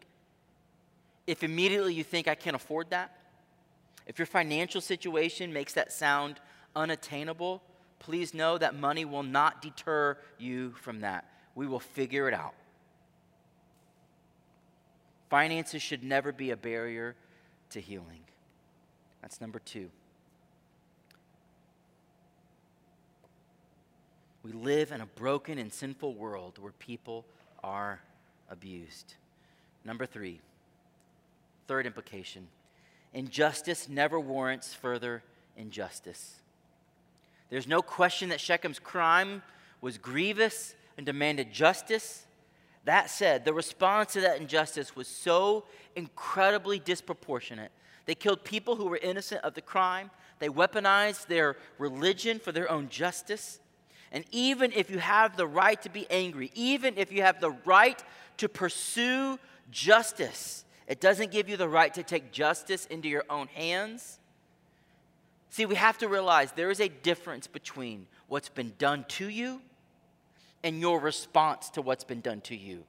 If 1.27 1.43
immediately 1.43 1.93
you 1.93 2.03
think, 2.03 2.27
I 2.27 2.35
can't 2.35 2.55
afford 2.55 2.89
that, 2.89 3.15
if 4.07 4.17
your 4.17 4.25
financial 4.25 4.81
situation 4.81 5.53
makes 5.53 5.73
that 5.73 5.91
sound 5.91 6.39
unattainable, 6.75 7.61
please 7.99 8.33
know 8.33 8.57
that 8.57 8.73
money 8.73 9.05
will 9.05 9.23
not 9.23 9.61
deter 9.61 10.17
you 10.39 10.71
from 10.71 11.01
that. 11.01 11.25
We 11.53 11.67
will 11.67 11.79
figure 11.79 12.27
it 12.27 12.33
out. 12.33 12.55
Finances 15.29 15.83
should 15.83 16.03
never 16.03 16.31
be 16.31 16.49
a 16.49 16.57
barrier 16.57 17.15
to 17.69 17.79
healing. 17.79 18.21
That's 19.21 19.39
number 19.39 19.59
two. 19.59 19.91
We 24.49 24.55
live 24.55 24.91
in 24.91 24.99
a 24.99 25.05
broken 25.05 25.59
and 25.59 25.71
sinful 25.71 26.15
world 26.15 26.57
where 26.57 26.71
people 26.71 27.23
are 27.63 28.01
abused. 28.49 29.13
Number 29.85 30.07
three, 30.07 30.41
third 31.67 31.85
implication 31.85 32.47
injustice 33.13 33.87
never 33.87 34.19
warrants 34.19 34.73
further 34.73 35.21
injustice. 35.55 36.37
There's 37.51 37.67
no 37.67 37.83
question 37.83 38.29
that 38.29 38.39
Shechem's 38.39 38.79
crime 38.79 39.43
was 39.81 39.99
grievous 39.99 40.73
and 40.97 41.05
demanded 41.05 41.53
justice. 41.53 42.25
That 42.85 43.11
said, 43.11 43.45
the 43.45 43.53
response 43.53 44.13
to 44.13 44.21
that 44.21 44.41
injustice 44.41 44.95
was 44.95 45.07
so 45.07 45.65
incredibly 45.95 46.79
disproportionate. 46.79 47.71
They 48.07 48.15
killed 48.15 48.43
people 48.43 48.77
who 48.77 48.87
were 48.87 48.97
innocent 48.97 49.43
of 49.43 49.53
the 49.53 49.61
crime, 49.61 50.09
they 50.39 50.49
weaponized 50.49 51.27
their 51.27 51.55
religion 51.77 52.39
for 52.39 52.51
their 52.51 52.71
own 52.71 52.89
justice. 52.89 53.59
And 54.11 54.25
even 54.31 54.71
if 54.71 54.89
you 54.89 54.99
have 54.99 55.37
the 55.37 55.47
right 55.47 55.81
to 55.83 55.89
be 55.89 56.07
angry, 56.09 56.51
even 56.55 56.97
if 56.97 57.11
you 57.11 57.21
have 57.21 57.39
the 57.39 57.51
right 57.65 58.01
to 58.37 58.49
pursue 58.49 59.37
justice, 59.71 60.65
it 60.87 60.99
doesn't 60.99 61.31
give 61.31 61.47
you 61.47 61.57
the 61.57 61.69
right 61.69 61.93
to 61.93 62.03
take 62.03 62.31
justice 62.31 62.85
into 62.87 63.07
your 63.07 63.23
own 63.29 63.47
hands. 63.47 64.19
See, 65.49 65.65
we 65.65 65.75
have 65.75 65.97
to 65.99 66.07
realize 66.07 66.51
there 66.51 66.71
is 66.71 66.79
a 66.79 66.89
difference 66.89 67.45
between 67.45 68.07
what's 68.27 68.49
been 68.49 68.73
done 68.77 69.05
to 69.09 69.29
you 69.29 69.61
and 70.63 70.79
your 70.79 70.99
response 70.99 71.69
to 71.71 71.81
what's 71.81 72.03
been 72.03 72.21
done 72.21 72.41
to 72.41 72.55
you. 72.55 72.83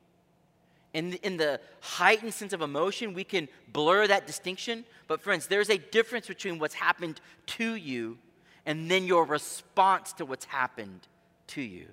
In 0.93 1.13
in 1.23 1.37
the 1.37 1.61
heightened 1.81 2.35
sense 2.35 2.53
of 2.53 2.63
emotion, 2.63 3.15
we 3.15 3.23
can 3.23 3.49
blur 3.73 4.07
that 4.09 4.27
distinction. 4.27 4.85
But, 5.07 5.23
friends, 5.23 5.47
there's 5.47 5.71
a 5.71 5.79
difference 5.79 6.27
between 6.27 6.59
what's 6.59 6.75
happened 6.75 7.21
to 7.47 7.75
you 7.77 8.19
and 8.67 8.91
then 8.91 9.07
your 9.07 9.25
response 9.25 10.13
to 10.15 10.25
what's 10.25 10.47
happened 10.47 11.07
to 11.51 11.63
you. 11.63 11.87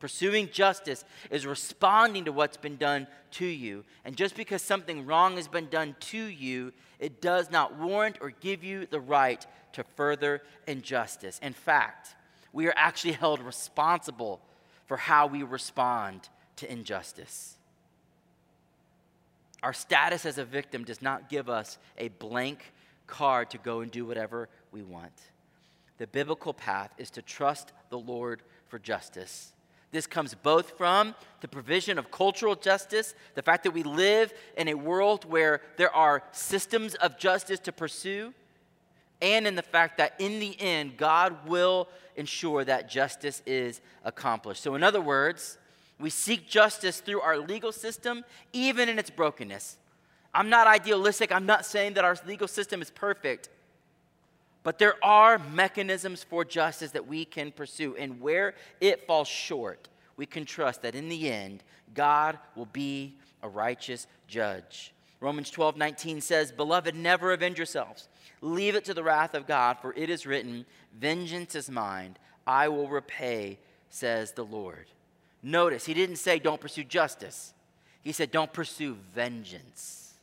Pursuing 0.00 0.50
justice 0.50 1.04
is 1.30 1.46
responding 1.46 2.26
to 2.26 2.32
what's 2.32 2.58
been 2.58 2.76
done 2.76 3.06
to 3.32 3.46
you. 3.46 3.84
And 4.04 4.16
just 4.16 4.36
because 4.36 4.60
something 4.60 5.06
wrong 5.06 5.36
has 5.36 5.48
been 5.48 5.68
done 5.68 5.96
to 6.00 6.18
you, 6.18 6.72
it 6.98 7.22
does 7.22 7.50
not 7.50 7.78
warrant 7.78 8.18
or 8.20 8.30
give 8.30 8.62
you 8.62 8.86
the 8.86 9.00
right 9.00 9.46
to 9.72 9.84
further 9.96 10.42
injustice. 10.66 11.38
In 11.42 11.52
fact, 11.52 12.14
we 12.52 12.66
are 12.66 12.74
actually 12.76 13.12
held 13.24 13.40
responsible 13.40 14.40
for 14.86 14.96
how 14.96 15.26
we 15.26 15.42
respond 15.42 16.28
to 16.56 16.70
injustice. 16.70 17.56
Our 19.62 19.72
status 19.72 20.26
as 20.26 20.36
a 20.36 20.44
victim 20.44 20.84
does 20.84 21.00
not 21.00 21.30
give 21.30 21.48
us 21.48 21.78
a 21.96 22.08
blank 22.08 22.72
card 23.06 23.50
to 23.50 23.58
go 23.58 23.80
and 23.80 23.90
do 23.90 24.04
whatever 24.04 24.50
we 24.70 24.82
want. 24.82 25.12
The 25.98 26.06
biblical 26.06 26.52
path 26.52 26.90
is 26.98 27.10
to 27.10 27.22
trust 27.22 27.72
the 27.90 27.98
Lord 27.98 28.42
for 28.68 28.78
justice. 28.78 29.52
This 29.92 30.06
comes 30.08 30.34
both 30.34 30.76
from 30.76 31.14
the 31.40 31.46
provision 31.46 31.98
of 31.98 32.10
cultural 32.10 32.56
justice, 32.56 33.14
the 33.36 33.42
fact 33.42 33.62
that 33.62 33.70
we 33.70 33.84
live 33.84 34.34
in 34.56 34.66
a 34.66 34.74
world 34.74 35.24
where 35.24 35.60
there 35.76 35.94
are 35.94 36.24
systems 36.32 36.96
of 36.96 37.16
justice 37.16 37.60
to 37.60 37.72
pursue, 37.72 38.34
and 39.22 39.46
in 39.46 39.54
the 39.54 39.62
fact 39.62 39.98
that 39.98 40.14
in 40.18 40.40
the 40.40 40.60
end, 40.60 40.96
God 40.96 41.46
will 41.46 41.88
ensure 42.16 42.64
that 42.64 42.90
justice 42.90 43.40
is 43.46 43.80
accomplished. 44.02 44.62
So, 44.62 44.74
in 44.74 44.82
other 44.82 45.00
words, 45.00 45.58
we 46.00 46.10
seek 46.10 46.48
justice 46.48 47.00
through 47.00 47.20
our 47.20 47.38
legal 47.38 47.70
system, 47.70 48.24
even 48.52 48.88
in 48.88 48.98
its 48.98 49.10
brokenness. 49.10 49.78
I'm 50.34 50.50
not 50.50 50.66
idealistic. 50.66 51.30
I'm 51.30 51.46
not 51.46 51.64
saying 51.64 51.94
that 51.94 52.04
our 52.04 52.16
legal 52.26 52.48
system 52.48 52.82
is 52.82 52.90
perfect. 52.90 53.48
But 54.64 54.78
there 54.78 54.96
are 55.04 55.38
mechanisms 55.38 56.24
for 56.24 56.44
justice 56.44 56.90
that 56.92 57.06
we 57.06 57.24
can 57.24 57.52
pursue. 57.52 57.94
And 57.96 58.20
where 58.20 58.54
it 58.80 59.06
falls 59.06 59.28
short, 59.28 59.88
we 60.16 60.26
can 60.26 60.44
trust 60.46 60.82
that 60.82 60.94
in 60.94 61.08
the 61.08 61.30
end, 61.30 61.62
God 61.94 62.38
will 62.56 62.66
be 62.66 63.14
a 63.42 63.48
righteous 63.48 64.06
judge. 64.26 64.92
Romans 65.20 65.50
12, 65.50 65.76
19 65.76 66.20
says, 66.20 66.50
Beloved, 66.50 66.94
never 66.94 67.32
avenge 67.32 67.58
yourselves. 67.58 68.08
Leave 68.40 68.74
it 68.74 68.84
to 68.86 68.94
the 68.94 69.02
wrath 69.02 69.34
of 69.34 69.46
God, 69.46 69.78
for 69.80 69.92
it 69.94 70.10
is 70.10 70.26
written, 70.26 70.66
Vengeance 70.98 71.54
is 71.54 71.70
mine, 71.70 72.16
I 72.46 72.68
will 72.68 72.88
repay, 72.88 73.58
says 73.90 74.32
the 74.32 74.44
Lord. 74.44 74.86
Notice, 75.42 75.84
he 75.84 75.94
didn't 75.94 76.16
say 76.16 76.38
don't 76.38 76.60
pursue 76.60 76.84
justice, 76.84 77.52
he 78.02 78.12
said 78.12 78.30
don't 78.30 78.52
pursue 78.52 78.96
vengeance. 79.14 80.14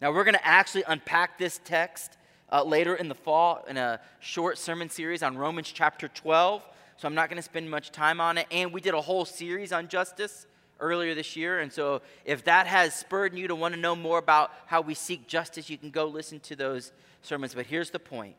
Now, 0.00 0.12
we're 0.12 0.24
going 0.24 0.34
to 0.34 0.46
actually 0.46 0.84
unpack 0.86 1.38
this 1.38 1.58
text 1.64 2.18
uh, 2.52 2.62
later 2.62 2.94
in 2.94 3.08
the 3.08 3.14
fall 3.14 3.64
in 3.68 3.76
a 3.76 4.00
short 4.20 4.58
sermon 4.58 4.88
series 4.88 5.22
on 5.22 5.36
Romans 5.36 5.70
chapter 5.72 6.08
12. 6.08 6.64
So 6.96 7.06
I'm 7.08 7.14
not 7.14 7.28
going 7.28 7.36
to 7.36 7.42
spend 7.42 7.70
much 7.70 7.92
time 7.92 8.20
on 8.20 8.38
it. 8.38 8.46
And 8.50 8.72
we 8.72 8.80
did 8.80 8.94
a 8.94 9.00
whole 9.00 9.24
series 9.24 9.72
on 9.72 9.88
justice 9.88 10.46
earlier 10.80 11.14
this 11.14 11.36
year. 11.36 11.60
And 11.60 11.72
so 11.72 12.02
if 12.24 12.44
that 12.44 12.66
has 12.66 12.94
spurred 12.94 13.36
you 13.36 13.48
to 13.48 13.54
want 13.54 13.74
to 13.74 13.80
know 13.80 13.96
more 13.96 14.18
about 14.18 14.52
how 14.66 14.80
we 14.80 14.94
seek 14.94 15.26
justice, 15.26 15.68
you 15.68 15.78
can 15.78 15.90
go 15.90 16.06
listen 16.06 16.40
to 16.40 16.56
those 16.56 16.92
sermons. 17.22 17.54
But 17.54 17.66
here's 17.66 17.90
the 17.90 17.98
point 17.98 18.36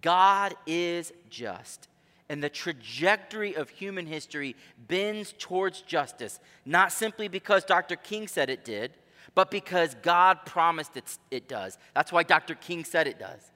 God 0.00 0.54
is 0.66 1.12
just. 1.30 1.88
And 2.28 2.42
the 2.42 2.48
trajectory 2.48 3.54
of 3.54 3.70
human 3.70 4.04
history 4.04 4.56
bends 4.88 5.32
towards 5.38 5.82
justice, 5.82 6.40
not 6.64 6.90
simply 6.90 7.28
because 7.28 7.64
Dr. 7.64 7.94
King 7.94 8.26
said 8.26 8.50
it 8.50 8.64
did, 8.64 8.90
but 9.36 9.50
because 9.50 9.94
God 10.02 10.46
promised 10.46 10.96
it, 10.96 11.18
it 11.30 11.46
does. 11.46 11.76
That's 11.94 12.10
why 12.10 12.22
Dr. 12.22 12.54
King 12.54 12.84
said 12.84 13.06
it 13.06 13.18
does. 13.18 13.52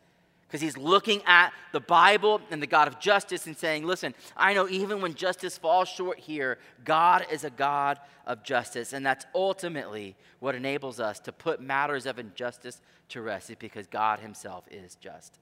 Because 0.46 0.60
he's 0.60 0.76
looking 0.76 1.22
at 1.26 1.52
the 1.72 1.80
Bible 1.80 2.42
and 2.50 2.60
the 2.60 2.66
God 2.66 2.86
of 2.86 3.00
justice 3.00 3.46
and 3.46 3.56
saying, 3.56 3.86
listen, 3.86 4.14
I 4.36 4.52
know 4.52 4.68
even 4.68 5.00
when 5.00 5.14
justice 5.14 5.56
falls 5.56 5.88
short 5.88 6.18
here, 6.18 6.58
God 6.84 7.24
is 7.32 7.44
a 7.44 7.50
God 7.50 7.98
of 8.26 8.42
justice. 8.42 8.92
And 8.92 9.06
that's 9.06 9.24
ultimately 9.34 10.16
what 10.38 10.54
enables 10.54 11.00
us 11.00 11.18
to 11.20 11.32
put 11.32 11.62
matters 11.62 12.04
of 12.04 12.18
injustice 12.18 12.82
to 13.08 13.22
rest, 13.22 13.48
is 13.48 13.56
because 13.56 13.86
God 13.86 14.18
himself 14.18 14.64
is 14.70 14.96
just. 14.96 15.38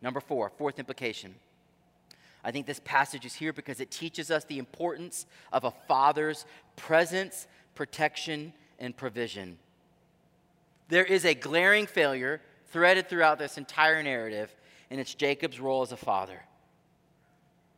Number 0.00 0.20
four, 0.20 0.50
fourth 0.56 0.78
implication. 0.78 1.34
I 2.42 2.50
think 2.50 2.64
this 2.64 2.80
passage 2.82 3.26
is 3.26 3.34
here 3.34 3.52
because 3.52 3.80
it 3.80 3.90
teaches 3.90 4.30
us 4.30 4.44
the 4.44 4.58
importance 4.58 5.26
of 5.52 5.64
a 5.64 5.72
father's 5.86 6.46
presence, 6.76 7.46
protection, 7.74 8.54
and 8.78 8.96
provision. 8.96 9.58
There 10.88 11.04
is 11.04 11.24
a 11.24 11.34
glaring 11.34 11.86
failure 11.86 12.40
threaded 12.66 13.08
throughout 13.08 13.38
this 13.38 13.58
entire 13.58 14.02
narrative, 14.02 14.54
and 14.90 15.00
it's 15.00 15.14
Jacob's 15.14 15.60
role 15.60 15.82
as 15.82 15.92
a 15.92 15.96
father. 15.96 16.42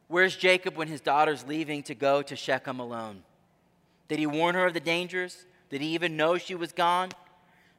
Where's 0.08 0.36
Jacob 0.36 0.76
when 0.76 0.88
his 0.88 1.00
daughter's 1.00 1.46
leaving 1.46 1.82
to 1.84 1.94
go 1.94 2.22
to 2.22 2.36
Shechem 2.36 2.80
alone? 2.80 3.22
Did 4.08 4.18
he 4.18 4.26
warn 4.26 4.54
her 4.54 4.66
of 4.66 4.74
the 4.74 4.80
dangers? 4.80 5.46
Did 5.70 5.82
he 5.82 5.88
even 5.88 6.16
know 6.16 6.38
she 6.38 6.54
was 6.54 6.72
gone? 6.72 7.10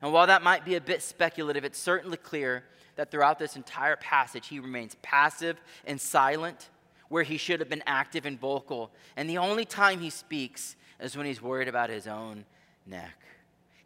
And 0.01 0.13
while 0.13 0.27
that 0.27 0.43
might 0.43 0.63
be 0.63 0.75
a 0.75 0.81
bit 0.81 1.01
speculative, 1.01 1.65
it's 1.65 1.79
certainly 1.79 2.17
clear 2.17 2.63
that 2.95 3.11
throughout 3.11 3.39
this 3.39 3.55
entire 3.55 3.95
passage, 3.95 4.47
he 4.47 4.59
remains 4.59 4.95
passive 5.01 5.59
and 5.85 5.99
silent, 5.99 6.69
where 7.09 7.23
he 7.23 7.37
should 7.37 7.59
have 7.59 7.69
been 7.69 7.83
active 7.87 8.25
and 8.25 8.39
vocal. 8.39 8.91
And 9.17 9.29
the 9.29 9.39
only 9.39 9.65
time 9.65 9.99
he 9.99 10.09
speaks 10.09 10.75
is 10.99 11.17
when 11.17 11.25
he's 11.25 11.41
worried 11.41 11.67
about 11.67 11.89
his 11.89 12.07
own 12.07 12.45
neck. 12.85 13.17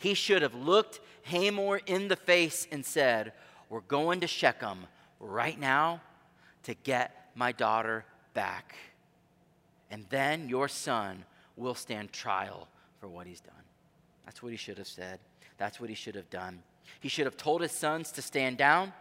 He 0.03 0.15
should 0.15 0.41
have 0.41 0.53
looked 0.53 0.99
Hamor 1.23 1.79
in 1.85 2.09
the 2.09 2.17
face 2.17 2.67
and 2.73 2.85
said, 2.85 3.31
We're 3.69 3.79
going 3.79 4.19
to 4.19 4.27
Shechem 4.27 4.79
right 5.21 5.57
now 5.57 6.01
to 6.63 6.73
get 6.73 7.29
my 7.35 7.53
daughter 7.53 8.03
back. 8.33 8.75
And 9.89 10.05
then 10.09 10.49
your 10.49 10.67
son 10.67 11.23
will 11.55 11.73
stand 11.73 12.11
trial 12.11 12.67
for 12.99 13.07
what 13.07 13.27
he's 13.27 13.39
done. 13.39 13.55
That's 14.25 14.43
what 14.43 14.51
he 14.51 14.57
should 14.57 14.77
have 14.77 14.89
said. 14.89 15.19
That's 15.57 15.79
what 15.79 15.87
he 15.87 15.95
should 15.95 16.15
have 16.15 16.29
done. 16.29 16.63
He 16.99 17.07
should 17.07 17.25
have 17.25 17.37
told 17.37 17.61
his 17.61 17.71
sons 17.71 18.11
to 18.11 18.21
stand 18.21 18.57
down. 18.57 18.91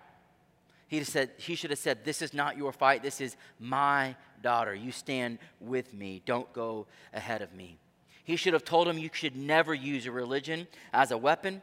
He, 0.87 1.03
said, 1.03 1.31
he 1.37 1.57
should 1.57 1.71
have 1.71 1.81
said, 1.81 2.05
This 2.05 2.23
is 2.23 2.33
not 2.33 2.57
your 2.57 2.71
fight. 2.71 3.03
This 3.03 3.21
is 3.21 3.37
my 3.59 4.15
daughter. 4.41 4.73
You 4.73 4.93
stand 4.93 5.41
with 5.59 5.93
me. 5.93 6.23
Don't 6.27 6.53
go 6.53 6.87
ahead 7.13 7.43
of 7.43 7.53
me. 7.53 7.81
He 8.25 8.37
should 8.37 8.53
have 8.53 8.65
told 8.65 8.89
him 8.89 8.99
you 8.99 9.11
should 9.13 9.37
never 9.37 9.75
use 9.75 10.07
a 10.07 10.13
religion 10.13 10.69
as 10.93 11.11
a 11.11 11.19
weapon. 11.19 11.63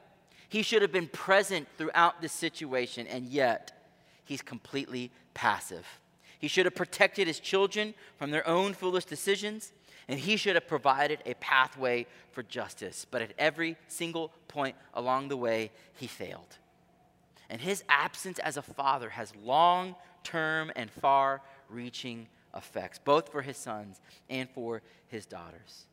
He 0.49 0.61
should 0.61 0.81
have 0.81 0.91
been 0.91 1.07
present 1.07 1.67
throughout 1.77 2.21
this 2.21 2.33
situation, 2.33 3.07
and 3.07 3.25
yet 3.27 3.71
he's 4.25 4.41
completely 4.41 5.11
passive. 5.33 5.85
He 6.39 6.47
should 6.47 6.65
have 6.65 6.75
protected 6.75 7.27
his 7.27 7.39
children 7.39 7.93
from 8.17 8.31
their 8.31 8.47
own 8.47 8.73
foolish 8.73 9.05
decisions, 9.05 9.71
and 10.07 10.19
he 10.19 10.37
should 10.37 10.55
have 10.55 10.67
provided 10.67 11.19
a 11.25 11.35
pathway 11.35 12.07
for 12.31 12.43
justice. 12.43 13.05
But 13.09 13.21
at 13.21 13.33
every 13.37 13.77
single 13.87 14.31
point 14.47 14.75
along 14.93 15.27
the 15.27 15.37
way, 15.37 15.71
he 15.95 16.07
failed. 16.07 16.57
And 17.49 17.61
his 17.61 17.83
absence 17.89 18.39
as 18.39 18.57
a 18.57 18.61
father 18.61 19.09
has 19.09 19.35
long 19.43 19.95
term 20.23 20.71
and 20.75 20.89
far 20.89 21.41
reaching 21.69 22.27
effects, 22.55 22.99
both 22.99 23.31
for 23.31 23.41
his 23.41 23.57
sons 23.57 24.01
and 24.29 24.49
for 24.49 24.81
his 25.07 25.25
daughters. 25.25 25.85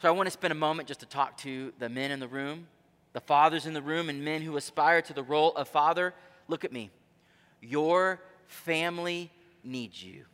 So 0.00 0.08
I 0.08 0.10
want 0.10 0.26
to 0.26 0.30
spend 0.30 0.52
a 0.52 0.56
moment 0.56 0.88
just 0.88 1.00
to 1.00 1.06
talk 1.06 1.38
to 1.38 1.72
the 1.78 1.88
men 1.88 2.10
in 2.10 2.20
the 2.20 2.28
room, 2.28 2.66
The 3.16 3.20
fathers 3.20 3.64
in 3.64 3.72
the 3.72 3.80
room 3.80 4.10
and 4.10 4.22
men 4.22 4.42
who 4.42 4.58
aspire 4.58 5.00
to 5.00 5.14
the 5.14 5.22
role 5.22 5.56
of 5.56 5.68
father, 5.68 6.12
look 6.48 6.66
at 6.66 6.72
me. 6.72 6.90
Your 7.62 8.20
family 8.46 9.30
needs 9.64 10.04
you. 10.04 10.26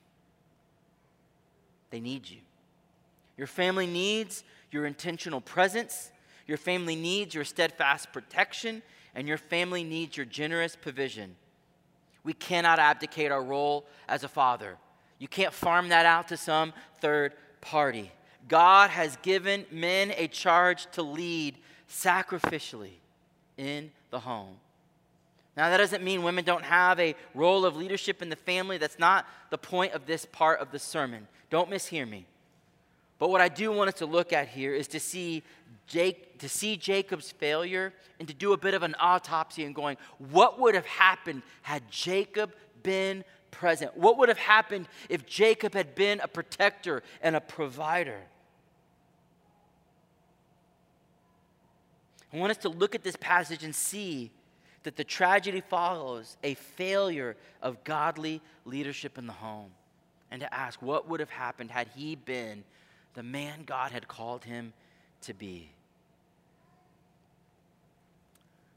They 1.91 2.01
need 2.01 2.29
you. 2.29 2.41
Your 3.37 3.47
family 3.47 3.87
needs 3.87 4.43
your 4.73 4.85
intentional 4.85 5.41
presence. 5.41 6.11
Your 6.49 6.59
family 6.59 6.97
needs 6.97 7.37
your 7.37 7.45
steadfast 7.45 8.13
protection. 8.13 8.83
And 9.15 9.29
your 9.29 9.39
family 9.39 9.85
needs 9.85 10.17
your 10.17 10.27
generous 10.27 10.75
provision. 10.75 11.37
We 12.25 12.33
cannot 12.33 12.81
abdicate 12.81 13.31
our 13.31 13.45
role 13.45 13.87
as 14.09 14.25
a 14.25 14.29
father. 14.29 14.77
You 15.21 15.29
can't 15.29 15.55
farm 15.55 15.91
that 15.91 16.05
out 16.05 16.27
to 16.29 16.37
some 16.37 16.73
third 17.01 17.35
party. 17.61 18.11
God 18.49 18.91
has 18.91 19.17
given 19.23 19.65
men 19.71 20.13
a 20.17 20.29
charge 20.29 20.87
to 20.93 21.03
lead 21.03 21.57
sacrificially 21.89 22.95
in 23.57 23.91
the 24.11 24.21
home. 24.21 24.57
Now, 25.57 25.69
that 25.69 25.77
doesn't 25.77 26.03
mean 26.03 26.23
women 26.23 26.45
don't 26.45 26.65
have 26.65 26.99
a 26.99 27.15
role 27.35 27.67
of 27.67 27.77
leadership 27.77 28.23
in 28.23 28.31
the 28.31 28.37
family. 28.37 28.79
That's 28.79 28.99
not 28.99 29.27
the 29.51 29.59
point 29.59 29.93
of 29.93 30.07
this 30.07 30.25
part 30.25 30.61
of 30.61 30.71
the 30.71 30.79
sermon. 30.79 31.29
Don't 31.51 31.71
mishear 31.71 32.09
me. 32.09 32.25
But 33.19 33.29
what 33.29 33.41
I 33.41 33.49
do 33.49 33.71
want 33.71 33.89
us 33.89 33.95
to 33.97 34.07
look 34.07 34.33
at 34.33 34.49
here 34.49 34.75
is 34.75 34.89
to 34.89 34.99
see, 34.99 35.43
Jake, 35.87 36.39
to 36.39 36.49
see 36.49 36.77
Jacob's 36.77 37.31
failure 37.31 37.93
and 38.19 38.27
to 38.27 38.35
do 38.35 38.53
a 38.53 38.57
bit 38.57 38.75
of 38.75 38.83
an 38.83 38.97
autopsy 38.99 39.65
and 39.65 39.75
going, 39.75 39.97
what 40.19 40.59
would 40.59 40.75
have 40.75 40.87
happened 40.87 41.43
had 41.61 41.83
Jacob 41.91 42.53
been 42.83 43.23
present? 43.51 43.97
What 43.97 44.19
would 44.19 44.29
have 44.29 44.39
happened 44.39 44.89
if 45.09 45.27
Jacob 45.27 45.75
had 45.75 45.95
been 45.95 46.19
a 46.21 46.29
protector 46.29 47.03
and 47.23 47.37
a 47.37 47.41
provider? 47.41 48.23
I 52.33 52.39
want 52.39 52.51
us 52.51 52.59
to 52.59 52.69
look 52.69 52.95
at 52.95 53.03
this 53.03 53.17
passage 53.17 53.63
and 53.63 53.75
see 53.75 54.31
that 54.85 54.97
the 54.97 55.05
tragedy 55.05 55.61
follows 55.61 56.37
a 56.43 56.55
failure 56.55 57.37
of 57.61 57.85
godly 57.85 58.41
leadership 58.65 59.19
in 59.19 59.27
the 59.27 59.33
home. 59.33 59.71
And 60.31 60.41
to 60.41 60.53
ask 60.53 60.81
what 60.81 61.09
would 61.09 61.21
have 61.21 61.31
happened 61.31 61.71
had 61.71 61.89
he 61.95 62.17
been 62.17 62.65
the 63.15 63.23
man 63.23 63.65
God 63.67 63.93
had 63.93 64.09
called 64.09 64.45
him 64.45 64.73
to 65.23 65.35
be. 65.35 65.69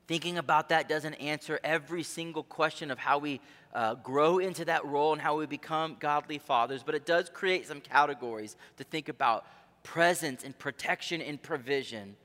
Thinking 0.08 0.38
about 0.38 0.70
that 0.70 0.88
doesn't 0.88 1.16
answer 1.16 1.60
every 1.64 2.04
single 2.04 2.44
question 2.44 2.92
of 2.92 3.00
how 3.00 3.18
we 3.18 3.40
uh, 3.74 3.96
grow 3.96 4.38
into 4.38 4.66
that 4.66 4.86
role 4.86 5.14
and 5.14 5.22
how 5.22 5.38
we 5.38 5.48
become 5.48 5.98
godly 6.00 6.38
fathers, 6.38 6.84
but 6.84 6.94
it 6.94 7.06
does 7.06 7.30
create 7.30 7.68
some 7.68 7.82
categories 7.82 8.56
to 8.78 8.84
think 8.84 9.10
about 9.10 9.46
presence 9.82 10.44
and 10.44 10.58
protection 10.60 11.22
and 11.22 11.42
provision 11.42 12.16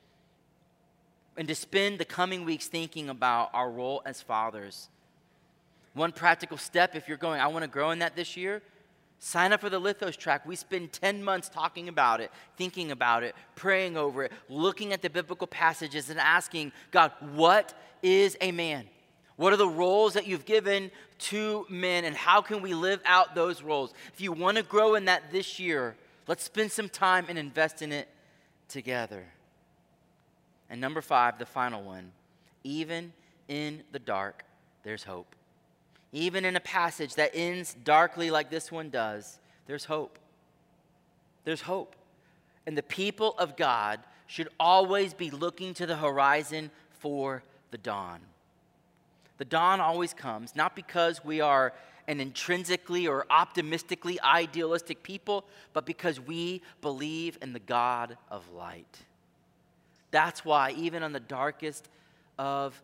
and 1.40 1.48
to 1.48 1.54
spend 1.54 1.98
the 1.98 2.04
coming 2.04 2.44
weeks 2.44 2.66
thinking 2.66 3.08
about 3.08 3.48
our 3.54 3.70
role 3.70 4.02
as 4.04 4.20
fathers. 4.20 4.90
One 5.94 6.12
practical 6.12 6.58
step, 6.58 6.94
if 6.94 7.08
you're 7.08 7.16
going, 7.16 7.40
I 7.40 7.46
want 7.46 7.62
to 7.62 7.70
grow 7.70 7.92
in 7.92 8.00
that 8.00 8.14
this 8.14 8.36
year, 8.36 8.60
sign 9.20 9.54
up 9.54 9.62
for 9.62 9.70
the 9.70 9.80
Lithos 9.80 10.18
track. 10.18 10.44
We 10.44 10.54
spend 10.54 10.92
10 10.92 11.24
months 11.24 11.48
talking 11.48 11.88
about 11.88 12.20
it, 12.20 12.30
thinking 12.58 12.90
about 12.90 13.22
it, 13.22 13.34
praying 13.54 13.96
over 13.96 14.24
it, 14.24 14.32
looking 14.50 14.92
at 14.92 15.00
the 15.00 15.08
biblical 15.08 15.46
passages 15.46 16.10
and 16.10 16.20
asking 16.20 16.72
God, 16.90 17.10
what 17.32 17.72
is 18.02 18.36
a 18.42 18.52
man? 18.52 18.86
What 19.36 19.54
are 19.54 19.56
the 19.56 19.66
roles 19.66 20.12
that 20.12 20.26
you've 20.26 20.44
given 20.44 20.90
to 21.20 21.64
men, 21.70 22.04
and 22.04 22.14
how 22.14 22.42
can 22.42 22.60
we 22.60 22.74
live 22.74 23.00
out 23.06 23.34
those 23.34 23.62
roles? 23.62 23.94
If 24.12 24.20
you 24.20 24.30
want 24.32 24.58
to 24.58 24.62
grow 24.62 24.94
in 24.94 25.06
that 25.06 25.32
this 25.32 25.58
year, 25.58 25.96
let's 26.26 26.44
spend 26.44 26.70
some 26.70 26.90
time 26.90 27.24
and 27.30 27.38
invest 27.38 27.80
in 27.80 27.92
it 27.92 28.08
together. 28.68 29.24
And 30.70 30.80
number 30.80 31.02
five, 31.02 31.38
the 31.38 31.46
final 31.46 31.82
one 31.82 32.12
even 32.62 33.12
in 33.48 33.82
the 33.90 33.98
dark, 33.98 34.44
there's 34.84 35.02
hope. 35.04 35.34
Even 36.12 36.44
in 36.44 36.56
a 36.56 36.60
passage 36.60 37.14
that 37.14 37.30
ends 37.34 37.74
darkly 37.84 38.30
like 38.30 38.50
this 38.50 38.70
one 38.70 38.90
does, 38.90 39.38
there's 39.66 39.84
hope. 39.84 40.18
There's 41.44 41.62
hope. 41.62 41.96
And 42.66 42.76
the 42.76 42.82
people 42.82 43.34
of 43.38 43.56
God 43.56 44.00
should 44.26 44.48
always 44.58 45.14
be 45.14 45.30
looking 45.30 45.74
to 45.74 45.86
the 45.86 45.96
horizon 45.96 46.70
for 46.90 47.42
the 47.70 47.78
dawn. 47.78 48.20
The 49.38 49.44
dawn 49.44 49.80
always 49.80 50.12
comes, 50.12 50.54
not 50.54 50.76
because 50.76 51.24
we 51.24 51.40
are 51.40 51.72
an 52.06 52.20
intrinsically 52.20 53.06
or 53.06 53.24
optimistically 53.30 54.20
idealistic 54.20 55.02
people, 55.02 55.44
but 55.72 55.86
because 55.86 56.20
we 56.20 56.60
believe 56.82 57.38
in 57.40 57.52
the 57.52 57.60
God 57.60 58.18
of 58.30 58.50
light. 58.52 58.98
That's 60.10 60.44
why, 60.44 60.72
even 60.72 61.02
on 61.02 61.12
the 61.12 61.20
darkest 61.20 61.88
of 62.38 62.80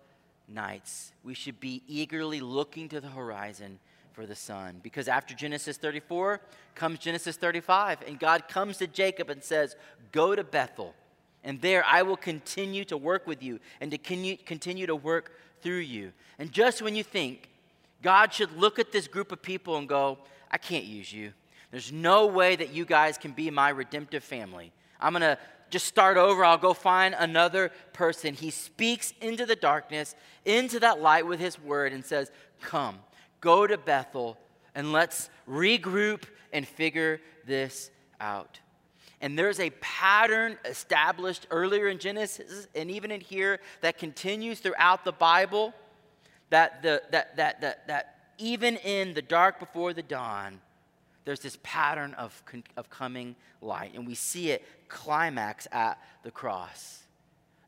nights, 0.48 1.12
we 1.24 1.34
should 1.34 1.58
be 1.60 1.82
eagerly 1.88 2.40
looking 2.40 2.88
to 2.90 3.00
the 3.00 3.08
horizon 3.08 3.78
for 4.12 4.26
the 4.26 4.34
sun. 4.34 4.80
Because 4.82 5.08
after 5.08 5.34
Genesis 5.34 5.76
34 5.76 6.40
comes 6.74 6.98
Genesis 6.98 7.36
35, 7.36 7.98
and 8.06 8.18
God 8.18 8.48
comes 8.48 8.78
to 8.78 8.86
Jacob 8.86 9.30
and 9.30 9.42
says, 9.42 9.76
Go 10.12 10.34
to 10.34 10.44
Bethel, 10.44 10.94
and 11.44 11.60
there 11.60 11.84
I 11.86 12.02
will 12.02 12.16
continue 12.16 12.84
to 12.86 12.96
work 12.96 13.26
with 13.26 13.42
you 13.42 13.60
and 13.80 13.90
to 13.90 13.98
continue 13.98 14.86
to 14.86 14.96
work 14.96 15.32
through 15.60 15.78
you. 15.78 16.12
And 16.38 16.52
just 16.52 16.82
when 16.82 16.94
you 16.96 17.02
think 17.02 17.48
God 18.02 18.32
should 18.32 18.56
look 18.56 18.78
at 18.78 18.92
this 18.92 19.08
group 19.08 19.32
of 19.32 19.42
people 19.42 19.76
and 19.76 19.88
go, 19.88 20.18
I 20.50 20.58
can't 20.58 20.84
use 20.84 21.12
you. 21.12 21.32
There's 21.70 21.92
no 21.92 22.26
way 22.26 22.56
that 22.56 22.72
you 22.72 22.84
guys 22.84 23.18
can 23.18 23.32
be 23.32 23.50
my 23.50 23.70
redemptive 23.70 24.22
family. 24.22 24.72
I'm 25.00 25.12
going 25.12 25.22
to 25.22 25.38
just 25.70 25.86
start 25.86 26.16
over. 26.16 26.44
I'll 26.44 26.58
go 26.58 26.74
find 26.74 27.14
another 27.18 27.70
person. 27.92 28.34
He 28.34 28.50
speaks 28.50 29.12
into 29.20 29.46
the 29.46 29.56
darkness, 29.56 30.14
into 30.44 30.80
that 30.80 31.00
light 31.00 31.26
with 31.26 31.40
his 31.40 31.60
word, 31.60 31.92
and 31.92 32.04
says, 32.04 32.30
Come, 32.60 32.98
go 33.40 33.66
to 33.66 33.76
Bethel, 33.76 34.38
and 34.74 34.92
let's 34.92 35.30
regroup 35.48 36.24
and 36.52 36.66
figure 36.66 37.20
this 37.46 37.90
out. 38.20 38.60
And 39.20 39.38
there's 39.38 39.60
a 39.60 39.70
pattern 39.80 40.58
established 40.64 41.46
earlier 41.50 41.88
in 41.88 41.98
Genesis 41.98 42.68
and 42.74 42.90
even 42.90 43.10
in 43.10 43.20
here 43.20 43.60
that 43.80 43.98
continues 43.98 44.60
throughout 44.60 45.04
the 45.04 45.12
Bible 45.12 45.72
that, 46.50 46.82
the, 46.82 47.02
that, 47.10 47.36
that, 47.36 47.60
that, 47.62 47.86
that 47.88 48.16
even 48.38 48.76
in 48.76 49.14
the 49.14 49.22
dark 49.22 49.58
before 49.58 49.92
the 49.92 50.02
dawn, 50.02 50.60
there's 51.26 51.40
this 51.40 51.58
pattern 51.64 52.14
of, 52.14 52.40
of 52.76 52.88
coming 52.88 53.34
light. 53.60 53.92
And 53.94 54.06
we 54.06 54.14
see 54.14 54.52
it 54.52 54.64
climax 54.88 55.66
at 55.72 56.00
the 56.22 56.30
cross. 56.30 57.02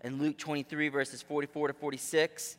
In 0.03 0.19
Luke 0.19 0.39
23, 0.39 0.89
verses 0.89 1.21
44 1.23 1.69
to 1.69 1.75
46, 1.75 2.57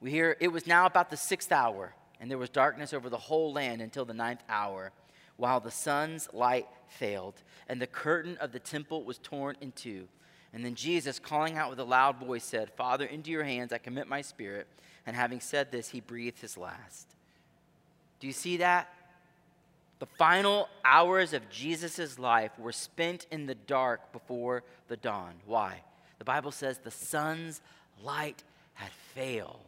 we 0.00 0.10
hear 0.10 0.36
it 0.40 0.48
was 0.48 0.66
now 0.66 0.86
about 0.86 1.08
the 1.08 1.16
sixth 1.16 1.52
hour, 1.52 1.94
and 2.20 2.28
there 2.28 2.36
was 2.36 2.50
darkness 2.50 2.92
over 2.92 3.08
the 3.08 3.16
whole 3.16 3.52
land 3.52 3.80
until 3.80 4.04
the 4.04 4.12
ninth 4.12 4.42
hour, 4.48 4.90
while 5.36 5.60
the 5.60 5.70
sun's 5.70 6.28
light 6.32 6.66
failed, 6.88 7.34
and 7.68 7.80
the 7.80 7.86
curtain 7.86 8.36
of 8.38 8.50
the 8.50 8.58
temple 8.58 9.04
was 9.04 9.18
torn 9.18 9.56
in 9.60 9.70
two. 9.70 10.08
And 10.52 10.64
then 10.64 10.74
Jesus, 10.74 11.20
calling 11.20 11.56
out 11.56 11.70
with 11.70 11.78
a 11.78 11.84
loud 11.84 12.18
voice, 12.18 12.44
said, 12.44 12.70
Father, 12.72 13.04
into 13.04 13.30
your 13.30 13.44
hands 13.44 13.72
I 13.72 13.78
commit 13.78 14.08
my 14.08 14.20
spirit. 14.20 14.66
And 15.06 15.14
having 15.14 15.40
said 15.40 15.70
this, 15.70 15.88
he 15.88 16.00
breathed 16.00 16.40
his 16.40 16.56
last. 16.56 17.14
Do 18.18 18.26
you 18.26 18.32
see 18.32 18.56
that? 18.56 18.88
The 20.04 20.16
final 20.18 20.68
hours 20.84 21.32
of 21.32 21.48
Jesus' 21.48 22.18
life 22.18 22.50
were 22.58 22.72
spent 22.72 23.26
in 23.30 23.46
the 23.46 23.54
dark 23.54 24.12
before 24.12 24.62
the 24.88 24.98
dawn. 24.98 25.32
Why? 25.46 25.80
The 26.18 26.26
Bible 26.26 26.50
says 26.50 26.76
the 26.76 26.90
sun's 26.90 27.62
light 28.02 28.44
had 28.74 28.90
failed. 29.14 29.60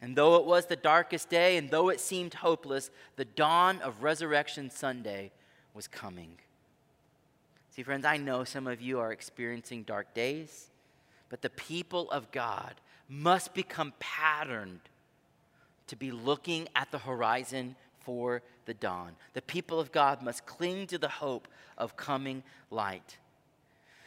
And 0.00 0.16
though 0.16 0.36
it 0.36 0.46
was 0.46 0.64
the 0.64 0.76
darkest 0.76 1.28
day, 1.28 1.58
and 1.58 1.70
though 1.70 1.90
it 1.90 2.00
seemed 2.00 2.32
hopeless, 2.32 2.90
the 3.16 3.26
dawn 3.26 3.82
of 3.82 4.02
Resurrection 4.02 4.70
Sunday 4.70 5.30
was 5.74 5.86
coming. 5.86 6.38
See, 7.72 7.82
friends, 7.82 8.06
I 8.06 8.16
know 8.16 8.44
some 8.44 8.66
of 8.66 8.80
you 8.80 8.98
are 8.98 9.12
experiencing 9.12 9.82
dark 9.82 10.14
days, 10.14 10.70
but 11.28 11.42
the 11.42 11.50
people 11.50 12.10
of 12.10 12.32
God 12.32 12.76
must 13.10 13.52
become 13.52 13.92
patterned 13.98 14.80
to 15.88 15.96
be 15.96 16.10
looking 16.10 16.66
at 16.74 16.90
the 16.90 16.98
horizon 16.98 17.76
for 18.06 18.40
the 18.66 18.74
dawn. 18.74 19.16
The 19.34 19.42
people 19.42 19.80
of 19.80 19.90
God 19.90 20.22
must 20.22 20.46
cling 20.46 20.86
to 20.86 20.96
the 20.98 21.08
hope 21.08 21.48
of 21.76 21.96
coming 21.96 22.44
light. 22.70 23.18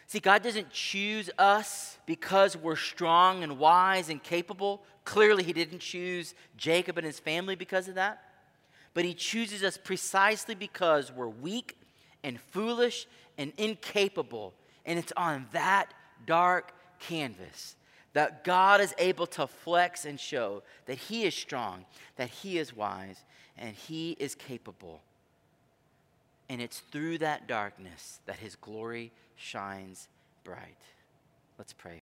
See, 0.07 0.19
God 0.19 0.41
doesn't 0.41 0.71
choose 0.71 1.29
us 1.37 1.99
because 2.07 2.57
we're 2.57 2.77
strong 2.77 3.43
and 3.43 3.59
wise 3.59 4.09
and 4.09 4.23
capable. 4.23 4.81
Clearly, 5.03 5.43
He 5.43 5.53
didn't 5.53 5.79
choose 5.79 6.33
Jacob 6.57 6.97
and 6.97 7.05
his 7.05 7.19
family 7.19 7.55
because 7.55 7.87
of 7.87 7.95
that. 7.95 8.23
But 8.93 9.05
He 9.05 9.13
chooses 9.13 9.63
us 9.63 9.77
precisely 9.77 10.55
because 10.55 11.11
we're 11.11 11.27
weak 11.27 11.77
and 12.23 12.39
foolish 12.39 13.05
and 13.37 13.51
incapable. 13.57 14.53
And 14.85 14.97
it's 14.97 15.13
on 15.15 15.45
that 15.51 15.93
dark 16.25 16.73
canvas 16.99 17.75
that 18.13 18.43
God 18.43 18.81
is 18.81 18.95
able 18.97 19.27
to 19.27 19.45
flex 19.45 20.05
and 20.05 20.19
show 20.19 20.63
that 20.85 20.97
He 20.97 21.25
is 21.25 21.35
strong, 21.35 21.85
that 22.15 22.29
He 22.29 22.57
is 22.57 22.75
wise, 22.75 23.23
and 23.59 23.75
He 23.75 24.15
is 24.19 24.33
capable. 24.33 25.01
And 26.49 26.61
it's 26.61 26.79
through 26.79 27.19
that 27.19 27.47
darkness 27.47 28.19
that 28.25 28.37
His 28.37 28.55
glory 28.55 29.11
shines 29.35 30.07
bright. 30.43 30.77
Let's 31.59 31.73
pray. 31.73 32.01